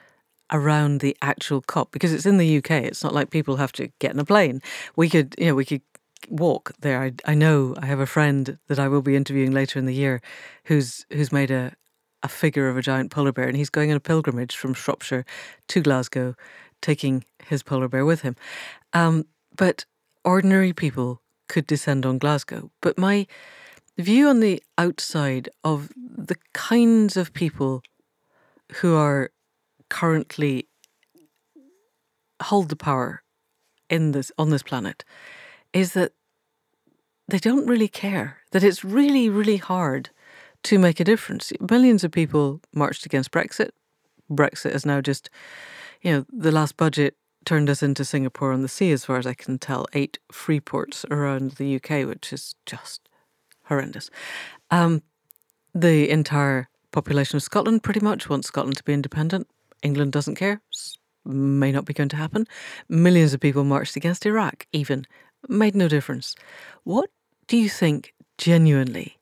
around 0.52 1.00
the 1.00 1.16
actual 1.22 1.62
COP? 1.62 1.90
Because 1.90 2.12
it's 2.12 2.26
in 2.26 2.38
the 2.38 2.58
UK. 2.58 2.70
It's 2.70 3.02
not 3.02 3.14
like 3.14 3.30
people 3.30 3.56
have 3.56 3.72
to 3.72 3.88
get 3.98 4.12
in 4.12 4.20
a 4.20 4.24
plane. 4.24 4.62
We 4.94 5.08
could, 5.08 5.34
you 5.38 5.46
know, 5.46 5.54
we 5.54 5.64
could 5.64 5.82
walk 6.28 6.72
there. 6.80 7.02
I, 7.02 7.12
I 7.24 7.34
know 7.34 7.74
I 7.78 7.86
have 7.86 8.00
a 8.00 8.06
friend 8.06 8.58
that 8.68 8.78
I 8.78 8.88
will 8.88 9.02
be 9.02 9.16
interviewing 9.16 9.52
later 9.52 9.78
in 9.78 9.86
the 9.86 9.94
year, 9.94 10.20
who's 10.64 11.06
who's 11.10 11.32
made 11.32 11.50
a, 11.50 11.72
a 12.22 12.28
figure 12.28 12.68
of 12.68 12.76
a 12.76 12.82
giant 12.82 13.10
polar 13.10 13.32
bear, 13.32 13.46
and 13.46 13.56
he's 13.56 13.70
going 13.70 13.90
on 13.90 13.96
a 13.96 14.00
pilgrimage 14.00 14.56
from 14.56 14.74
Shropshire 14.74 15.24
to 15.68 15.80
Glasgow, 15.80 16.34
taking 16.80 17.24
his 17.46 17.62
polar 17.62 17.88
bear 17.88 18.04
with 18.04 18.22
him. 18.22 18.36
Um, 18.92 19.26
but 19.56 19.84
ordinary 20.24 20.72
people 20.72 21.22
could 21.48 21.66
descend 21.66 22.04
on 22.04 22.18
Glasgow. 22.18 22.70
But 22.80 22.98
my 22.98 23.26
view 23.98 24.28
on 24.28 24.40
the 24.40 24.62
outside 24.76 25.48
of 25.64 25.90
the 25.96 26.36
kinds 26.52 27.16
of 27.16 27.32
people 27.32 27.82
who 28.80 28.94
are 28.94 29.30
currently 29.88 30.68
hold 32.42 32.68
the 32.68 32.76
power 32.76 33.22
in 33.88 34.12
this 34.12 34.32
on 34.36 34.50
this 34.50 34.62
planet 34.62 35.04
is 35.72 35.92
that 35.92 36.12
they 37.28 37.38
don't 37.38 37.66
really 37.66 37.88
care 37.88 38.38
that 38.50 38.64
it's 38.64 38.84
really 38.84 39.28
really 39.28 39.56
hard 39.56 40.10
to 40.66 40.78
make 40.78 40.98
a 40.98 41.04
difference. 41.04 41.52
Millions 41.70 42.02
of 42.02 42.10
people 42.10 42.60
marched 42.74 43.06
against 43.06 43.30
Brexit. 43.30 43.70
Brexit 44.30 44.74
is 44.74 44.84
now 44.84 45.00
just, 45.00 45.30
you 46.02 46.12
know, 46.12 46.26
the 46.32 46.50
last 46.50 46.76
budget 46.76 47.16
turned 47.44 47.70
us 47.70 47.82
into 47.82 48.04
Singapore 48.04 48.52
on 48.52 48.62
the 48.62 48.68
sea, 48.68 48.90
as 48.90 49.04
far 49.04 49.16
as 49.16 49.26
I 49.26 49.34
can 49.34 49.58
tell, 49.58 49.86
eight 49.92 50.18
free 50.32 50.58
ports 50.58 51.04
around 51.10 51.52
the 51.52 51.76
UK, 51.76 52.06
which 52.06 52.32
is 52.32 52.56
just 52.66 53.08
horrendous. 53.66 54.10
Um, 54.72 55.02
the 55.72 56.10
entire 56.10 56.68
population 56.90 57.36
of 57.36 57.44
Scotland 57.44 57.84
pretty 57.84 58.00
much 58.00 58.28
wants 58.28 58.48
Scotland 58.48 58.76
to 58.78 58.84
be 58.84 58.92
independent. 58.92 59.46
England 59.82 60.10
doesn't 60.10 60.34
care. 60.34 60.60
May 61.24 61.70
not 61.70 61.84
be 61.84 61.94
going 61.94 62.08
to 62.08 62.16
happen. 62.16 62.46
Millions 62.88 63.32
of 63.34 63.40
people 63.40 63.62
marched 63.62 63.94
against 63.94 64.26
Iraq, 64.26 64.66
even. 64.72 65.06
Made 65.48 65.76
no 65.76 65.86
difference. 65.86 66.34
What 66.82 67.10
do 67.46 67.56
you 67.56 67.68
think 67.68 68.14
genuinely 68.36 69.16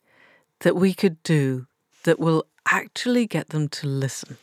that 0.65 0.75
we 0.75 0.95
could 0.95 1.23
do 1.23 1.67
that 2.05 2.19
will 2.19 2.47
actually 2.67 3.27
get 3.27 3.51
them 3.51 3.69
to 3.69 3.87
listen? 3.87 4.39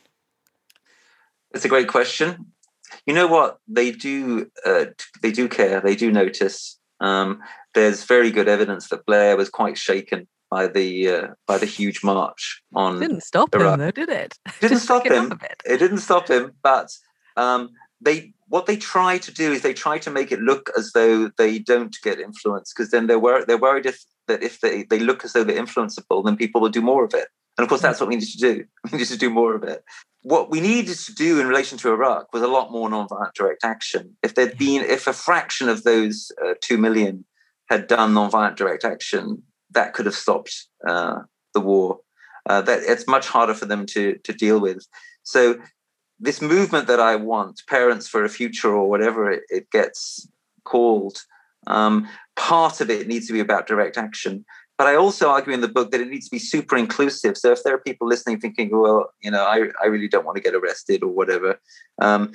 It's 1.53 1.65
a 1.65 1.69
great 1.69 1.87
question. 1.87 2.53
You 3.05 3.13
know 3.13 3.27
what 3.27 3.57
they 3.67 3.91
do? 3.91 4.49
Uh, 4.65 4.85
they 5.21 5.31
do 5.31 5.49
care. 5.49 5.81
They 5.81 5.95
do 5.95 6.11
notice. 6.11 6.79
Um, 6.99 7.41
there's 7.73 8.03
very 8.03 8.31
good 8.31 8.47
evidence 8.47 8.89
that 8.89 9.05
Blair 9.05 9.35
was 9.35 9.49
quite 9.49 9.77
shaken 9.77 10.27
by 10.49 10.67
the 10.67 11.09
uh, 11.09 11.27
by 11.47 11.57
the 11.57 11.65
huge 11.65 12.03
march 12.03 12.61
on. 12.75 12.99
Didn't 12.99 13.23
stop 13.23 13.55
Iraq. 13.55 13.73
him 13.73 13.79
though, 13.79 13.91
did 13.91 14.09
it? 14.09 14.37
Didn't 14.59 14.79
stop 14.89 15.05
him. 15.07 15.39
It 15.65 15.77
didn't 15.77 15.99
stop 15.99 16.27
him, 16.27 16.51
but 16.61 16.89
um, 17.35 17.69
they 17.99 18.33
what 18.51 18.65
they 18.65 18.75
try 18.75 19.17
to 19.17 19.31
do 19.33 19.51
is 19.51 19.61
they 19.61 19.73
try 19.73 19.97
to 19.97 20.11
make 20.11 20.31
it 20.31 20.41
look 20.41 20.69
as 20.77 20.91
though 20.91 21.29
they 21.37 21.57
don't 21.57 21.95
get 22.03 22.19
influenced 22.19 22.73
because 22.75 22.91
then 22.91 23.07
they're 23.07 23.17
worried 23.17 23.47
they're 23.47 23.57
worried 23.57 23.85
if 23.85 24.03
that 24.27 24.43
if 24.43 24.59
they, 24.61 24.83
they 24.83 24.99
look 24.99 25.23
as 25.23 25.33
though 25.33 25.43
they're 25.43 25.61
influenceable, 25.61 26.23
then 26.23 26.35
people 26.35 26.61
will 26.61 26.69
do 26.69 26.81
more 26.81 27.03
of 27.03 27.13
it. 27.13 27.27
And 27.57 27.63
of 27.63 27.69
course, 27.69 27.81
that's 27.81 27.99
what 27.99 28.09
we 28.09 28.15
need 28.15 28.27
to 28.27 28.37
do. 28.37 28.65
We 28.91 28.97
need 28.99 29.07
to 29.07 29.17
do 29.17 29.29
more 29.29 29.55
of 29.55 29.63
it. 29.63 29.83
What 30.23 30.49
we 30.51 30.61
needed 30.61 30.97
to 30.97 31.13
do 31.13 31.39
in 31.39 31.47
relation 31.47 31.77
to 31.79 31.91
Iraq 31.91 32.31
was 32.33 32.41
a 32.41 32.47
lot 32.47 32.71
more 32.71 32.89
nonviolent 32.89 33.33
direct 33.33 33.63
action. 33.63 34.15
If 34.23 34.35
there'd 34.35 34.57
been, 34.57 34.83
if 34.83 35.07
a 35.07 35.13
fraction 35.13 35.67
of 35.67 35.83
those 35.83 36.31
uh, 36.43 36.53
two 36.61 36.77
million 36.77 37.25
had 37.69 37.87
done 37.87 38.13
nonviolent 38.13 38.55
direct 38.55 38.83
action, 38.85 39.43
that 39.71 39.93
could 39.93 40.05
have 40.05 40.15
stopped 40.15 40.67
uh, 40.87 41.21
the 41.53 41.61
war. 41.61 41.99
Uh, 42.49 42.61
that 42.61 42.79
it's 42.83 43.07
much 43.07 43.27
harder 43.27 43.53
for 43.53 43.65
them 43.65 43.85
to 43.85 44.17
to 44.23 44.33
deal 44.33 44.59
with. 44.59 44.85
So 45.23 45.59
this 46.21 46.41
movement 46.41 46.87
that 46.87 46.99
I 46.99 47.15
want, 47.15 47.63
parents 47.67 48.07
for 48.07 48.23
a 48.23 48.29
future 48.29 48.73
or 48.73 48.87
whatever 48.87 49.29
it, 49.29 49.43
it 49.49 49.71
gets 49.71 50.27
called, 50.63 51.23
um, 51.65 52.07
part 52.35 52.79
of 52.79 52.89
it 52.89 53.07
needs 53.07 53.27
to 53.27 53.33
be 53.33 53.39
about 53.39 53.67
direct 53.67 53.97
action. 53.97 54.45
But 54.77 54.87
I 54.87 54.95
also 54.95 55.29
argue 55.29 55.53
in 55.53 55.61
the 55.61 55.67
book 55.67 55.91
that 55.91 56.01
it 56.01 56.07
needs 56.07 56.25
to 56.27 56.31
be 56.31 56.39
super 56.39 56.77
inclusive. 56.77 57.37
So 57.37 57.51
if 57.51 57.63
there 57.63 57.73
are 57.73 57.79
people 57.79 58.07
listening 58.07 58.39
thinking, 58.39 58.69
well, 58.71 59.11
you 59.21 59.31
know, 59.31 59.43
I, 59.43 59.67
I 59.81 59.87
really 59.87 60.07
don't 60.07 60.25
want 60.25 60.37
to 60.37 60.41
get 60.41 60.55
arrested 60.55 61.03
or 61.03 61.09
whatever, 61.09 61.59
um, 61.99 62.31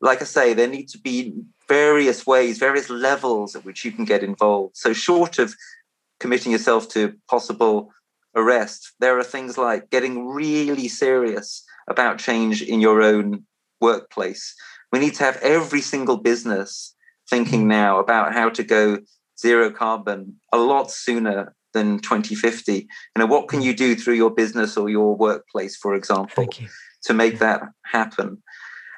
like 0.00 0.20
I 0.20 0.24
say, 0.24 0.52
there 0.52 0.66
need 0.66 0.88
to 0.90 0.98
be 0.98 1.32
various 1.68 2.26
ways, 2.26 2.58
various 2.58 2.90
levels 2.90 3.54
at 3.56 3.64
which 3.64 3.84
you 3.84 3.92
can 3.92 4.04
get 4.04 4.22
involved. 4.22 4.76
So 4.76 4.92
short 4.92 5.38
of 5.38 5.54
committing 6.20 6.52
yourself 6.52 6.88
to 6.90 7.14
possible 7.28 7.92
arrest, 8.34 8.92
there 9.00 9.18
are 9.18 9.24
things 9.24 9.56
like 9.56 9.90
getting 9.90 10.28
really 10.28 10.88
serious 10.88 11.64
about 11.88 12.18
change 12.18 12.62
in 12.62 12.80
your 12.80 13.02
own 13.02 13.44
workplace. 13.80 14.54
We 14.92 14.98
need 14.98 15.14
to 15.14 15.24
have 15.24 15.36
every 15.38 15.80
single 15.80 16.16
business 16.16 16.94
thinking 17.28 17.64
mm. 17.64 17.68
now 17.68 17.98
about 17.98 18.32
how 18.32 18.48
to 18.50 18.62
go 18.62 18.98
zero 19.38 19.70
carbon 19.70 20.36
a 20.52 20.58
lot 20.58 20.90
sooner 20.90 21.54
than 21.74 21.98
2050. 21.98 22.72
You 22.72 22.86
know, 23.18 23.26
what 23.26 23.48
can 23.48 23.60
mm. 23.60 23.64
you 23.64 23.74
do 23.74 23.94
through 23.94 24.14
your 24.14 24.30
business 24.30 24.76
or 24.76 24.88
your 24.88 25.16
workplace, 25.16 25.76
for 25.76 25.94
example, 25.94 26.46
to 27.04 27.14
make 27.14 27.38
that 27.40 27.62
happen? 27.84 28.42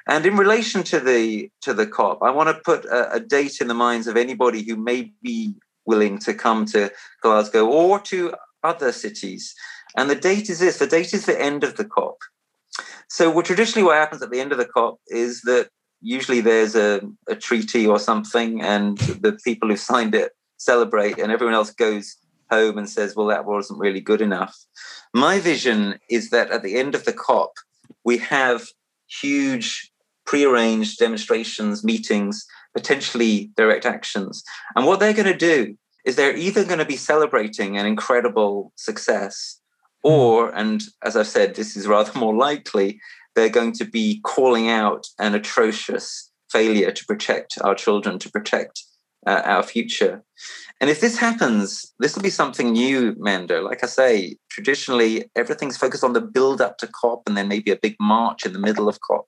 And 0.07 0.25
in 0.25 0.37
relation 0.37 0.81
to 0.83 0.99
the 0.99 1.51
to 1.61 1.73
the 1.73 1.85
COP, 1.85 2.23
I 2.23 2.31
want 2.31 2.49
to 2.49 2.61
put 2.63 2.85
a, 2.85 3.13
a 3.13 3.19
date 3.19 3.61
in 3.61 3.67
the 3.67 3.75
minds 3.75 4.07
of 4.07 4.17
anybody 4.17 4.63
who 4.63 4.75
may 4.75 5.11
be 5.21 5.53
willing 5.85 6.17
to 6.19 6.33
come 6.33 6.65
to 6.65 6.91
Glasgow 7.21 7.67
or 7.67 7.99
to 7.99 8.33
other 8.63 8.91
cities. 8.91 9.53
And 9.95 10.09
the 10.09 10.15
date 10.15 10.49
is 10.49 10.59
this: 10.59 10.79
the 10.79 10.87
date 10.87 11.13
is 11.13 11.25
the 11.25 11.39
end 11.39 11.63
of 11.63 11.77
the 11.77 11.85
COP. 11.85 12.17
So, 13.09 13.41
traditionally, 13.41 13.85
what 13.85 13.97
happens 13.97 14.21
at 14.21 14.29
the 14.29 14.39
end 14.39 14.51
of 14.51 14.57
the 14.57 14.65
COP 14.65 14.99
is 15.07 15.41
that 15.41 15.69
usually 16.01 16.41
there's 16.41 16.75
a, 16.75 17.01
a 17.27 17.35
treaty 17.35 17.85
or 17.87 17.99
something, 17.99 18.61
and 18.61 18.97
the 18.97 19.37
people 19.43 19.69
who 19.69 19.77
signed 19.91 20.15
it 20.15 20.31
celebrate, 20.57 21.17
and 21.17 21.31
everyone 21.31 21.55
else 21.55 21.71
goes 21.71 22.17
home 22.51 22.77
and 22.77 22.89
says, 22.89 23.15
well, 23.15 23.27
that 23.27 23.45
wasn't 23.45 23.79
really 23.79 24.01
good 24.01 24.21
enough. 24.21 24.55
My 25.13 25.39
vision 25.39 25.99
is 26.09 26.29
that 26.29 26.51
at 26.51 26.63
the 26.63 26.77
end 26.77 26.95
of 26.95 27.05
the 27.05 27.13
COP, 27.13 27.53
we 28.03 28.17
have 28.17 28.67
huge 29.07 29.91
prearranged 30.25 30.99
demonstrations, 30.99 31.83
meetings, 31.83 32.45
potentially 32.75 33.51
direct 33.55 33.85
actions. 33.85 34.43
And 34.75 34.85
what 34.85 34.99
they're 34.99 35.13
going 35.13 35.25
to 35.25 35.37
do 35.37 35.75
is 36.05 36.15
they're 36.15 36.37
either 36.37 36.63
going 36.63 36.79
to 36.79 36.85
be 36.85 36.97
celebrating 36.97 37.77
an 37.77 37.85
incredible 37.85 38.71
success, 38.75 39.59
or, 40.03 40.49
and 40.55 40.81
as 41.03 41.15
I've 41.15 41.27
said, 41.27 41.55
this 41.55 41.75
is 41.75 41.87
rather 41.87 42.17
more 42.17 42.35
likely, 42.35 42.99
they're 43.35 43.49
going 43.49 43.73
to 43.73 43.85
be 43.85 44.21
calling 44.23 44.69
out 44.69 45.07
an 45.19 45.35
atrocious 45.35 46.31
failure 46.51 46.91
to 46.91 47.05
protect 47.05 47.57
our 47.63 47.75
children, 47.75 48.19
to 48.19 48.31
protect 48.31 48.83
uh, 49.27 49.41
our 49.45 49.63
future. 49.63 50.23
And 50.81 50.89
if 50.89 51.01
this 51.01 51.17
happens, 51.17 51.93
this 51.99 52.15
will 52.15 52.23
be 52.23 52.29
something 52.29 52.71
new, 52.71 53.15
Manda. 53.19 53.61
Like 53.61 53.83
I 53.83 53.87
say, 53.87 54.37
traditionally, 54.49 55.25
everything's 55.35 55.77
focused 55.77 56.03
on 56.03 56.13
the 56.13 56.21
build 56.21 56.61
up 56.61 56.77
to 56.77 56.87
COP 56.87 57.23
and 57.27 57.35
then 57.35 57.47
maybe 57.47 57.71
a 57.71 57.75
big 57.75 57.95
march 57.99 58.45
in 58.45 58.53
the 58.53 58.59
middle 58.59 58.87
of 58.87 58.99
COP. 59.01 59.27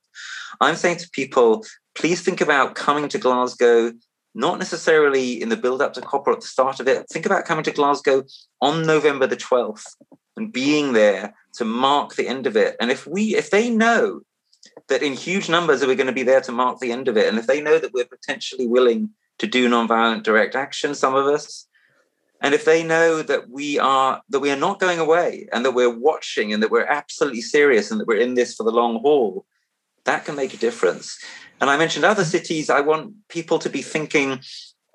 I'm 0.61 0.75
saying 0.75 0.97
to 0.97 1.09
people, 1.11 1.65
please 1.95 2.21
think 2.21 2.39
about 2.39 2.75
coming 2.75 3.09
to 3.09 3.17
Glasgow, 3.17 3.91
not 4.33 4.59
necessarily 4.59 5.41
in 5.41 5.49
the 5.49 5.57
build 5.57 5.81
up 5.81 5.93
to 5.93 6.01
COP 6.01 6.27
or 6.27 6.33
at 6.33 6.41
the 6.41 6.47
start 6.47 6.79
of 6.79 6.87
it. 6.87 7.07
Think 7.11 7.25
about 7.25 7.45
coming 7.45 7.65
to 7.65 7.71
Glasgow 7.71 8.23
on 8.61 8.85
November 8.85 9.27
the 9.27 9.35
12th 9.35 9.85
and 10.41 10.51
being 10.51 10.93
there 10.93 11.35
to 11.53 11.65
mark 11.65 12.15
the 12.15 12.27
end 12.27 12.47
of 12.47 12.57
it. 12.57 12.75
And 12.79 12.89
if 12.89 13.05
we, 13.05 13.35
if 13.35 13.51
they 13.51 13.69
know 13.69 14.21
that 14.87 15.03
in 15.03 15.13
huge 15.13 15.49
numbers 15.49 15.81
we're 15.81 15.95
going 15.95 16.07
to 16.07 16.13
be 16.13 16.23
there 16.23 16.41
to 16.41 16.51
mark 16.51 16.79
the 16.79 16.91
end 16.91 17.07
of 17.07 17.17
it, 17.17 17.27
and 17.27 17.37
if 17.37 17.47
they 17.47 17.61
know 17.61 17.77
that 17.77 17.93
we're 17.93 18.05
potentially 18.05 18.67
willing 18.67 19.11
to 19.37 19.47
do 19.47 19.69
nonviolent 19.69 20.23
direct 20.23 20.55
action, 20.55 20.95
some 20.95 21.15
of 21.15 21.27
us. 21.27 21.67
And 22.43 22.55
if 22.55 22.65
they 22.65 22.83
know 22.83 23.21
that 23.21 23.49
we 23.49 23.77
are 23.77 24.21
that 24.29 24.39
we 24.39 24.49
are 24.51 24.57
not 24.57 24.79
going 24.79 24.97
away 24.97 25.47
and 25.53 25.63
that 25.63 25.75
we're 25.75 25.95
watching 25.95 26.51
and 26.51 26.63
that 26.63 26.71
we're 26.71 26.85
absolutely 26.85 27.41
serious 27.41 27.91
and 27.91 27.99
that 27.99 28.07
we're 28.07 28.17
in 28.17 28.33
this 28.33 28.55
for 28.55 28.63
the 28.63 28.71
long 28.71 28.99
haul, 28.99 29.45
that 30.05 30.25
can 30.25 30.35
make 30.35 30.55
a 30.55 30.57
difference. 30.57 31.19
And 31.59 31.69
I 31.69 31.77
mentioned 31.77 32.03
other 32.03 32.25
cities. 32.25 32.71
I 32.71 32.81
want 32.81 33.13
people 33.29 33.59
to 33.59 33.69
be 33.69 33.83
thinking 33.83 34.39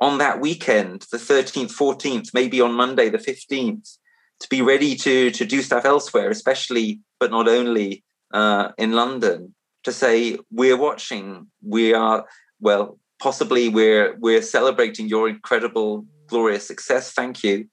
on 0.01 0.19
that 0.19 0.41
weekend, 0.41 1.07
the 1.13 1.19
13th, 1.19 1.73
14th, 1.73 2.35
maybe 2.35 2.61
on 2.61 2.73
Monday, 2.73 3.09
the 3.09 3.19
15th, 3.19 3.97
to 4.41 4.49
be 4.49 4.63
ready 4.63 4.97
to, 4.97 5.31
to 5.31 5.45
do 5.45 5.63
stuff 5.63 5.85
elsewhere, 5.85 6.31
especially, 6.31 7.01
but 7.19 7.31
not 7.31 7.49
only 7.49 8.05
uh, 8.33 8.71
in 8.79 8.93
London, 8.93 9.55
to 9.85 9.93
say, 9.93 10.39
we're 10.51 10.77
watching, 10.77 11.47
we 11.63 11.95
are, 11.95 12.27
well, 12.61 12.99
possibly 13.19 13.69
we're 13.69 14.17
we're 14.19 14.43
celebrating 14.43 15.09
your 15.09 15.29
incredible 15.29 16.05
glorious 16.27 16.67
success. 16.67 17.13
Thank 17.13 17.43
you. 17.43 17.69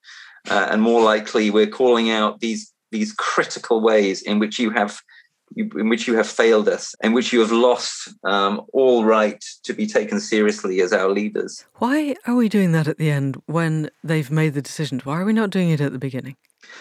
Uh, 0.49 0.68
and 0.72 0.82
more 0.82 1.01
likely 1.01 1.49
we're 1.49 1.68
calling 1.68 2.09
out 2.09 2.39
these 2.39 2.72
these 2.91 3.14
critical 3.14 3.82
ways 3.82 4.22
in 4.22 4.39
which 4.39 4.59
you 4.59 4.70
have 4.72 5.01
in 5.55 5.88
which 5.89 6.07
you 6.07 6.16
have 6.16 6.28
failed 6.28 6.68
us 6.68 6.95
in 7.03 7.14
which 7.14 7.32
you 7.32 7.39
have 7.39 7.51
lost 7.51 8.11
um, 8.24 8.59
all 8.74 9.05
right 9.05 9.43
to 9.64 9.72
be 9.72 9.86
taken 9.86 10.20
seriously 10.20 10.82
as 10.82 10.91
our 10.91 11.09
leaders. 11.09 11.64
Why 11.76 12.16
are 12.26 12.36
we 12.36 12.49
doing 12.49 12.72
that 12.72 12.88
at 12.88 12.97
the 12.97 13.11
end 13.11 13.39
when 13.45 13.91
they've 14.03 14.32
made 14.32 14.55
the 14.55 14.64
decision? 14.64 14.99
Why 15.03 15.20
are 15.20 15.26
we 15.26 15.34
not 15.34 15.51
doing 15.51 15.70
it 15.70 15.80
at 15.80 15.91
the 15.91 15.99
beginning 15.99 16.38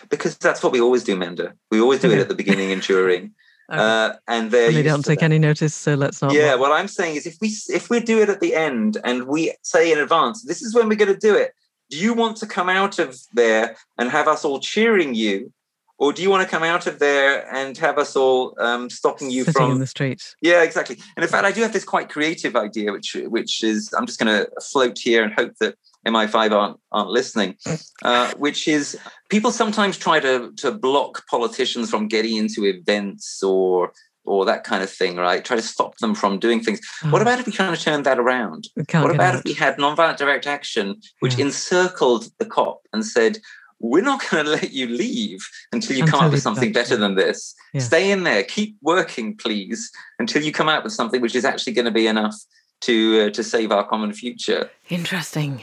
because 0.09 0.37
that's 0.39 0.63
what 0.63 0.73
we 0.73 0.81
always 0.81 1.05
do 1.05 1.17
Manda 1.17 1.55
we 1.71 1.81
always 1.81 2.01
do 2.01 2.11
it 2.11 2.19
at 2.19 2.29
the 2.29 2.35
beginning 2.35 2.73
and 2.73 2.83
during 2.83 3.35
Okay. 3.73 3.81
Uh, 3.81 4.13
and 4.29 4.51
they 4.51 4.67
and 4.67 4.77
they 4.77 4.83
don't 4.83 5.05
take 5.05 5.23
any 5.23 5.39
notice, 5.39 5.75
so 5.75 5.95
let's 5.95 6.21
not. 6.21 6.35
Yeah, 6.35 6.57
what 6.57 6.73
I'm 6.73 6.89
saying 6.89 7.17
is, 7.17 7.27
if 7.27 7.39
we 7.41 7.49
if 7.69 7.89
we 7.89 8.01
do 8.01 8.21
it 8.21 8.29
at 8.29 8.41
the 8.41 8.55
end 8.55 8.99
and 9.03 9.25
we 9.27 9.55
say 9.63 9.91
in 9.91 9.99
advance, 9.99 10.43
this 10.43 10.61
is 10.61 10.75
when 10.75 10.89
we're 10.89 10.97
going 10.97 11.13
to 11.13 11.19
do 11.19 11.35
it. 11.35 11.55
Do 11.89 11.97
you 11.97 12.13
want 12.13 12.37
to 12.39 12.47
come 12.47 12.69
out 12.69 12.99
of 12.99 13.19
there 13.33 13.77
and 13.99 14.11
have 14.11 14.29
us 14.29 14.45
all 14.45 14.61
cheering 14.61 15.15
you, 15.15 15.53
or 15.97 16.13
do 16.13 16.23
you 16.23 16.29
want 16.29 16.43
to 16.43 16.51
come 16.51 16.63
out 16.63 16.87
of 16.87 16.99
there 16.99 17.51
and 17.55 17.79
have 17.79 17.97
us 17.97 18.15
all 18.15 18.55
um, 18.59 18.91
stopping 18.91 19.31
you 19.31 19.45
Sitting 19.45 19.53
from 19.55 19.79
the 19.79 19.87
streets? 19.87 20.37
Yeah, 20.43 20.63
exactly. 20.63 20.99
And 21.17 21.23
in 21.23 21.31
fact, 21.31 21.47
I 21.47 21.53
do 21.53 21.63
have 21.63 21.73
this 21.73 21.85
quite 21.85 22.11
creative 22.11 22.57
idea, 22.57 22.93
which 22.93 23.17
which 23.29 23.63
is 23.63 23.91
I'm 23.97 24.05
just 24.05 24.19
going 24.19 24.37
to 24.37 24.51
float 24.61 24.99
here 24.99 25.23
and 25.25 25.33
hope 25.33 25.57
that 25.61 25.77
MI5 26.07 26.53
aren't, 26.53 26.81
aren't 26.91 27.11
listening, 27.11 27.57
uh, 28.05 28.33
which 28.37 28.69
is 28.69 28.99
people 29.29 29.51
sometimes 29.51 29.97
try 29.97 30.21
to, 30.21 30.53
to 30.57 30.73
block 30.73 31.27
politicians 31.29 31.91
from 31.91 32.09
getting 32.09 32.37
into 32.37 32.65
events 32.65 33.43
or 33.43 33.93
or 34.25 34.45
that 34.45 34.63
kind 34.63 34.85
of 34.85 34.91
thing, 34.91 35.17
right? 35.17 35.45
Try 35.45 35.57
to 35.57 35.63
stop 35.63 35.99
them 35.99 36.15
from 36.15 36.39
doing 36.39 36.61
things. 36.63 36.81
Oh. 37.05 37.11
What 37.11 37.23
about 37.23 37.41
if 37.41 37.47
we 37.47 37.53
kind 37.53 37.75
of 37.75 37.81
turned 37.81 38.07
that 38.07 38.21
around? 38.21 38.69
What 38.77 39.11
about 39.11 39.35
if 39.35 39.45
we 39.45 39.53
had 39.53 39.79
nonviolent 39.79 40.17
direct 40.17 40.47
action, 40.47 41.01
which 41.21 41.37
yeah. 41.37 41.47
encircled 41.47 42.31
the 42.39 42.47
COP 42.47 42.83
and 42.93 43.05
said, 43.05 43.39
we're 43.81 44.01
not 44.01 44.23
going 44.31 44.45
to 44.45 44.51
let 44.53 44.73
you 44.73 44.87
leave 44.87 45.47
until 45.73 45.97
you 45.97 46.05
until 46.05 46.19
come 46.19 46.27
up 46.27 46.33
with 46.33 46.41
something 46.41 46.73
better 46.73 46.97
than 46.97 47.17
this. 47.17 47.55
Yeah. 47.75 47.81
Stay 47.81 48.13
in 48.13 48.23
there, 48.23 48.45
keep 48.45 48.77
working, 48.81 49.37
please, 49.37 49.91
until 50.21 50.43
you 50.43 50.53
come 50.53 50.69
out 50.69 50.85
with 50.85 50.93
something 50.93 51.21
which 51.21 51.35
is 51.35 51.45
actually 51.45 51.73
going 51.73 51.87
to 51.87 51.91
be 51.91 52.07
enough 52.07 52.37
to 52.83 53.27
uh, 53.27 53.31
to 53.31 53.43
save 53.43 53.73
our 53.73 53.87
common 53.87 54.13
future. 54.13 54.71
Interesting. 54.89 55.63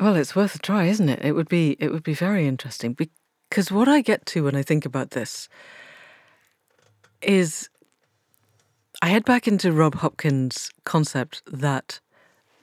Well, 0.00 0.16
it's 0.16 0.34
worth 0.34 0.54
a 0.54 0.58
try, 0.58 0.86
isn't 0.86 1.10
it? 1.10 1.22
It 1.22 1.32
would 1.32 1.48
be 1.48 1.76
it 1.78 1.92
would 1.92 2.02
be 2.02 2.14
very 2.14 2.46
interesting 2.46 2.94
because 2.94 3.70
what 3.70 3.86
I 3.86 4.00
get 4.00 4.24
to 4.26 4.44
when 4.44 4.56
I 4.56 4.62
think 4.62 4.86
about 4.86 5.10
this 5.10 5.48
is 7.20 7.68
I 9.02 9.08
head 9.10 9.26
back 9.26 9.46
into 9.46 9.72
Rob 9.72 9.96
Hopkins' 9.96 10.70
concept 10.84 11.42
that 11.46 12.00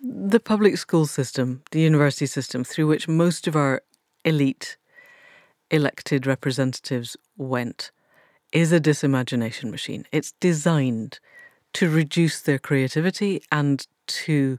the 0.01 0.39
public 0.39 0.77
school 0.77 1.05
system, 1.05 1.61
the 1.71 1.79
university 1.81 2.25
system 2.25 2.63
through 2.63 2.87
which 2.87 3.07
most 3.07 3.47
of 3.47 3.55
our 3.55 3.83
elite 4.25 4.77
elected 5.69 6.25
representatives 6.25 7.15
went, 7.37 7.91
is 8.51 8.71
a 8.71 8.79
disimagination 8.79 9.69
machine. 9.69 10.05
It's 10.11 10.31
designed 10.39 11.19
to 11.73 11.87
reduce 11.87 12.41
their 12.41 12.57
creativity 12.57 13.43
and 13.51 13.85
to 14.07 14.57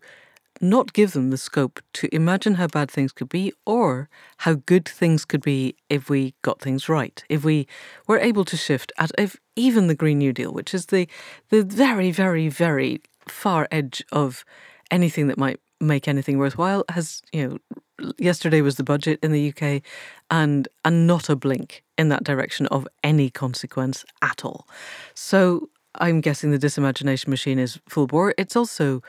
not 0.61 0.93
give 0.93 1.13
them 1.13 1.31
the 1.31 1.37
scope 1.37 1.81
to 1.95 2.15
imagine 2.15 2.55
how 2.55 2.67
bad 2.67 2.91
things 2.91 3.13
could 3.13 3.29
be 3.29 3.53
or 3.67 4.09
how 4.39 4.55
good 4.55 4.89
things 4.89 5.25
could 5.25 5.43
be 5.43 5.77
if 5.89 6.09
we 6.11 6.35
got 6.43 6.61
things 6.61 6.89
right. 6.89 7.23
If 7.29 7.45
we 7.45 7.67
were 8.07 8.19
able 8.19 8.45
to 8.47 8.57
shift 8.57 8.93
at 8.99 9.11
if 9.19 9.37
even 9.57 9.87
the 9.87 9.95
Green 9.95 10.19
New 10.19 10.33
Deal, 10.33 10.53
which 10.53 10.75
is 10.75 10.87
the 10.87 11.09
the 11.51 11.63
very, 11.63 12.11
very, 12.11 12.49
very 12.49 13.01
far 13.27 13.69
edge 13.71 14.05
of 14.13 14.45
anything 14.91 15.27
that 15.29 15.39
might 15.39 15.61
make 15.81 16.09
anything 16.09 16.39
worthwhile, 16.39 16.85
has 16.89 17.23
you 17.33 17.49
know 17.49 18.13
yesterday 18.19 18.61
was 18.61 18.77
the 18.77 18.85
budget 18.85 19.19
in 19.23 19.33
the 19.33 19.49
UK 19.49 19.83
and 20.31 20.69
and 20.85 21.07
not 21.07 21.29
a 21.29 21.37
blink 21.37 21.83
in 21.97 22.09
that 22.09 22.25
direction 22.25 22.67
of 22.67 22.87
any 23.03 23.31
consequence 23.31 24.05
at 24.23 24.45
all. 24.45 24.67
So 25.15 25.69
I'm 25.97 26.21
guessing 26.21 26.51
the 26.51 26.59
disimagination 26.59 27.29
machine 27.29 27.59
is 27.59 27.81
full 27.89 28.07
bore. 28.07 28.35
It's 28.39 28.57
also 28.57 29.03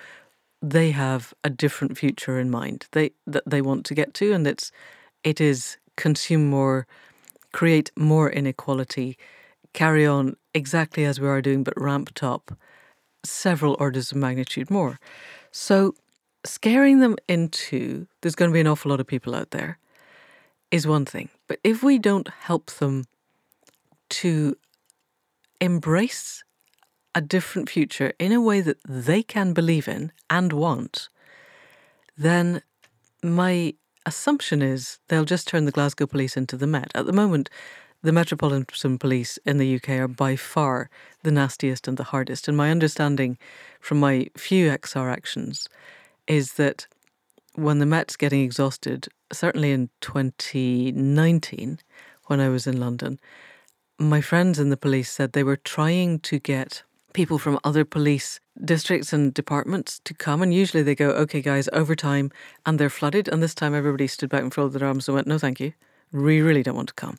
they 0.61 0.91
have 0.91 1.33
a 1.43 1.49
different 1.49 1.97
future 1.97 2.37
in 2.37 2.49
mind 2.49 2.87
they 2.91 3.11
that 3.25 3.43
they 3.45 3.61
want 3.61 3.85
to 3.85 3.95
get 3.95 4.13
to 4.13 4.33
and 4.33 4.45
it's 4.45 4.71
it 5.23 5.39
is 5.39 5.77
consume 5.95 6.49
more 6.49 6.85
create 7.51 7.91
more 7.97 8.29
inequality 8.29 9.17
carry 9.73 10.05
on 10.05 10.35
exactly 10.53 11.05
as 11.05 11.19
we 11.19 11.27
are 11.27 11.41
doing 11.41 11.63
but 11.63 11.79
ramped 11.79 12.23
up 12.23 12.51
several 13.23 13.75
orders 13.79 14.11
of 14.11 14.17
magnitude 14.17 14.69
more. 14.69 14.99
So 15.51 15.95
scaring 16.45 16.99
them 16.99 17.17
into 17.27 18.07
there's 18.21 18.35
going 18.35 18.49
to 18.49 18.53
be 18.53 18.61
an 18.61 18.67
awful 18.67 18.89
lot 18.89 18.99
of 18.99 19.07
people 19.07 19.35
out 19.35 19.51
there 19.51 19.77
is 20.71 20.87
one 20.87 21.05
thing. 21.05 21.29
But 21.47 21.59
if 21.63 21.83
we 21.83 21.97
don't 21.97 22.27
help 22.27 22.71
them 22.71 23.05
to 24.09 24.55
embrace 25.59 26.43
a 27.15 27.21
different 27.21 27.69
future 27.69 28.13
in 28.19 28.31
a 28.31 28.41
way 28.41 28.61
that 28.61 28.77
they 28.87 29.23
can 29.23 29.53
believe 29.53 29.87
in 29.87 30.11
and 30.29 30.53
want, 30.53 31.09
then 32.17 32.61
my 33.23 33.73
assumption 34.05 34.61
is 34.61 34.99
they'll 35.07 35.25
just 35.25 35.47
turn 35.47 35.65
the 35.65 35.71
Glasgow 35.71 36.07
police 36.07 36.37
into 36.37 36.57
the 36.57 36.67
Met. 36.67 36.91
At 36.95 37.05
the 37.05 37.13
moment, 37.13 37.49
the 38.01 38.11
Metropolitan 38.11 38.97
Police 38.97 39.37
in 39.45 39.57
the 39.57 39.75
UK 39.75 39.89
are 39.89 40.07
by 40.07 40.35
far 40.35 40.89
the 41.23 41.31
nastiest 41.31 41.87
and 41.87 41.97
the 41.97 42.05
hardest. 42.05 42.47
And 42.47 42.55
my 42.55 42.71
understanding 42.71 43.37
from 43.79 43.99
my 43.99 44.27
few 44.37 44.69
XR 44.69 45.11
actions 45.11 45.67
is 46.27 46.53
that 46.53 46.87
when 47.55 47.79
the 47.79 47.85
Met's 47.85 48.15
getting 48.15 48.41
exhausted, 48.41 49.09
certainly 49.33 49.71
in 49.71 49.89
2019, 49.99 51.79
when 52.27 52.39
I 52.39 52.47
was 52.47 52.67
in 52.67 52.79
London, 52.79 53.19
my 53.97 54.21
friends 54.21 54.59
in 54.59 54.69
the 54.69 54.77
police 54.77 55.11
said 55.11 55.33
they 55.33 55.43
were 55.43 55.57
trying 55.57 56.19
to 56.19 56.39
get 56.39 56.83
people 57.13 57.37
from 57.37 57.59
other 57.63 57.85
police 57.85 58.39
districts 58.63 59.13
and 59.13 59.33
departments 59.33 59.99
to 60.05 60.13
come. 60.13 60.41
And 60.41 60.53
usually 60.53 60.83
they 60.83 60.95
go, 60.95 61.09
okay, 61.11 61.41
guys, 61.41 61.69
overtime, 61.73 62.31
and 62.65 62.79
they're 62.79 62.89
flooded. 62.89 63.27
And 63.27 63.41
this 63.41 63.55
time 63.55 63.73
everybody 63.73 64.07
stood 64.07 64.29
back 64.29 64.41
and 64.41 64.53
folded 64.53 64.79
their 64.79 64.87
arms 64.87 65.07
and 65.07 65.15
went, 65.15 65.27
no, 65.27 65.37
thank 65.37 65.59
you. 65.59 65.73
We 66.11 66.41
really 66.41 66.63
don't 66.63 66.75
want 66.75 66.89
to 66.89 66.93
come. 66.95 67.17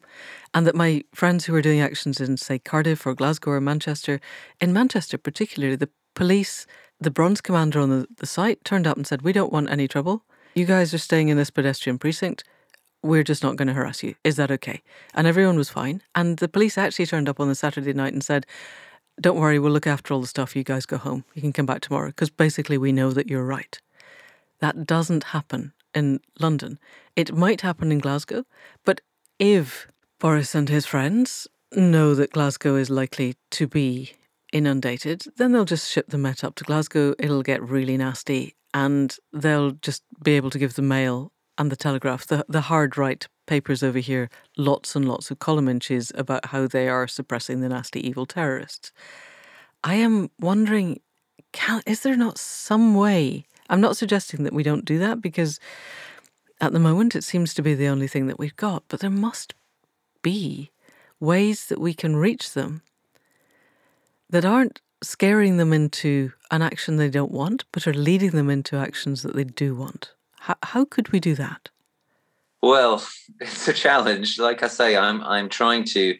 And 0.52 0.66
that 0.66 0.74
my 0.74 1.04
friends 1.14 1.44
who 1.44 1.52
were 1.52 1.62
doing 1.62 1.80
actions 1.80 2.20
in, 2.20 2.36
say, 2.36 2.58
Cardiff 2.58 3.06
or 3.06 3.14
Glasgow 3.14 3.52
or 3.52 3.60
Manchester, 3.60 4.20
in 4.60 4.72
Manchester 4.72 5.16
particularly, 5.16 5.76
the 5.76 5.90
police, 6.14 6.66
the 7.00 7.10
bronze 7.10 7.40
commander 7.40 7.78
on 7.78 7.90
the, 7.90 8.06
the 8.16 8.26
site 8.26 8.64
turned 8.64 8.86
up 8.86 8.96
and 8.96 9.06
said, 9.06 9.22
we 9.22 9.32
don't 9.32 9.52
want 9.52 9.70
any 9.70 9.86
trouble. 9.86 10.24
You 10.54 10.64
guys 10.64 10.92
are 10.92 10.98
staying 10.98 11.28
in 11.28 11.36
this 11.36 11.50
pedestrian 11.50 11.98
precinct 11.98 12.44
we're 13.02 13.22
just 13.22 13.42
not 13.42 13.56
going 13.56 13.68
to 13.68 13.74
harass 13.74 14.02
you. 14.02 14.14
Is 14.24 14.36
that 14.36 14.50
okay? 14.50 14.82
And 15.14 15.26
everyone 15.26 15.56
was 15.56 15.70
fine. 15.70 16.02
And 16.14 16.38
the 16.38 16.48
police 16.48 16.76
actually 16.76 17.06
turned 17.06 17.28
up 17.28 17.40
on 17.40 17.48
the 17.48 17.54
Saturday 17.54 17.92
night 17.92 18.12
and 18.12 18.22
said, 18.22 18.46
Don't 19.20 19.38
worry, 19.38 19.58
we'll 19.58 19.72
look 19.72 19.86
after 19.86 20.14
all 20.14 20.20
the 20.20 20.26
stuff. 20.26 20.56
You 20.56 20.64
guys 20.64 20.86
go 20.86 20.96
home. 20.96 21.24
You 21.34 21.42
can 21.42 21.52
come 21.52 21.66
back 21.66 21.82
tomorrow. 21.82 22.08
Because 22.08 22.30
basically, 22.30 22.78
we 22.78 22.92
know 22.92 23.10
that 23.10 23.28
you're 23.28 23.44
right. 23.44 23.78
That 24.60 24.86
doesn't 24.86 25.24
happen 25.24 25.72
in 25.94 26.20
London. 26.38 26.78
It 27.16 27.34
might 27.34 27.60
happen 27.60 27.92
in 27.92 27.98
Glasgow. 27.98 28.44
But 28.84 29.00
if 29.38 29.88
Boris 30.18 30.54
and 30.54 30.68
his 30.68 30.86
friends 30.86 31.48
know 31.72 32.14
that 32.14 32.32
Glasgow 32.32 32.76
is 32.76 32.88
likely 32.88 33.36
to 33.50 33.66
be 33.66 34.12
inundated, 34.52 35.24
then 35.36 35.52
they'll 35.52 35.64
just 35.64 35.90
ship 35.90 36.06
the 36.08 36.18
Met 36.18 36.42
up 36.42 36.54
to 36.56 36.64
Glasgow. 36.64 37.14
It'll 37.18 37.42
get 37.42 37.62
really 37.62 37.96
nasty. 37.96 38.54
And 38.72 39.14
they'll 39.32 39.72
just 39.72 40.02
be 40.22 40.32
able 40.32 40.50
to 40.50 40.58
give 40.58 40.74
the 40.74 40.82
mail 40.82 41.32
and 41.58 41.70
the 41.70 41.76
Telegraph, 41.76 42.26
the, 42.26 42.44
the 42.48 42.62
hard 42.62 42.96
right 42.96 43.26
papers 43.50 43.82
over 43.82 43.98
here, 43.98 44.30
lots 44.56 44.94
and 44.94 45.08
lots 45.08 45.28
of 45.32 45.40
column 45.40 45.68
inches 45.68 46.12
about 46.14 46.46
how 46.46 46.68
they 46.68 46.88
are 46.88 47.08
suppressing 47.08 47.60
the 47.60 47.68
nasty 47.68 48.00
evil 48.08 48.24
terrorists. 48.24 48.92
I 49.82 49.96
am 49.96 50.30
wondering, 50.38 51.00
can, 51.50 51.82
is 51.84 52.04
there 52.04 52.16
not 52.16 52.38
some 52.38 52.94
way? 52.94 53.46
I'm 53.68 53.80
not 53.80 53.96
suggesting 53.96 54.44
that 54.44 54.52
we 54.52 54.62
don't 54.62 54.84
do 54.84 55.00
that 55.00 55.20
because 55.20 55.58
at 56.60 56.72
the 56.72 56.78
moment 56.78 57.16
it 57.16 57.24
seems 57.24 57.52
to 57.54 57.62
be 57.62 57.74
the 57.74 57.88
only 57.88 58.06
thing 58.06 58.28
that 58.28 58.38
we've 58.38 58.54
got, 58.54 58.84
but 58.86 59.00
there 59.00 59.10
must 59.10 59.52
be 60.22 60.70
ways 61.18 61.66
that 61.66 61.80
we 61.80 61.92
can 61.92 62.14
reach 62.14 62.52
them 62.52 62.82
that 64.28 64.44
aren't 64.44 64.80
scaring 65.02 65.56
them 65.56 65.72
into 65.72 66.30
an 66.52 66.62
action 66.62 66.98
they 66.98 67.10
don't 67.10 67.32
want, 67.32 67.64
but 67.72 67.88
are 67.88 67.94
leading 67.94 68.30
them 68.30 68.48
into 68.48 68.76
actions 68.76 69.22
that 69.22 69.34
they 69.34 69.42
do 69.42 69.74
want. 69.74 70.12
How, 70.38 70.54
how 70.62 70.84
could 70.84 71.10
we 71.10 71.18
do 71.18 71.34
that? 71.34 71.68
Well, 72.62 73.04
it's 73.40 73.68
a 73.68 73.72
challenge. 73.72 74.38
Like 74.38 74.62
I 74.62 74.68
say, 74.68 74.96
I'm 74.96 75.22
I'm 75.22 75.48
trying 75.48 75.84
to 75.84 76.16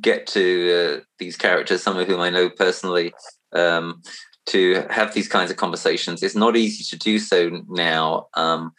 get 0.00 0.26
to 0.28 0.98
uh, 0.98 1.04
these 1.18 1.36
characters, 1.36 1.82
some 1.82 1.98
of 1.98 2.06
whom 2.06 2.20
I 2.20 2.30
know 2.30 2.50
personally, 2.50 3.14
um, 3.52 4.02
to 4.46 4.86
have 4.90 5.14
these 5.14 5.28
kinds 5.28 5.50
of 5.50 5.56
conversations. 5.56 6.22
It's 6.22 6.34
not 6.34 6.56
easy 6.56 6.84
to 6.84 6.98
do 6.98 7.18
so 7.18 7.62
now, 7.68 8.28
um, 8.34 8.72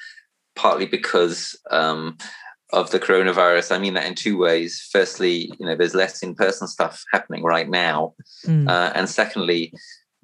partly 0.55 0.85
because 0.85 1.55
um, 1.71 2.17
of 2.71 2.91
the 2.91 2.99
coronavirus. 2.99 3.75
I 3.75 3.79
mean 3.79 3.93
that 3.95 4.05
in 4.05 4.15
two 4.15 4.37
ways. 4.37 4.87
Firstly, 4.91 5.51
you 5.59 5.65
know, 5.65 5.75
there's 5.75 5.95
less 5.95 6.21
in-person 6.21 6.67
stuff 6.67 7.03
happening 7.11 7.43
right 7.43 7.69
now, 7.69 8.13
mm. 8.45 8.67
uh, 8.69 8.91
and 8.93 9.09
secondly, 9.09 9.73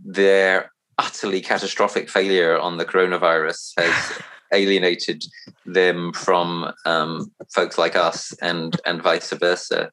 their 0.03 0.71
utterly 0.99 1.41
catastrophic 1.41 2.07
failure 2.09 2.57
on 2.57 2.77
the 2.77 2.85
coronavirus 2.85 3.73
has 3.77 4.21
alienated 4.53 5.23
them 5.65 6.13
from 6.13 6.71
um, 6.85 7.31
folks 7.53 7.77
like 7.77 7.95
us 7.95 8.33
and 8.41 8.79
and 8.85 9.01
vice 9.01 9.31
versa. 9.31 9.91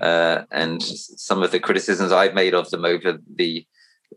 Uh, 0.00 0.42
and 0.50 0.82
some 0.82 1.42
of 1.42 1.50
the 1.50 1.60
criticisms 1.60 2.12
I've 2.12 2.34
made 2.34 2.54
of 2.54 2.70
them 2.70 2.84
over 2.84 3.18
the 3.34 3.66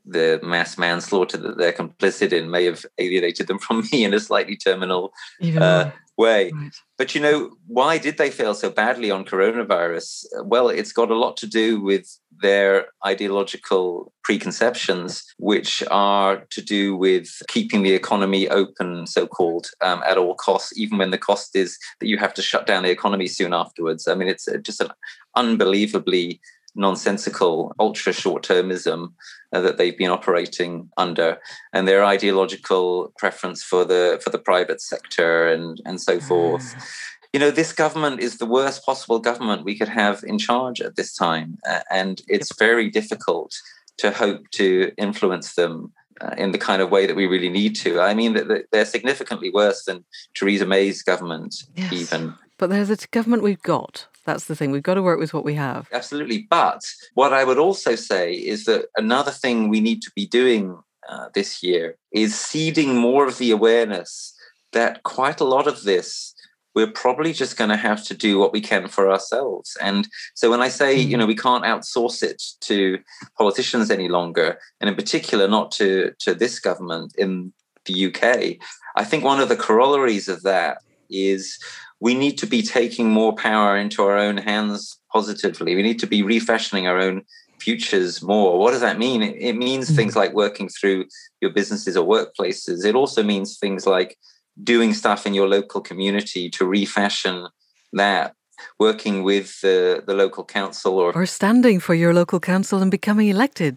the 0.06 0.40
mass 0.44 0.78
manslaughter 0.78 1.38
that 1.38 1.58
they're 1.58 1.72
complicit 1.72 2.32
in 2.32 2.52
may 2.52 2.66
have 2.66 2.86
alienated 3.00 3.48
them 3.48 3.60
from 3.60 3.84
me 3.92 4.04
in 4.04 4.14
a 4.14 4.20
slightly 4.20 4.56
terminal 4.56 5.14
uh, 5.58 5.92
way. 6.18 6.51
Right. 6.53 6.72
But 6.97 7.13
you 7.13 7.22
know, 7.22 7.51
why 7.68 7.97
did 7.97 8.18
they 8.18 8.30
fail 8.30 8.53
so 8.53 8.70
badly 8.70 9.11
on 9.11 9.26
coronavirus? 9.26 10.26
Well, 10.43 10.70
it's 10.70 10.93
got 10.93 11.11
a 11.11 11.18
lot 11.18 11.36
to 11.38 11.47
do 11.47 11.82
with 11.82 12.07
their 12.41 12.88
ideological 13.05 14.13
preconceptions, 14.24 15.24
which 15.38 15.84
are 15.91 16.45
to 16.51 16.61
do 16.61 16.95
with 16.95 17.30
keeping 17.47 17.84
the 17.84 17.93
economy 17.93 18.47
open, 18.49 19.07
so 19.07 19.28
called, 19.28 19.68
um, 19.82 20.03
at 20.07 20.18
all 20.18 20.36
costs, 20.36 20.78
even 20.78 20.97
when 20.97 21.11
the 21.11 21.18
cost 21.18 21.55
is 21.55 21.78
that 21.99 22.07
you 22.07 22.18
have 22.18 22.34
to 22.34 22.41
shut 22.41 22.66
down 22.66 22.84
the 22.84 22.89
economy 22.89 23.28
soon 23.28 23.53
afterwards. 23.53 24.07
I 24.07 24.16
mean, 24.16 24.28
it's 24.28 24.47
just 24.63 24.82
an 24.82 24.91
unbelievably 25.36 26.39
nonsensical 26.76 27.74
ultra 27.80 28.14
short 28.14 28.44
termism 28.44 29.14
uh, 29.54 29.62
that 29.62 29.78
they've 29.78 29.98
been 29.98 30.12
operating 30.12 30.90
under 30.98 31.38
and 31.74 31.88
their 31.88 32.04
ideological 32.04 33.14
preference 33.18 33.64
for 33.64 33.86
the 33.86 34.20
for 34.24 34.30
the 34.30 34.40
private 34.40 34.82
sector 34.82 35.48
and 35.48 35.82
and 35.86 36.02
so 36.02 36.20
forth 36.20 36.76
mm. 36.76 36.88
you 37.34 37.40
know 37.40 37.52
this 37.52 37.74
government 37.74 38.20
is 38.20 38.38
the 38.38 38.46
worst 38.46 38.86
possible 38.86 39.20
government 39.20 39.64
we 39.64 39.78
could 39.78 39.90
have 39.90 40.24
in 40.24 40.38
charge 40.38 40.82
at 40.82 40.96
this 40.96 41.16
time 41.16 41.58
uh, 41.68 41.82
and 41.90 42.22
it's 42.28 42.58
very 42.58 42.90
difficult 42.90 43.54
to 43.98 44.12
hope 44.12 44.50
to 44.52 44.92
influence 44.98 45.56
them 45.56 45.94
uh, 46.22 46.34
in 46.38 46.52
the 46.52 46.58
kind 46.58 46.82
of 46.82 46.92
way 46.92 47.06
that 47.06 47.16
we 47.16 47.28
really 47.28 47.50
need 47.50 47.76
to. 47.76 48.00
I 48.00 48.14
mean, 48.14 48.40
they're 48.72 48.86
significantly 48.86 49.50
worse 49.50 49.84
than 49.84 50.06
Theresa 50.34 50.66
May's 50.66 51.04
government, 51.04 51.64
yes. 51.76 51.92
even. 51.92 52.36
But 52.58 52.70
there's 52.70 52.89
a 52.89 52.97
government 53.12 53.43
we've 53.43 53.62
got 53.62 54.08
that's 54.26 54.45
the 54.45 54.56
thing. 54.56 54.72
We've 54.72 54.84
got 54.84 54.95
to 54.95 55.03
work 55.03 55.20
with 55.20 55.34
what 55.34 55.45
we 55.45 55.53
have. 55.53 55.88
Absolutely. 55.93 56.47
But 56.49 56.82
what 57.14 57.32
I 57.32 57.43
would 57.43 57.60
also 57.60 57.95
say 57.95 58.34
is 58.34 58.66
that 58.66 58.88
another 58.97 59.32
thing 59.32 59.70
we 59.70 59.80
need 59.80 60.01
to 60.01 60.12
be 60.16 60.26
doing 60.26 60.80
uh, 61.08 61.30
this 61.34 61.62
year 61.62 61.95
is 62.12 62.38
seeding 62.38 62.97
more 62.97 63.28
of 63.28 63.38
the 63.38 63.51
awareness 63.51 64.36
that 64.74 65.03
quite 65.03 65.39
a 65.39 65.45
lot 65.45 65.68
of 65.68 65.84
this 65.84 66.34
we're 66.74 66.91
probably 66.91 67.32
just 67.32 67.56
going 67.56 67.70
to 67.70 67.78
have 67.78 68.03
to 68.03 68.14
do 68.14 68.38
what 68.38 68.51
we 68.51 68.60
can 68.60 68.89
for 68.89 69.10
ourselves. 69.10 69.78
And 69.82 70.10
so 70.34 70.51
when 70.51 70.62
I 70.62 70.68
say, 70.68 70.93
you 70.93 71.16
hmm. 71.16 71.20
know, 71.22 71.26
we 71.26 71.36
can't 71.36 71.64
outsource 71.64 72.22
it 72.22 72.43
to 72.62 72.99
politicians 73.38 73.89
any 73.89 74.10
longer, 74.10 74.60
and 74.82 74.89
in 74.89 74.95
particular 74.95 75.47
not 75.47 75.72
to 75.74 76.12
to 76.20 76.34
this 76.34 76.60
government 76.60 77.16
in 77.18 77.53
the 77.86 78.08
UK, 78.08 78.58
I 78.97 79.06
think 79.06 79.24
one 79.24 79.39
of 79.39 79.47
the 79.47 79.56
corollaries 79.56 80.28
of 80.28 80.41
that 80.43 80.80
is 81.10 81.58
we 82.06 82.14
need 82.14 82.38
to 82.38 82.45
be 82.45 82.62
taking 82.62 83.10
more 83.10 83.34
power 83.34 83.76
into 83.76 84.03
our 84.03 84.16
own 84.16 84.38
hands 84.38 84.99
positively. 85.12 85.74
We 85.74 85.82
need 85.82 85.97
to 86.01 86.06
be 86.16 86.22
refashioning 86.22 86.86
our 86.86 86.99
own 86.99 87.24
futures 87.60 88.22
more. 88.22 88.60
What 88.60 88.72
does 88.74 88.86
that 88.88 88.99
mean? 88.99 89.24
It, 89.24 89.36
it 89.49 89.56
means 89.68 89.86
mm-hmm. 89.86 89.95
things 89.95 90.16
like 90.16 90.32
working 90.34 90.70
through 90.70 91.06
your 91.41 91.51
businesses 91.51 91.97
or 91.97 92.06
workplaces. 92.18 92.86
It 92.86 92.93
also 92.93 93.24
means 93.24 93.58
things 93.58 93.88
like 93.88 94.20
doing 94.64 94.93
stuff 94.93 95.26
in 95.26 95.34
your 95.34 95.49
local 95.58 95.82
community 95.82 96.47
to 96.51 96.64
refashion 96.78 97.47
that 97.93 98.36
working 98.80 99.24
with 99.24 99.60
the, 99.62 100.03
the 100.06 100.14
local 100.14 100.45
council 100.45 100.93
or 100.99 101.12
or 101.22 101.26
standing 101.26 101.80
for 101.80 101.95
your 101.95 102.14
local 102.14 102.39
council 102.39 102.82
and 102.84 102.91
becoming 102.91 103.30
elected 103.30 103.76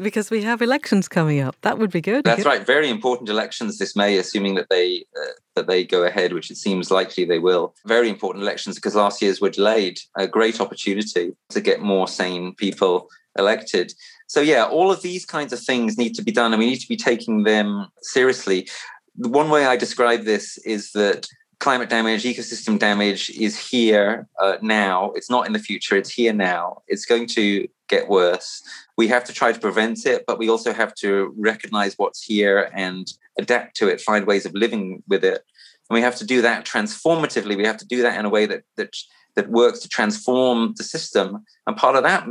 because 0.00 0.30
we 0.30 0.42
have 0.42 0.62
elections 0.62 1.08
coming 1.08 1.40
up. 1.40 1.56
That 1.62 1.78
would 1.78 1.90
be 1.90 2.00
good. 2.00 2.24
That's 2.24 2.44
right. 2.44 2.64
Very 2.66 2.88
important 2.88 3.28
elections 3.28 3.78
this 3.78 3.94
May, 3.94 4.16
assuming 4.18 4.54
that 4.56 4.68
they 4.70 5.04
uh, 5.16 5.32
that 5.56 5.66
they 5.66 5.84
go 5.84 6.04
ahead, 6.04 6.32
which 6.32 6.50
it 6.50 6.56
seems 6.56 6.90
likely 6.90 7.24
they 7.24 7.38
will. 7.38 7.74
Very 7.86 8.08
important 8.08 8.42
elections 8.42 8.76
because 8.76 8.94
last 8.94 9.22
year's 9.22 9.40
were 9.40 9.50
delayed. 9.50 10.00
A 10.16 10.26
great 10.26 10.60
opportunity 10.60 11.36
to 11.50 11.60
get 11.60 11.80
more 11.80 12.08
sane 12.08 12.54
people 12.54 13.08
elected. 13.38 13.92
So 14.26 14.40
yeah, 14.40 14.64
all 14.64 14.90
of 14.90 15.02
these 15.02 15.24
kinds 15.24 15.52
of 15.52 15.60
things 15.60 15.98
need 15.98 16.14
to 16.14 16.22
be 16.22 16.32
done, 16.32 16.52
and 16.52 16.60
we 16.60 16.66
need 16.66 16.80
to 16.80 16.88
be 16.88 16.96
taking 16.96 17.44
them 17.44 17.88
seriously. 18.02 18.68
One 19.16 19.50
way 19.50 19.66
I 19.66 19.76
describe 19.76 20.24
this 20.24 20.58
is 20.58 20.92
that 20.92 21.28
climate 21.60 21.90
damage, 21.90 22.24
ecosystem 22.24 22.78
damage 22.78 23.30
is 23.30 23.56
here 23.58 24.26
uh, 24.40 24.56
now. 24.62 25.12
It's 25.14 25.30
not 25.30 25.46
in 25.46 25.52
the 25.52 25.58
future. 25.58 25.96
It's 25.96 26.10
here 26.10 26.32
now. 26.32 26.82
It's 26.88 27.04
going 27.04 27.26
to 27.28 27.68
get 27.88 28.08
worse. 28.08 28.62
We 29.00 29.08
have 29.08 29.24
to 29.24 29.32
try 29.40 29.50
to 29.52 29.64
prevent 29.66 29.98
it, 30.12 30.20
but 30.28 30.38
we 30.38 30.50
also 30.50 30.72
have 30.80 30.92
to 30.96 31.10
recognize 31.50 31.94
what's 32.00 32.22
here 32.32 32.58
and 32.74 33.04
adapt 33.42 33.70
to 33.76 33.88
it, 33.88 34.06
find 34.10 34.26
ways 34.26 34.44
of 34.44 34.52
living 34.64 35.02
with 35.12 35.24
it. 35.24 35.40
And 35.86 35.94
we 35.98 36.02
have 36.02 36.16
to 36.16 36.26
do 36.34 36.42
that 36.42 36.66
transformatively. 36.66 37.56
We 37.56 37.64
have 37.70 37.78
to 37.78 37.86
do 37.94 38.02
that 38.02 38.18
in 38.18 38.26
a 38.26 38.34
way 38.36 38.44
that 38.46 38.62
that 38.76 38.92
that 39.36 39.48
works 39.48 39.78
to 39.80 39.88
transform 39.88 40.74
the 40.76 40.84
system. 40.84 41.28
And 41.66 41.76
part 41.76 41.96
of 41.96 42.02
that, 42.02 42.26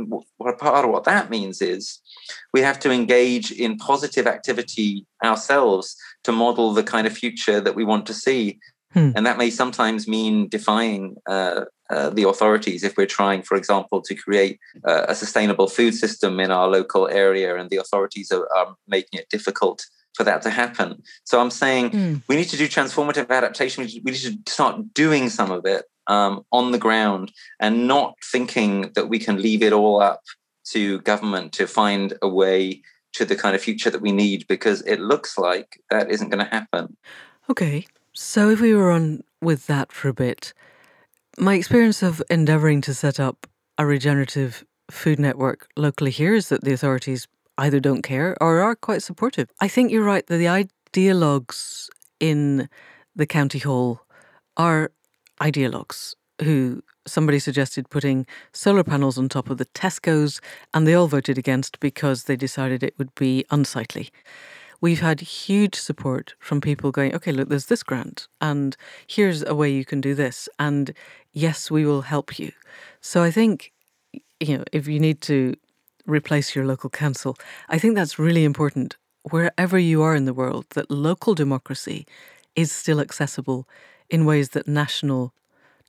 part 0.58 0.84
of 0.84 0.90
what 0.92 1.04
that 1.12 1.30
means 1.36 1.60
is 1.74 1.98
we 2.52 2.60
have 2.60 2.78
to 2.80 2.90
engage 2.90 3.50
in 3.64 3.76
positive 3.90 4.26
activity 4.26 5.06
ourselves 5.24 5.96
to 6.24 6.32
model 6.32 6.72
the 6.72 6.84
kind 6.84 7.06
of 7.06 7.18
future 7.22 7.60
that 7.60 7.74
we 7.74 7.84
want 7.84 8.06
to 8.06 8.14
see. 8.14 8.60
Hmm. 8.92 9.10
And 9.16 9.26
that 9.26 9.38
may 9.38 9.50
sometimes 9.50 10.06
mean 10.06 10.48
defying 10.48 11.16
uh, 11.28 11.62
uh, 11.90 12.10
the 12.10 12.28
authorities 12.28 12.84
if 12.84 12.96
we're 12.96 13.06
trying, 13.06 13.42
for 13.42 13.56
example, 13.56 14.00
to 14.02 14.14
create 14.14 14.58
uh, 14.84 15.06
a 15.08 15.14
sustainable 15.14 15.66
food 15.66 15.94
system 15.94 16.38
in 16.38 16.50
our 16.50 16.68
local 16.68 17.08
area 17.08 17.56
and 17.56 17.70
the 17.70 17.76
authorities 17.76 18.30
are, 18.30 18.48
are, 18.56 18.74
making 18.86 19.18
it 19.18 19.28
difficult 19.28 19.84
for 20.14 20.24
that 20.24 20.42
to 20.42 20.50
happen. 20.50 21.02
So 21.24 21.40
I'm 21.40 21.50
saying 21.50 21.90
mm. 21.90 22.22
we 22.28 22.36
need 22.36 22.48
to 22.48 22.56
do 22.56 22.66
transformative 22.66 23.28
adaptation. 23.30 23.88
We 24.04 24.12
need 24.12 24.20
to 24.20 24.38
start 24.48 24.94
doing 24.94 25.28
some 25.28 25.50
of 25.50 25.64
it 25.66 25.84
um, 26.06 26.44
on 26.52 26.72
the 26.72 26.78
ground 26.78 27.32
and 27.60 27.86
not 27.86 28.14
thinking 28.32 28.92
that 28.94 29.08
we 29.08 29.18
can 29.18 29.40
leave 29.40 29.62
it 29.62 29.72
all 29.72 30.00
up 30.00 30.22
to 30.72 31.00
government 31.00 31.52
to 31.54 31.66
find 31.66 32.14
a 32.22 32.28
way 32.28 32.82
to 33.12 33.24
the 33.24 33.36
kind 33.36 33.56
of 33.56 33.62
future 33.62 33.90
that 33.90 34.00
we 34.00 34.12
need 34.12 34.46
because 34.48 34.82
it 34.82 35.00
looks 35.00 35.36
like 35.38 35.80
that 35.90 36.10
isn't 36.10 36.30
going 36.30 36.44
to 36.44 36.50
happen. 36.50 36.96
Okay. 37.48 37.86
So 38.12 38.50
if 38.50 38.60
we 38.60 38.74
were 38.74 38.90
on 38.90 39.24
with 39.40 39.66
that 39.66 39.92
for 39.92 40.08
a 40.08 40.14
bit, 40.14 40.52
my 41.40 41.54
experience 41.54 42.02
of 42.02 42.22
endeavoring 42.28 42.82
to 42.82 42.92
set 42.92 43.18
up 43.18 43.46
a 43.78 43.86
regenerative 43.86 44.62
food 44.90 45.18
network 45.18 45.68
locally 45.74 46.10
here 46.10 46.34
is 46.34 46.50
that 46.50 46.62
the 46.62 46.72
authorities 46.72 47.26
either 47.56 47.80
don't 47.80 48.02
care 48.02 48.36
or 48.42 48.60
are 48.60 48.76
quite 48.76 49.02
supportive. 49.02 49.48
I 49.60 49.68
think 49.68 49.90
you're 49.90 50.04
right 50.04 50.26
that 50.26 50.36
the 50.36 50.66
ideologues 50.94 51.88
in 52.20 52.68
the 53.16 53.26
county 53.26 53.58
hall 53.58 54.02
are 54.58 54.92
ideologues 55.40 56.14
who 56.42 56.82
somebody 57.06 57.38
suggested 57.38 57.88
putting 57.88 58.26
solar 58.52 58.84
panels 58.84 59.16
on 59.16 59.28
top 59.28 59.48
of 59.48 59.56
the 59.56 59.66
Tesco's, 59.66 60.40
and 60.74 60.86
they 60.86 60.94
all 60.94 61.08
voted 61.08 61.38
against 61.38 61.80
because 61.80 62.24
they 62.24 62.36
decided 62.36 62.82
it 62.82 62.98
would 62.98 63.14
be 63.14 63.44
unsightly. 63.50 64.10
We've 64.80 65.00
had 65.00 65.20
huge 65.20 65.74
support 65.74 66.34
from 66.38 66.60
people 66.60 66.90
going, 66.90 67.14
okay, 67.14 67.32
look, 67.32 67.48
there's 67.48 67.66
this 67.66 67.82
grant, 67.82 68.28
and 68.40 68.76
here's 69.06 69.42
a 69.44 69.54
way 69.54 69.70
you 69.70 69.84
can 69.84 70.00
do 70.00 70.14
this, 70.14 70.48
and 70.58 70.92
yes, 71.32 71.70
we 71.70 71.84
will 71.84 72.02
help 72.02 72.38
you. 72.38 72.52
So 73.00 73.22
I 73.22 73.30
think, 73.30 73.72
you 74.40 74.58
know, 74.58 74.64
if 74.72 74.88
you 74.88 74.98
need 74.98 75.20
to 75.22 75.54
replace 76.06 76.54
your 76.54 76.64
local 76.64 76.90
council, 76.90 77.36
I 77.68 77.78
think 77.78 77.94
that's 77.94 78.18
really 78.18 78.44
important 78.44 78.96
wherever 79.22 79.78
you 79.78 80.02
are 80.02 80.14
in 80.14 80.24
the 80.24 80.34
world, 80.34 80.66
that 80.70 80.90
local 80.90 81.34
democracy 81.34 82.06
is 82.56 82.72
still 82.72 83.00
accessible 83.00 83.68
in 84.08 84.24
ways 84.24 84.50
that 84.50 84.66
national 84.66 85.34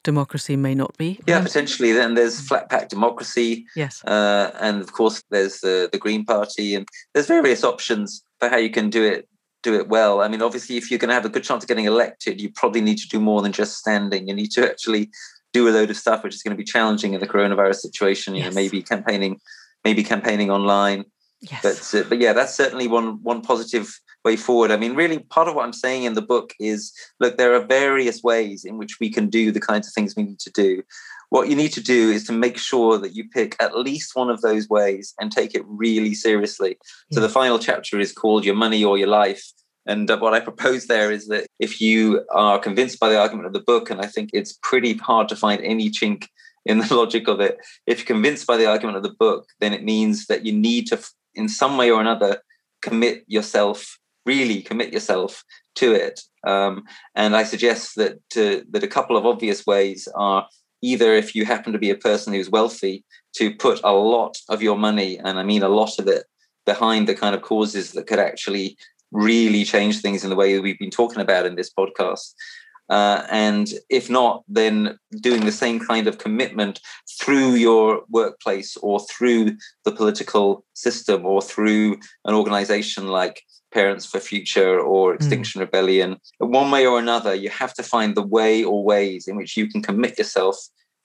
democracy 0.03 0.55
may 0.55 0.75
not 0.75 0.97
be. 0.97 1.19
Yeah, 1.27 1.41
potentially. 1.41 1.91
Then 1.91 2.15
there's 2.15 2.41
flat 2.41 2.69
pack 2.69 2.89
democracy. 2.89 3.65
Yes. 3.75 4.03
Uh, 4.03 4.51
and 4.59 4.81
of 4.81 4.93
course, 4.93 5.23
there's 5.29 5.59
the, 5.61 5.89
the 5.91 5.97
Green 5.97 6.25
Party, 6.25 6.75
and 6.75 6.87
there's 7.13 7.27
various 7.27 7.63
options 7.63 8.23
for 8.41 8.49
how 8.49 8.57
you 8.57 8.69
can 8.69 8.89
do 8.89 9.03
it 9.05 9.27
do 9.63 9.75
it 9.75 9.87
well. 9.87 10.21
I 10.21 10.27
mean, 10.27 10.41
obviously, 10.41 10.75
if 10.77 10.89
you're 10.89 10.97
going 10.97 11.09
to 11.09 11.13
have 11.13 11.25
a 11.25 11.29
good 11.29 11.43
chance 11.43 11.63
of 11.63 11.67
getting 11.67 11.85
elected, 11.85 12.41
you 12.41 12.49
probably 12.49 12.81
need 12.81 12.97
to 12.97 13.07
do 13.07 13.19
more 13.19 13.43
than 13.43 13.51
just 13.51 13.77
standing. 13.77 14.27
You 14.27 14.33
need 14.33 14.49
to 14.51 14.67
actually 14.67 15.11
do 15.53 15.69
a 15.69 15.71
load 15.71 15.91
of 15.91 15.97
stuff, 15.97 16.23
which 16.23 16.33
is 16.33 16.41
going 16.41 16.57
to 16.57 16.57
be 16.57 16.63
challenging 16.63 17.13
in 17.13 17.19
the 17.19 17.27
coronavirus 17.27 17.75
situation. 17.75 18.33
You 18.33 18.43
yes. 18.43 18.51
know, 18.51 18.55
maybe 18.55 18.81
campaigning, 18.81 19.39
maybe 19.85 20.03
campaigning 20.03 20.49
online. 20.49 21.05
Yes. 21.41 21.61
But 21.61 21.99
uh, 21.99 22.09
but 22.09 22.19
yeah, 22.19 22.33
that's 22.33 22.55
certainly 22.55 22.87
one 22.87 23.21
one 23.21 23.41
positive 23.41 23.99
way 24.23 24.35
forward. 24.35 24.71
I 24.71 24.77
mean, 24.77 24.95
really, 24.95 25.19
part 25.19 25.47
of 25.47 25.55
what 25.55 25.65
I'm 25.65 25.73
saying 25.73 26.03
in 26.03 26.13
the 26.13 26.21
book 26.21 26.53
is 26.59 26.93
look, 27.19 27.37
there 27.37 27.53
are 27.55 27.65
various 27.65 28.21
ways 28.23 28.65
in 28.65 28.77
which 28.77 28.99
we 28.99 29.09
can 29.09 29.29
do 29.29 29.51
the 29.51 29.59
kinds 29.59 29.87
of 29.87 29.93
things 29.93 30.15
we 30.15 30.23
need 30.23 30.39
to 30.39 30.51
do. 30.51 30.83
What 31.29 31.47
you 31.47 31.55
need 31.55 31.71
to 31.73 31.81
do 31.81 32.11
is 32.11 32.25
to 32.25 32.33
make 32.33 32.57
sure 32.57 32.97
that 32.97 33.15
you 33.15 33.27
pick 33.29 33.55
at 33.61 33.77
least 33.77 34.15
one 34.15 34.29
of 34.29 34.41
those 34.41 34.67
ways 34.67 35.13
and 35.19 35.31
take 35.31 35.55
it 35.55 35.63
really 35.65 36.13
seriously. 36.13 36.77
Yeah. 37.09 37.15
So 37.15 37.21
the 37.21 37.29
final 37.29 37.57
chapter 37.57 37.99
is 37.99 38.11
called 38.11 38.43
Your 38.43 38.55
Money 38.55 38.83
or 38.83 38.97
Your 38.97 39.07
Life. 39.07 39.43
And 39.85 40.11
uh, 40.11 40.17
what 40.19 40.33
I 40.33 40.39
propose 40.39 40.87
there 40.87 41.09
is 41.11 41.27
that 41.29 41.47
if 41.57 41.81
you 41.81 42.25
are 42.31 42.59
convinced 42.59 42.99
by 42.99 43.09
the 43.09 43.19
argument 43.19 43.47
of 43.47 43.53
the 43.53 43.61
book, 43.61 43.89
and 43.89 44.01
I 44.01 44.07
think 44.07 44.31
it's 44.33 44.59
pretty 44.61 44.93
hard 44.97 45.29
to 45.29 45.35
find 45.35 45.61
any 45.63 45.89
chink 45.89 46.27
in 46.65 46.79
the 46.79 46.93
logic 46.95 47.27
of 47.27 47.39
it, 47.39 47.57
if 47.87 47.99
you're 47.99 48.05
convinced 48.05 48.45
by 48.45 48.57
the 48.57 48.67
argument 48.67 48.97
of 48.97 49.03
the 49.03 49.15
book, 49.17 49.47
then 49.59 49.73
it 49.73 49.83
means 49.83 50.27
that 50.27 50.45
you 50.45 50.51
need 50.51 50.87
to, 50.87 50.99
in 51.33 51.47
some 51.47 51.77
way 51.77 51.89
or 51.89 52.01
another, 52.01 52.41
commit 52.81 53.23
yourself 53.27 53.97
really 54.25 54.61
commit 54.61 54.93
yourself 54.93 55.43
to 55.75 55.93
it. 55.93 56.21
Um, 56.45 56.83
and 57.15 57.35
I 57.35 57.43
suggest 57.43 57.95
that 57.95 58.19
that 58.35 58.83
a 58.83 58.87
couple 58.87 59.17
of 59.17 59.25
obvious 59.25 59.65
ways 59.65 60.07
are 60.15 60.47
either 60.81 61.13
if 61.13 61.35
you 61.35 61.45
happen 61.45 61.73
to 61.73 61.79
be 61.79 61.91
a 61.91 61.95
person 61.95 62.33
who's 62.33 62.49
wealthy, 62.49 63.03
to 63.35 63.55
put 63.55 63.79
a 63.83 63.93
lot 63.93 64.37
of 64.49 64.61
your 64.61 64.77
money, 64.77 65.17
and 65.19 65.39
I 65.39 65.43
mean 65.43 65.63
a 65.63 65.69
lot 65.69 65.99
of 65.99 66.07
it, 66.07 66.25
behind 66.65 67.07
the 67.07 67.15
kind 67.15 67.35
of 67.35 67.41
causes 67.41 67.91
that 67.91 68.07
could 68.07 68.19
actually 68.19 68.77
really 69.11 69.63
change 69.63 70.01
things 70.01 70.23
in 70.23 70.29
the 70.29 70.35
way 70.35 70.57
we've 70.59 70.79
been 70.79 70.89
talking 70.89 71.21
about 71.21 71.45
in 71.45 71.55
this 71.55 71.71
podcast. 71.71 72.33
Uh, 72.91 73.25
and 73.31 73.73
if 73.89 74.09
not, 74.09 74.43
then 74.49 74.99
doing 75.21 75.45
the 75.45 75.51
same 75.51 75.79
kind 75.79 76.07
of 76.07 76.17
commitment 76.17 76.81
through 77.19 77.53
your 77.53 78.03
workplace 78.09 78.75
or 78.77 78.99
through 78.99 79.55
the 79.85 79.93
political 79.93 80.65
system 80.73 81.25
or 81.25 81.41
through 81.41 81.97
an 82.25 82.35
organization 82.35 83.07
like 83.07 83.41
Parents 83.73 84.05
for 84.05 84.19
Future 84.19 84.77
or 84.77 85.11
hmm. 85.11 85.15
Extinction 85.15 85.59
mm. 85.59 85.63
Rebellion. 85.63 86.17
One 86.39 86.69
way 86.69 86.85
or 86.85 86.99
another, 86.99 87.33
you 87.33 87.49
have 87.49 87.73
to 87.75 87.83
find 87.83 88.13
the 88.13 88.27
way 88.27 88.61
or 88.61 88.83
ways 88.83 89.25
in 89.25 89.37
which 89.37 89.55
you 89.55 89.69
can 89.69 89.81
commit 89.81 90.17
yourself 90.17 90.57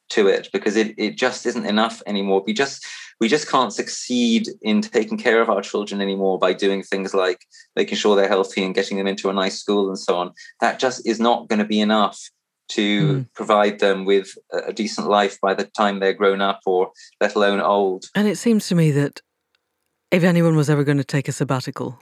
to 0.08 0.26
it 0.26 0.48
because 0.52 0.74
it, 0.74 0.92
it 0.98 1.16
just 1.16 1.46
isn't 1.46 1.66
enough 1.66 2.02
anymore. 2.06 2.42
We 2.44 2.52
just 2.52 2.84
we 3.20 3.28
just 3.28 3.48
can't 3.48 3.72
succeed 3.72 4.48
in 4.62 4.82
taking 4.82 5.18
care 5.18 5.40
of 5.40 5.48
our 5.48 5.62
children 5.62 6.00
anymore 6.00 6.38
by 6.38 6.52
doing 6.52 6.82
things 6.82 7.14
like 7.14 7.46
making 7.74 7.96
sure 7.96 8.14
they're 8.14 8.28
healthy 8.28 8.62
and 8.62 8.74
getting 8.74 8.98
them 8.98 9.06
into 9.06 9.30
a 9.30 9.32
nice 9.32 9.58
school 9.58 9.88
and 9.88 9.98
so 9.98 10.16
on. 10.16 10.32
That 10.60 10.78
just 10.78 11.06
is 11.06 11.18
not 11.18 11.48
going 11.48 11.58
to 11.58 11.64
be 11.64 11.80
enough 11.80 12.20
to 12.68 13.14
mm. 13.14 13.26
provide 13.34 13.78
them 13.78 14.04
with 14.04 14.36
a 14.52 14.72
decent 14.72 15.08
life 15.08 15.40
by 15.40 15.54
the 15.54 15.64
time 15.64 15.98
they're 15.98 16.12
grown 16.12 16.40
up 16.40 16.60
or 16.66 16.90
let 17.20 17.34
alone 17.34 17.60
old. 17.60 18.06
And 18.14 18.28
it 18.28 18.36
seems 18.36 18.68
to 18.68 18.74
me 18.74 18.90
that 18.90 19.22
if 20.10 20.24
anyone 20.24 20.56
was 20.56 20.68
ever 20.68 20.84
going 20.84 20.98
to 20.98 21.04
take 21.04 21.28
a 21.28 21.32
sabbatical 21.32 21.98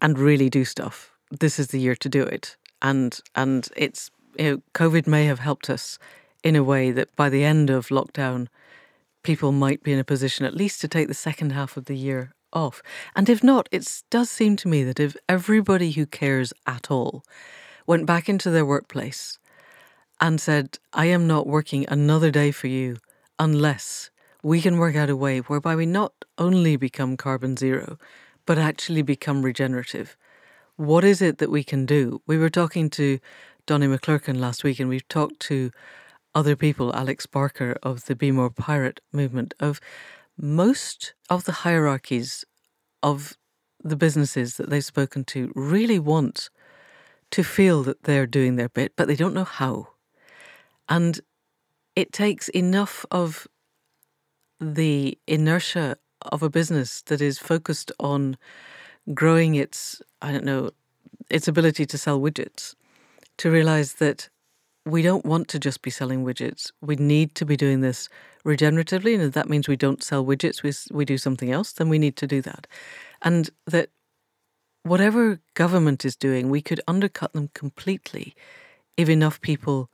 and 0.00 0.18
really 0.18 0.48
do 0.48 0.64
stuff, 0.64 1.12
this 1.30 1.58
is 1.58 1.68
the 1.68 1.80
year 1.80 1.96
to 1.96 2.08
do 2.08 2.22
it. 2.22 2.56
And 2.82 3.18
and 3.34 3.68
it's 3.76 4.10
you 4.38 4.50
know, 4.50 4.62
COVID 4.74 5.06
may 5.06 5.26
have 5.26 5.40
helped 5.40 5.70
us 5.70 5.98
in 6.44 6.56
a 6.56 6.62
way 6.62 6.90
that 6.92 7.14
by 7.16 7.28
the 7.28 7.44
end 7.44 7.70
of 7.70 7.88
lockdown, 7.88 8.48
people 9.26 9.50
might 9.50 9.82
be 9.82 9.92
in 9.92 9.98
a 9.98 10.04
position 10.04 10.46
at 10.46 10.54
least 10.54 10.80
to 10.80 10.86
take 10.86 11.08
the 11.08 11.14
second 11.14 11.50
half 11.50 11.76
of 11.76 11.86
the 11.86 11.96
year 11.96 12.32
off. 12.52 12.80
And 13.16 13.28
if 13.28 13.42
not, 13.42 13.68
it 13.72 14.02
does 14.08 14.30
seem 14.30 14.54
to 14.56 14.68
me 14.68 14.84
that 14.84 15.00
if 15.00 15.16
everybody 15.28 15.90
who 15.90 16.06
cares 16.06 16.52
at 16.64 16.92
all 16.92 17.24
went 17.88 18.06
back 18.06 18.28
into 18.28 18.50
their 18.50 18.64
workplace 18.64 19.40
and 20.20 20.40
said, 20.40 20.78
I 20.92 21.06
am 21.06 21.26
not 21.26 21.48
working 21.48 21.84
another 21.88 22.30
day 22.30 22.52
for 22.52 22.68
you 22.68 22.98
unless 23.36 24.10
we 24.44 24.62
can 24.62 24.78
work 24.78 24.94
out 24.94 25.10
a 25.10 25.16
way 25.16 25.40
whereby 25.40 25.74
we 25.74 25.86
not 25.86 26.12
only 26.38 26.76
become 26.76 27.16
carbon 27.16 27.56
zero, 27.56 27.98
but 28.46 28.58
actually 28.58 29.02
become 29.02 29.42
regenerative. 29.42 30.16
What 30.76 31.02
is 31.02 31.20
it 31.20 31.38
that 31.38 31.50
we 31.50 31.64
can 31.64 31.84
do? 31.84 32.22
We 32.28 32.38
were 32.38 32.48
talking 32.48 32.90
to 32.90 33.18
Donnie 33.66 33.88
Maclurcan 33.88 34.38
last 34.38 34.62
week, 34.62 34.78
and 34.78 34.88
we've 34.88 35.08
talked 35.08 35.40
to 35.40 35.72
other 36.36 36.54
people, 36.54 36.94
Alex 36.94 37.24
Barker 37.24 37.78
of 37.82 38.04
the 38.04 38.14
Be 38.14 38.30
More 38.30 38.50
Pirate 38.50 39.00
movement, 39.10 39.54
of 39.58 39.80
most 40.36 41.14
of 41.30 41.46
the 41.46 41.52
hierarchies 41.64 42.44
of 43.02 43.38
the 43.82 43.96
businesses 43.96 44.58
that 44.58 44.68
they've 44.68 44.84
spoken 44.84 45.24
to 45.24 45.50
really 45.54 45.98
want 45.98 46.50
to 47.30 47.42
feel 47.42 47.82
that 47.84 48.02
they're 48.02 48.26
doing 48.26 48.56
their 48.56 48.68
bit, 48.68 48.92
but 48.96 49.08
they 49.08 49.16
don't 49.16 49.32
know 49.32 49.44
how. 49.44 49.88
And 50.90 51.20
it 51.96 52.12
takes 52.12 52.48
enough 52.50 53.06
of 53.10 53.48
the 54.60 55.18
inertia 55.26 55.96
of 56.20 56.42
a 56.42 56.50
business 56.50 57.00
that 57.02 57.22
is 57.22 57.38
focused 57.38 57.90
on 57.98 58.36
growing 59.14 59.54
its, 59.54 60.02
I 60.20 60.32
don't 60.32 60.44
know, 60.44 60.70
its 61.30 61.48
ability 61.48 61.86
to 61.86 61.96
sell 61.96 62.20
widgets, 62.20 62.74
to 63.38 63.50
realize 63.50 63.94
that 63.94 64.28
we 64.86 65.02
don't 65.02 65.26
want 65.26 65.48
to 65.48 65.58
just 65.58 65.82
be 65.82 65.90
selling 65.90 66.24
widgets. 66.24 66.70
We 66.80 66.94
need 66.94 67.34
to 67.34 67.44
be 67.44 67.56
doing 67.56 67.80
this 67.80 68.08
regeneratively. 68.44 69.14
And 69.14 69.22
if 69.24 69.32
that 69.32 69.48
means 69.48 69.66
we 69.66 69.76
don't 69.76 70.02
sell 70.02 70.24
widgets, 70.24 70.62
we, 70.62 70.72
we 70.96 71.04
do 71.04 71.18
something 71.18 71.50
else, 71.50 71.72
then 71.72 71.88
we 71.88 71.98
need 71.98 72.16
to 72.16 72.26
do 72.26 72.40
that. 72.42 72.68
And 73.20 73.50
that 73.66 73.90
whatever 74.84 75.40
government 75.54 76.04
is 76.04 76.14
doing, 76.14 76.48
we 76.48 76.62
could 76.62 76.80
undercut 76.86 77.32
them 77.32 77.50
completely 77.52 78.34
if 78.96 79.08
enough 79.08 79.40
people 79.40 79.90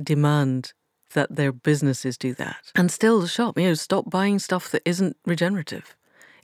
demand 0.00 0.74
that 1.14 1.34
their 1.34 1.52
businesses 1.52 2.18
do 2.18 2.34
that 2.34 2.72
and 2.74 2.90
still 2.90 3.26
shop. 3.26 3.58
You 3.58 3.68
know, 3.68 3.74
stop 3.74 4.10
buying 4.10 4.38
stuff 4.38 4.70
that 4.72 4.82
isn't 4.84 5.16
regenerative 5.24 5.96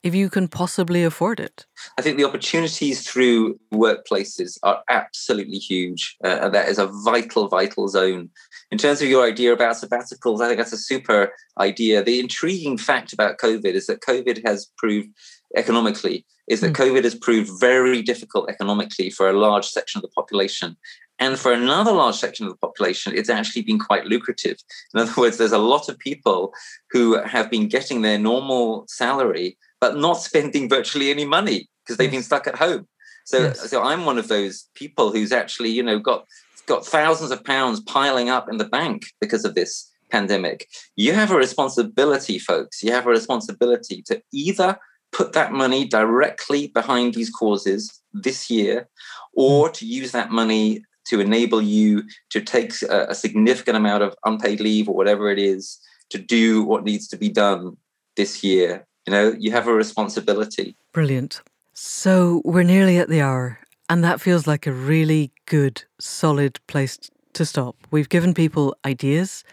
if 0.03 0.14
you 0.14 0.28
can 0.28 0.48
possibly 0.48 1.05
afford 1.05 1.38
it. 1.38 1.66
I 1.98 2.03
think 2.03 2.16
the 2.16 2.24
opportunities 2.24 3.09
through 3.09 3.59
workplaces 3.72 4.59
are 4.62 4.82
absolutely 4.88 5.59
huge. 5.59 6.16
Uh, 6.24 6.38
and 6.42 6.55
that 6.55 6.68
is 6.68 6.78
a 6.78 6.90
vital, 7.05 7.48
vital 7.48 7.88
zone. 7.88 8.30
In 8.70 8.78
terms 8.78 9.00
of 9.00 9.09
your 9.09 9.24
idea 9.24 9.53
about 9.53 9.76
sabbaticals, 9.76 10.40
I 10.40 10.46
think 10.46 10.59
that's 10.59 10.72
a 10.72 10.78
super 10.78 11.32
idea. 11.59 12.03
The 12.03 12.20
intriguing 12.20 12.78
fact 12.78 13.12
about 13.12 13.38
COVID 13.38 13.74
is 13.74 13.86
that 13.86 14.00
COVID 14.00 14.46
has 14.46 14.70
proved 14.76 15.09
economically 15.57 16.24
is 16.48 16.61
that 16.61 16.72
mm. 16.72 16.76
COVID 16.76 17.05
has 17.05 17.14
proved 17.14 17.50
very 17.61 18.03
difficult 18.03 18.48
economically 18.48 19.11
for 19.11 19.28
a 19.28 19.32
large 19.32 19.66
section 19.66 19.98
of 19.98 20.03
the 20.03 20.09
population 20.09 20.76
And 21.22 21.38
for 21.38 21.53
another 21.53 21.92
large 21.92 22.16
section 22.16 22.46
of 22.46 22.53
the 22.53 22.59
population, 22.59 23.16
it's 23.16 23.30
actually 23.30 23.62
been 23.62 23.78
quite 23.78 24.07
lucrative. 24.07 24.57
In 24.92 25.00
other 25.00 25.12
words, 25.16 25.36
there's 25.36 25.53
a 25.53 25.59
lot 25.59 25.88
of 25.88 25.96
people 25.98 26.53
who 26.90 27.22
have 27.22 27.48
been 27.48 27.68
getting 27.68 28.03
their 28.03 28.18
normal 28.18 28.86
salary, 28.88 29.57
but 29.82 29.96
not 29.96 30.14
spending 30.14 30.68
virtually 30.68 31.10
any 31.10 31.24
money 31.24 31.68
because 31.80 31.96
they've 31.96 32.08
been 32.08 32.22
stuck 32.22 32.46
at 32.46 32.54
home. 32.54 32.86
So, 33.24 33.38
yes. 33.38 33.68
so 33.68 33.82
I'm 33.82 34.04
one 34.04 34.16
of 34.16 34.28
those 34.28 34.68
people 34.76 35.10
who's 35.10 35.32
actually, 35.32 35.70
you 35.70 35.82
know, 35.82 35.98
got 35.98 36.24
got 36.66 36.86
thousands 36.86 37.32
of 37.32 37.42
pounds 37.42 37.80
piling 37.80 38.30
up 38.30 38.48
in 38.48 38.58
the 38.58 38.68
bank 38.68 39.02
because 39.20 39.44
of 39.44 39.56
this 39.56 39.90
pandemic. 40.08 40.68
You 40.94 41.14
have 41.14 41.32
a 41.32 41.36
responsibility, 41.36 42.38
folks. 42.38 42.80
You 42.80 42.92
have 42.92 43.08
a 43.08 43.10
responsibility 43.10 44.02
to 44.02 44.22
either 44.32 44.78
put 45.10 45.32
that 45.32 45.50
money 45.50 45.84
directly 45.84 46.68
behind 46.68 47.14
these 47.14 47.30
causes 47.30 48.00
this 48.12 48.48
year 48.48 48.88
or 49.34 49.68
mm. 49.68 49.72
to 49.72 49.84
use 49.84 50.12
that 50.12 50.30
money 50.30 50.84
to 51.06 51.18
enable 51.18 51.60
you 51.60 52.04
to 52.30 52.40
take 52.40 52.72
a, 52.82 53.06
a 53.08 53.14
significant 53.16 53.76
amount 53.76 54.04
of 54.04 54.14
unpaid 54.24 54.60
leave 54.60 54.88
or 54.88 54.94
whatever 54.94 55.28
it 55.28 55.40
is 55.40 55.80
to 56.10 56.18
do 56.18 56.62
what 56.62 56.84
needs 56.84 57.08
to 57.08 57.16
be 57.16 57.28
done 57.28 57.76
this 58.14 58.44
year. 58.44 58.86
You 59.07 59.12
know, 59.12 59.34
you 59.38 59.50
have 59.53 59.66
a 59.66 59.72
responsibility. 59.74 60.76
Brilliant. 60.92 61.42
So 61.72 62.42
we're 62.44 62.62
nearly 62.62 62.98
at 62.98 63.09
the 63.09 63.20
hour, 63.20 63.59
and 63.88 64.05
that 64.05 64.20
feels 64.20 64.46
like 64.46 64.66
a 64.66 64.72
really 64.72 65.32
good, 65.46 65.84
solid 65.98 66.61
place 66.66 66.98
to 67.32 67.44
stop. 67.44 67.76
We've 67.90 68.09
given 68.09 68.34
people 68.34 68.76
ideas 68.84 69.44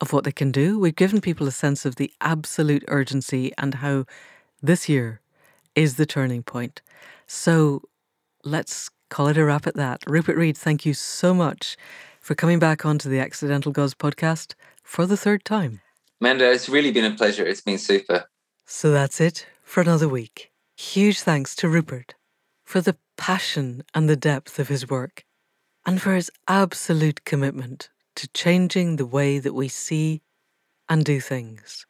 of 0.00 0.12
what 0.12 0.24
they 0.24 0.32
can 0.32 0.52
do, 0.52 0.78
we've 0.78 0.94
given 0.94 1.20
people 1.20 1.46
a 1.48 1.52
sense 1.52 1.84
of 1.84 1.96
the 1.96 2.12
absolute 2.20 2.84
urgency 2.88 3.52
and 3.58 3.74
how 3.74 4.04
this 4.62 4.88
year 4.88 5.20
is 5.74 5.96
the 5.96 6.06
turning 6.06 6.42
point. 6.42 6.82
So 7.26 7.82
let's 8.44 8.90
call 9.08 9.28
it 9.28 9.38
a 9.38 9.44
wrap 9.44 9.66
at 9.66 9.74
that. 9.74 10.02
Rupert 10.06 10.36
Read, 10.36 10.56
thank 10.56 10.86
you 10.86 10.94
so 10.94 11.34
much 11.34 11.76
for 12.20 12.34
coming 12.34 12.58
back 12.58 12.84
onto 12.84 13.08
the 13.08 13.18
Accidental 13.18 13.72
Gods 13.72 13.94
podcast 13.94 14.54
for 14.82 15.06
the 15.06 15.16
third 15.16 15.44
time. 15.44 15.80
Amanda, 16.20 16.50
it's 16.50 16.68
really 16.68 16.90
been 16.90 17.04
a 17.04 17.16
pleasure. 17.16 17.46
It's 17.46 17.60
been 17.60 17.78
super. 17.78 18.26
So 18.70 18.90
that's 18.90 19.18
it 19.18 19.46
for 19.62 19.80
another 19.80 20.10
week. 20.10 20.50
Huge 20.76 21.20
thanks 21.20 21.56
to 21.56 21.70
Rupert 21.70 22.14
for 22.66 22.82
the 22.82 22.98
passion 23.16 23.82
and 23.94 24.10
the 24.10 24.14
depth 24.14 24.58
of 24.58 24.68
his 24.68 24.90
work, 24.90 25.24
and 25.86 26.02
for 26.02 26.14
his 26.14 26.30
absolute 26.46 27.24
commitment 27.24 27.88
to 28.16 28.28
changing 28.34 28.96
the 28.96 29.06
way 29.06 29.38
that 29.38 29.54
we 29.54 29.68
see 29.68 30.20
and 30.86 31.02
do 31.02 31.18
things, 31.18 31.86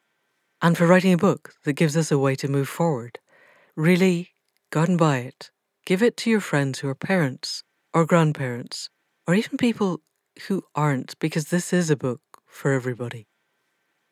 and 0.61 0.77
for 0.77 0.87
writing 0.87 1.11
a 1.11 1.17
book 1.17 1.53
that 1.65 1.73
gives 1.73 1.97
us 1.97 2.13
a 2.13 2.17
way 2.17 2.33
to 2.35 2.47
move 2.47 2.69
forward. 2.69 3.19
Really, 3.75 4.29
go 4.71 4.83
and 4.83 4.97
buy 4.97 5.17
it. 5.17 5.51
Give 5.85 6.01
it 6.01 6.15
to 6.17 6.29
your 6.29 6.39
friends 6.39 6.79
who 6.79 6.87
are 6.87 6.95
parents 6.95 7.61
or 7.93 8.05
grandparents, 8.05 8.89
or 9.27 9.35
even 9.35 9.57
people 9.57 9.99
who 10.47 10.63
aren't, 10.75 11.19
because 11.19 11.49
this 11.49 11.73
is 11.73 11.89
a 11.89 11.97
book 11.97 12.21
for 12.47 12.71
everybody. 12.71 13.27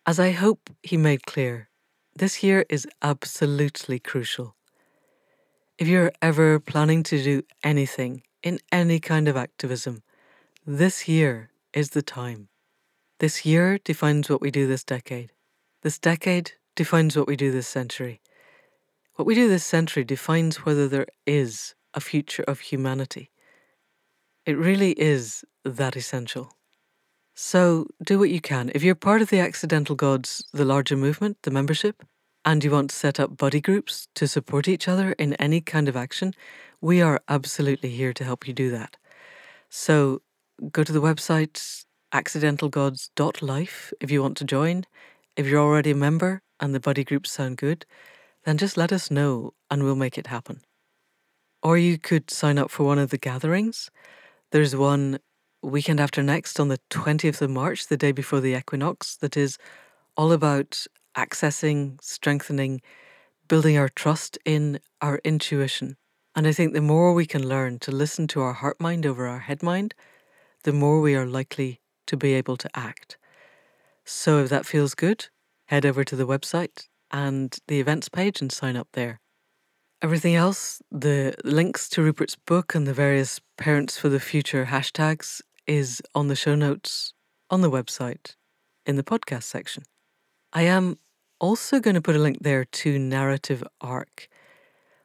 As 0.06 0.20
I 0.20 0.32
hope 0.32 0.70
he 0.84 0.98
made 0.98 1.26
clear, 1.26 1.67
this 2.18 2.42
year 2.42 2.66
is 2.68 2.88
absolutely 3.04 4.00
crucial. 4.00 4.56
If 5.78 5.88
you're 5.88 6.14
ever 6.20 6.60
planning 6.60 7.04
to 7.04 7.22
do 7.22 7.44
anything 7.64 8.24
in 8.42 8.60
any 8.72 9.00
kind 9.00 9.28
of 9.28 9.38
activism, 9.38 10.02
this 10.66 11.08
year 11.08 11.52
is 11.74 11.92
the 11.92 12.02
time. 12.02 12.50
This 13.20 13.46
year 13.46 13.78
defines 13.78 14.30
what 14.30 14.42
we 14.42 14.50
do 14.50 14.66
this 14.66 14.84
decade. 14.84 15.32
This 15.84 16.00
decade 16.00 16.54
defines 16.76 17.16
what 17.16 17.28
we 17.28 17.36
do 17.36 17.52
this 17.52 17.68
century. 17.68 18.20
What 19.16 19.28
we 19.28 19.36
do 19.36 19.48
this 19.48 19.66
century 19.66 20.04
defines 20.04 20.66
whether 20.66 20.88
there 20.88 21.08
is 21.28 21.76
a 21.94 22.00
future 22.00 22.44
of 22.48 22.60
humanity. 22.60 23.30
It 24.44 24.58
really 24.58 24.94
is 24.94 25.46
that 25.64 25.96
essential. 25.96 26.57
So 27.40 27.86
do 28.04 28.18
what 28.18 28.32
you 28.32 28.42
can. 28.42 28.72
If 28.74 28.82
you're 28.82 28.96
part 28.96 29.22
of 29.22 29.30
the 29.30 29.40
Accidental 29.40 29.96
Gods, 29.96 30.44
the 30.54 30.66
larger 30.66 30.98
movement, 30.98 31.38
the 31.44 31.52
membership, 31.52 32.04
and 32.44 32.64
you 32.64 32.72
want 32.72 32.90
to 32.90 32.96
set 32.96 33.20
up 33.20 33.38
buddy 33.38 33.62
groups 33.62 34.08
to 34.16 34.28
support 34.28 34.68
each 34.68 34.88
other 34.88 35.12
in 35.20 35.36
any 35.36 35.62
kind 35.62 35.88
of 35.88 35.96
action, 35.96 36.34
we 36.82 37.00
are 37.00 37.22
absolutely 37.30 37.90
here 37.90 38.12
to 38.12 38.24
help 38.24 38.48
you 38.48 38.56
do 38.56 38.72
that. 38.72 38.98
So 39.70 40.24
go 40.72 40.84
to 40.84 40.92
the 40.92 41.00
website 41.00 41.86
accidentalgods.life 42.12 43.94
if 44.02 44.10
you 44.10 44.24
want 44.24 44.38
to 44.38 44.44
join. 44.44 44.86
If 45.36 45.46
you're 45.46 45.62
already 45.62 45.92
a 45.92 45.96
member 45.96 46.42
and 46.60 46.74
the 46.74 46.80
buddy 46.80 47.04
groups 47.04 47.32
sound 47.32 47.58
good, 47.58 47.86
then 48.46 48.58
just 48.58 48.78
let 48.78 48.92
us 48.92 49.12
know 49.12 49.54
and 49.70 49.84
we'll 49.84 49.96
make 49.96 50.18
it 50.18 50.26
happen. 50.26 50.62
Or 51.62 51.78
you 51.78 52.00
could 52.00 52.32
sign 52.32 52.58
up 52.58 52.72
for 52.72 52.84
one 52.84 52.98
of 52.98 53.12
the 53.12 53.20
gatherings. 53.20 53.92
There's 54.52 54.76
one 54.76 55.20
weekend 55.62 56.00
after 56.00 56.24
next 56.24 56.60
on 56.60 56.68
the 56.68 56.80
20th 56.90 57.42
of 57.42 57.50
March, 57.50 57.88
the 57.88 57.98
day 57.98 58.12
before 58.12 58.40
the 58.40 58.56
equinox, 58.56 59.16
that 59.18 59.36
is 59.36 59.58
all 60.16 60.32
about 60.32 60.86
accessing, 61.16 62.02
strengthening, 62.02 62.82
building 63.48 63.78
our 63.78 63.90
trust 63.90 64.38
in 64.46 64.80
our 65.02 65.20
intuition. 65.24 65.98
And 66.36 66.46
I 66.46 66.52
think 66.52 66.74
the 66.74 66.82
more 66.82 67.14
we 67.14 67.26
can 67.26 67.48
learn 67.48 67.80
to 67.80 67.92
listen 67.92 68.28
to 68.28 68.42
our 68.42 68.54
heart 68.54 68.80
mind 68.80 69.06
over 69.06 69.28
our 69.28 69.40
head 69.40 69.64
mind, 69.64 69.96
the 70.64 70.74
more 70.74 71.02
we 71.02 71.16
are 71.16 71.26
likely 71.26 71.82
to 72.08 72.18
be 72.18 72.34
able 72.34 72.58
to 72.58 72.70
act. 72.76 73.18
So 74.06 74.40
if 74.44 74.50
that 74.50 74.66
feels 74.66 74.96
good, 74.96 75.28
head 75.66 75.86
over 75.86 76.04
to 76.04 76.16
the 76.16 76.28
website 76.28 76.88
and 77.12 77.58
the 77.68 77.80
events 77.80 78.10
page 78.10 78.42
and 78.42 78.52
sign 78.52 78.76
up 78.76 78.90
there. 78.94 79.20
Everything 80.02 80.36
else, 80.36 80.82
the 80.92 81.34
links 81.44 81.90
to 81.90 82.04
Rupert's 82.04 82.36
book 82.36 82.76
and 82.76 82.86
the 82.86 82.94
various 82.94 83.42
Parents 83.58 83.98
for 83.98 84.10
the 84.10 84.20
Future 84.20 84.66
hashtags, 84.66 85.42
is 85.68 86.02
on 86.16 86.28
the 86.28 86.36
show 86.36 86.56
notes 86.56 87.14
on 87.50 87.62
the 87.62 87.72
website 87.72 88.36
in 88.86 88.96
the 88.96 89.04
podcast 89.04 89.44
section. 89.44 89.84
I 90.54 90.64
am 90.64 90.98
also 91.40 91.80
going 91.80 91.96
to 91.96 92.02
put 92.02 92.16
a 92.16 92.20
link 92.20 92.40
there 92.42 92.66
to 92.66 92.98
Narrative 92.98 93.64
Arc, 93.82 94.28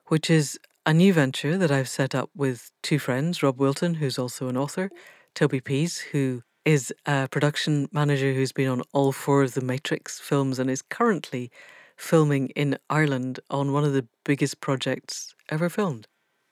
which 0.07 0.31
is 0.31 0.59
a 0.87 0.95
new 0.95 1.13
venture 1.13 1.59
that 1.59 1.71
I've 1.71 1.89
set 1.89 2.15
up 2.15 2.31
with 2.35 2.71
two 2.83 2.99
friends, 2.99 3.43
Rob 3.43 3.59
Wilton, 3.59 3.95
who's 3.95 4.19
also 4.19 4.49
an 4.49 4.57
author, 4.57 4.91
Toby 5.35 5.61
Pease, 5.61 5.99
who 5.99 6.43
is 6.65 6.93
a 7.07 7.29
production 7.29 7.89
manager 7.93 8.33
who's 8.33 8.53
been 8.53 8.69
on 8.69 8.83
all 8.93 9.13
four 9.13 9.43
of 9.43 9.55
the 9.55 9.61
Matrix 9.61 10.21
films 10.21 10.59
and 10.59 10.71
is 10.71 10.83
currently 10.83 11.51
filming 11.97 12.49
in 12.51 12.79
Ireland 12.89 13.41
on 13.51 13.73
one 13.73 13.85
of 13.85 13.93
the 13.93 14.07
biggest 14.25 14.61
projects 14.61 15.35
ever 15.49 15.69
filmed. 15.69 16.07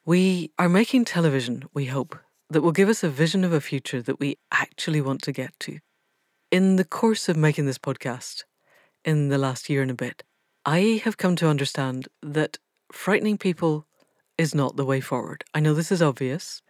We 0.05 0.53
are 0.59 0.69
making 0.69 1.05
television, 1.05 1.65
we 1.75 1.87
hope, 1.87 2.17
that 2.51 2.63
will 2.63 2.73
give 2.73 2.89
us 2.89 3.05
a 3.05 3.09
vision 3.09 3.45
of 3.45 3.53
a 3.53 3.61
future 3.61 4.03
that 4.03 4.19
we 4.19 4.37
actually 4.51 5.01
want 5.01 5.23
to 5.23 5.33
get 5.33 5.59
to. 5.61 5.79
In 6.51 6.77
the 6.77 6.85
course 6.85 7.29
of 7.29 7.37
making 7.37 7.67
this 7.67 7.79
podcast, 7.79 8.43
in 9.05 9.29
the 9.29 9.39
last 9.39 9.71
year 9.71 9.83
and 9.83 9.91
a 9.91 9.95
bit, 9.95 10.25
I 10.67 11.01
have 11.05 11.17
come 11.17 11.37
to 11.37 11.49
understand 11.49 12.09
that 12.23 12.59
frightening 12.93 13.39
people 13.39 13.87
is 14.37 14.55
not 14.55 14.77
the 14.77 14.85
way 14.85 15.01
forward. 15.01 15.45
I 15.55 15.61
know 15.61 15.75
this 15.75 15.93
is 15.93 16.03
obvious, 16.03 16.61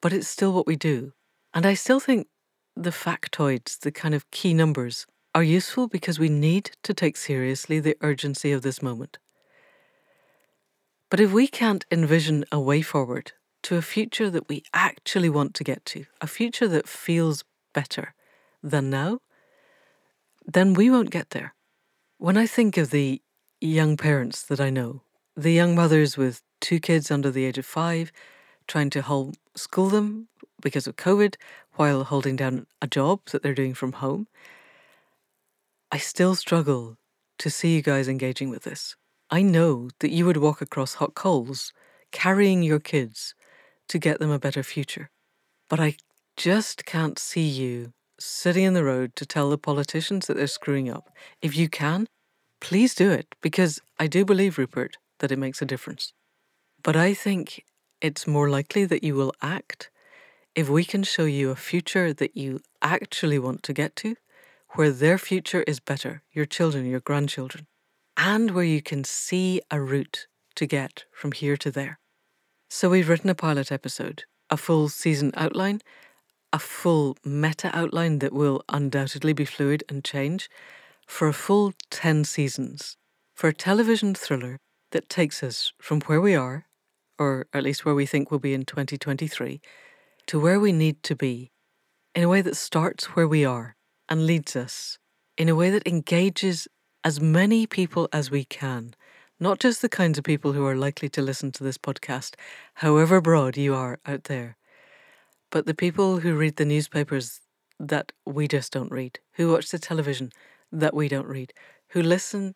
but 0.00 0.12
it's 0.12 0.28
still 0.28 0.52
what 0.52 0.66
we 0.66 0.76
do. 0.76 1.12
And 1.54 1.64
I 1.64 1.74
still 1.74 2.00
think 2.00 2.26
the 2.74 2.90
factoids, 2.90 3.78
the 3.78 3.92
kind 3.92 4.14
of 4.14 4.30
key 4.32 4.52
numbers, 4.54 5.06
are 5.34 5.42
useful 5.42 5.86
because 5.86 6.18
we 6.18 6.28
need 6.28 6.72
to 6.82 6.92
take 6.92 7.16
seriously 7.16 7.78
the 7.80 7.96
urgency 8.00 8.50
of 8.52 8.62
this 8.62 8.82
moment. 8.82 9.18
But 11.10 11.20
if 11.20 11.32
we 11.32 11.46
can't 11.46 11.86
envision 11.90 12.44
a 12.50 12.58
way 12.58 12.82
forward 12.82 13.32
to 13.62 13.76
a 13.76 13.82
future 13.82 14.30
that 14.30 14.48
we 14.48 14.62
actually 14.72 15.28
want 15.28 15.54
to 15.54 15.64
get 15.64 15.84
to, 15.86 16.06
a 16.20 16.26
future 16.26 16.68
that 16.68 16.88
feels 16.88 17.44
better 17.72 18.14
than 18.62 18.90
now, 18.90 19.20
then 20.44 20.74
we 20.74 20.90
won't 20.90 21.10
get 21.10 21.30
there. 21.30 21.54
When 22.18 22.36
I 22.36 22.46
think 22.46 22.76
of 22.76 22.90
the 22.90 23.22
young 23.60 23.96
parents 23.96 24.42
that 24.42 24.60
I 24.60 24.70
know, 24.70 25.02
the 25.36 25.52
young 25.52 25.74
mothers 25.74 26.16
with 26.16 26.42
two 26.60 26.80
kids 26.80 27.10
under 27.10 27.30
the 27.30 27.44
age 27.44 27.58
of 27.58 27.66
five, 27.66 28.12
trying 28.66 28.90
to 28.90 29.02
homeschool 29.02 29.90
them 29.90 30.28
because 30.60 30.86
of 30.86 30.96
COVID 30.96 31.36
while 31.74 32.04
holding 32.04 32.36
down 32.36 32.66
a 32.80 32.86
job 32.86 33.20
that 33.26 33.42
they're 33.42 33.54
doing 33.54 33.74
from 33.74 33.92
home, 33.92 34.28
I 35.90 35.98
still 35.98 36.34
struggle 36.34 36.96
to 37.38 37.50
see 37.50 37.74
you 37.74 37.82
guys 37.82 38.08
engaging 38.08 38.50
with 38.50 38.62
this. 38.62 38.96
I 39.30 39.42
know 39.42 39.90
that 40.00 40.10
you 40.10 40.26
would 40.26 40.36
walk 40.36 40.60
across 40.60 40.94
hot 40.94 41.14
coals 41.14 41.72
carrying 42.10 42.62
your 42.62 42.78
kids 42.78 43.34
to 43.92 43.98
get 43.98 44.18
them 44.18 44.30
a 44.30 44.38
better 44.38 44.62
future, 44.62 45.10
but 45.68 45.78
I 45.78 45.96
just 46.36 46.86
can't 46.86 47.18
see 47.18 47.46
you 47.46 47.92
sitting 48.18 48.64
in 48.64 48.72
the 48.72 48.84
road 48.84 49.14
to 49.16 49.26
tell 49.26 49.50
the 49.50 49.58
politicians 49.58 50.26
that 50.26 50.36
they're 50.38 50.46
screwing 50.46 50.88
up. 50.88 51.10
If 51.42 51.54
you 51.56 51.68
can, 51.68 52.06
please 52.58 52.94
do 52.94 53.10
it, 53.10 53.26
because 53.42 53.80
I 53.98 54.06
do 54.06 54.24
believe, 54.24 54.56
Rupert, 54.56 54.96
that 55.18 55.30
it 55.30 55.38
makes 55.38 55.60
a 55.60 55.66
difference. 55.66 56.14
But 56.82 56.96
I 56.96 57.12
think 57.12 57.64
it's 58.00 58.26
more 58.26 58.48
likely 58.48 58.86
that 58.86 59.04
you 59.04 59.14
will 59.14 59.34
act 59.42 59.90
if 60.54 60.70
we 60.70 60.84
can 60.84 61.02
show 61.02 61.26
you 61.26 61.50
a 61.50 61.56
future 61.56 62.14
that 62.14 62.34
you 62.34 62.60
actually 62.80 63.38
want 63.38 63.62
to 63.64 63.74
get 63.74 63.94
to, 63.96 64.16
where 64.70 64.90
their 64.90 65.18
future 65.18 65.64
is 65.66 65.80
better, 65.80 66.22
your 66.32 66.46
children, 66.46 66.86
your 66.86 67.00
grandchildren, 67.00 67.66
and 68.16 68.52
where 68.52 68.64
you 68.64 68.80
can 68.80 69.04
see 69.04 69.60
a 69.70 69.78
route 69.78 70.26
to 70.54 70.64
get 70.64 71.04
from 71.12 71.32
here 71.32 71.58
to 71.58 71.70
there. 71.70 71.98
So 72.74 72.88
we've 72.88 73.10
written 73.10 73.28
a 73.28 73.34
pilot 73.34 73.70
episode, 73.70 74.24
a 74.48 74.56
full 74.56 74.88
season 74.88 75.30
outline, 75.36 75.82
a 76.54 76.58
full 76.58 77.18
meta 77.22 77.70
outline 77.76 78.20
that 78.20 78.32
will 78.32 78.64
undoubtedly 78.66 79.34
be 79.34 79.44
fluid 79.44 79.84
and 79.90 80.02
change 80.02 80.48
for 81.06 81.28
a 81.28 81.34
full 81.34 81.74
10 81.90 82.24
seasons 82.24 82.96
for 83.34 83.48
a 83.48 83.52
television 83.52 84.14
thriller 84.14 84.56
that 84.90 85.10
takes 85.10 85.42
us 85.42 85.74
from 85.82 86.00
where 86.06 86.20
we 86.20 86.34
are, 86.34 86.64
or 87.18 87.46
at 87.52 87.62
least 87.62 87.84
where 87.84 87.94
we 87.94 88.06
think 88.06 88.30
we'll 88.30 88.40
be 88.40 88.54
in 88.54 88.64
2023, 88.64 89.60
to 90.26 90.40
where 90.40 90.58
we 90.58 90.72
need 90.72 91.02
to 91.02 91.14
be 91.14 91.52
in 92.14 92.22
a 92.22 92.28
way 92.28 92.40
that 92.40 92.56
starts 92.56 93.14
where 93.14 93.28
we 93.28 93.44
are 93.44 93.76
and 94.08 94.24
leads 94.24 94.56
us 94.56 94.96
in 95.36 95.50
a 95.50 95.54
way 95.54 95.68
that 95.68 95.86
engages 95.86 96.66
as 97.04 97.20
many 97.20 97.66
people 97.66 98.08
as 98.14 98.30
we 98.30 98.46
can, 98.46 98.94
not 99.42 99.58
just 99.58 99.82
the 99.82 99.88
kinds 99.88 100.18
of 100.18 100.24
people 100.24 100.52
who 100.52 100.64
are 100.64 100.76
likely 100.76 101.08
to 101.08 101.20
listen 101.20 101.50
to 101.50 101.64
this 101.64 101.76
podcast, 101.76 102.36
however 102.74 103.20
broad 103.20 103.56
you 103.56 103.74
are 103.74 103.98
out 104.06 104.24
there, 104.24 104.56
but 105.50 105.66
the 105.66 105.74
people 105.74 106.20
who 106.20 106.36
read 106.36 106.54
the 106.54 106.64
newspapers 106.64 107.40
that 107.80 108.12
we 108.24 108.46
just 108.46 108.72
don't 108.72 108.92
read, 108.92 109.18
who 109.32 109.50
watch 109.50 109.70
the 109.70 109.80
television 109.80 110.30
that 110.70 110.94
we 110.94 111.08
don't 111.08 111.26
read, 111.26 111.52
who 111.88 112.00
listen 112.00 112.54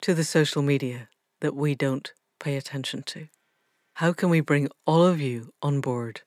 to 0.00 0.14
the 0.14 0.24
social 0.24 0.62
media 0.62 1.08
that 1.42 1.54
we 1.54 1.74
don't 1.74 2.14
pay 2.40 2.56
attention 2.56 3.02
to. 3.02 3.28
How 3.96 4.14
can 4.14 4.30
we 4.30 4.40
bring 4.40 4.68
all 4.86 5.04
of 5.04 5.20
you 5.20 5.52
on 5.60 5.82
board 5.82 6.22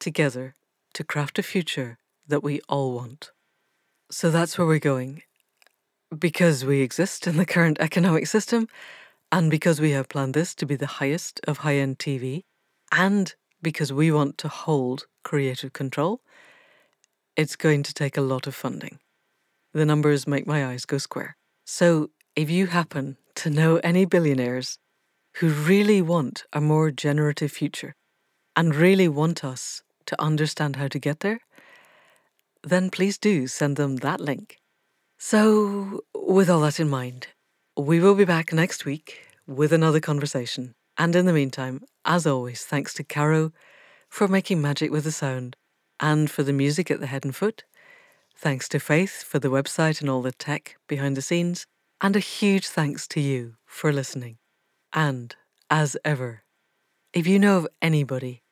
together 0.00 0.56
to 0.94 1.04
craft 1.04 1.38
a 1.38 1.42
future 1.42 1.98
that 2.26 2.42
we 2.42 2.62
all 2.66 2.94
want? 2.94 3.30
So 4.10 4.30
that's 4.30 4.56
where 4.56 4.66
we're 4.66 4.78
going. 4.78 5.22
Because 6.16 6.64
we 6.64 6.82
exist 6.82 7.26
in 7.26 7.36
the 7.36 7.46
current 7.46 7.78
economic 7.80 8.26
system, 8.26 8.68
and 9.32 9.50
because 9.50 9.80
we 9.80 9.90
have 9.90 10.08
planned 10.08 10.34
this 10.34 10.54
to 10.54 10.66
be 10.66 10.76
the 10.76 10.86
highest 10.86 11.40
of 11.48 11.58
high 11.58 11.76
end 11.76 11.98
TV, 11.98 12.44
and 12.92 13.34
because 13.60 13.92
we 13.92 14.12
want 14.12 14.38
to 14.38 14.48
hold 14.48 15.06
creative 15.24 15.72
control, 15.72 16.20
it's 17.36 17.56
going 17.56 17.82
to 17.82 17.92
take 17.92 18.16
a 18.16 18.20
lot 18.22 18.46
of 18.46 18.54
funding. 18.54 18.98
The 19.74 19.84
numbers 19.84 20.26
make 20.26 20.46
my 20.46 20.66
eyes 20.66 20.86
go 20.86 20.98
square. 20.98 21.36
So 21.64 22.10
if 22.36 22.48
you 22.48 22.68
happen 22.68 23.16
to 23.36 23.50
know 23.50 23.76
any 23.78 24.04
billionaires 24.04 24.78
who 25.36 25.48
really 25.48 26.00
want 26.00 26.44
a 26.52 26.60
more 26.60 26.90
generative 26.90 27.52
future 27.52 27.94
and 28.54 28.74
really 28.74 29.08
want 29.08 29.44
us 29.44 29.82
to 30.06 30.22
understand 30.22 30.76
how 30.76 30.88
to 30.88 30.98
get 30.98 31.20
there, 31.20 31.40
then 32.62 32.90
please 32.90 33.18
do 33.18 33.46
send 33.46 33.76
them 33.76 33.96
that 33.96 34.20
link. 34.20 34.58
So, 35.18 36.04
with 36.14 36.50
all 36.50 36.60
that 36.60 36.78
in 36.78 36.90
mind, 36.90 37.28
we 37.74 38.00
will 38.00 38.14
be 38.14 38.26
back 38.26 38.52
next 38.52 38.84
week 38.84 39.26
with 39.46 39.72
another 39.72 39.98
conversation. 39.98 40.74
And 40.98 41.16
in 41.16 41.24
the 41.24 41.32
meantime, 41.32 41.82
as 42.04 42.26
always, 42.26 42.64
thanks 42.64 42.92
to 42.94 43.04
Caro 43.04 43.52
for 44.10 44.28
making 44.28 44.60
magic 44.60 44.90
with 44.90 45.04
the 45.04 45.12
sound 45.12 45.56
and 46.00 46.30
for 46.30 46.42
the 46.42 46.52
music 46.52 46.90
at 46.90 47.00
the 47.00 47.06
head 47.06 47.24
and 47.24 47.34
foot. 47.34 47.64
Thanks 48.36 48.68
to 48.68 48.78
Faith 48.78 49.22
for 49.22 49.38
the 49.38 49.48
website 49.48 50.02
and 50.02 50.10
all 50.10 50.20
the 50.20 50.32
tech 50.32 50.76
behind 50.86 51.16
the 51.16 51.22
scenes. 51.22 51.66
And 52.02 52.14
a 52.14 52.20
huge 52.20 52.66
thanks 52.66 53.08
to 53.08 53.20
you 53.20 53.56
for 53.64 53.94
listening. 53.94 54.36
And, 54.92 55.34
as 55.70 55.96
ever, 56.04 56.42
if 57.14 57.26
you 57.26 57.38
know 57.38 57.56
of 57.56 57.68
anybody 57.80 58.42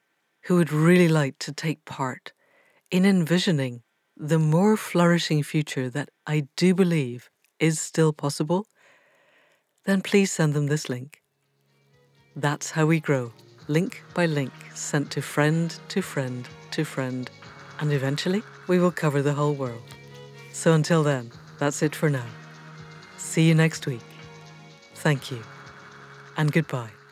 who 0.44 0.56
would 0.56 0.72
really 0.72 1.08
like 1.08 1.38
to 1.40 1.52
take 1.52 1.84
part 1.84 2.32
in 2.90 3.04
envisioning 3.04 3.82
the 4.16 4.38
more 4.38 4.76
flourishing 4.76 5.42
future 5.42 5.90
that 5.90 6.08
I 6.26 6.46
do 6.56 6.74
believe 6.74 7.30
is 7.58 7.80
still 7.80 8.12
possible, 8.12 8.66
then 9.84 10.00
please 10.00 10.32
send 10.32 10.54
them 10.54 10.66
this 10.66 10.88
link. 10.88 11.20
That's 12.36 12.70
how 12.72 12.86
we 12.86 13.00
grow, 13.00 13.32
link 13.68 14.02
by 14.14 14.26
link, 14.26 14.52
sent 14.74 15.10
to 15.12 15.22
friend 15.22 15.76
to 15.88 16.02
friend 16.02 16.48
to 16.72 16.84
friend, 16.84 17.30
and 17.80 17.92
eventually 17.92 18.42
we 18.66 18.78
will 18.78 18.90
cover 18.90 19.22
the 19.22 19.34
whole 19.34 19.54
world. 19.54 19.82
So 20.52 20.72
until 20.72 21.02
then, 21.02 21.30
that's 21.58 21.82
it 21.82 21.94
for 21.94 22.10
now. 22.10 22.26
See 23.16 23.48
you 23.48 23.54
next 23.54 23.86
week. 23.86 24.02
Thank 24.94 25.30
you, 25.30 25.42
and 26.36 26.50
goodbye. 26.52 27.03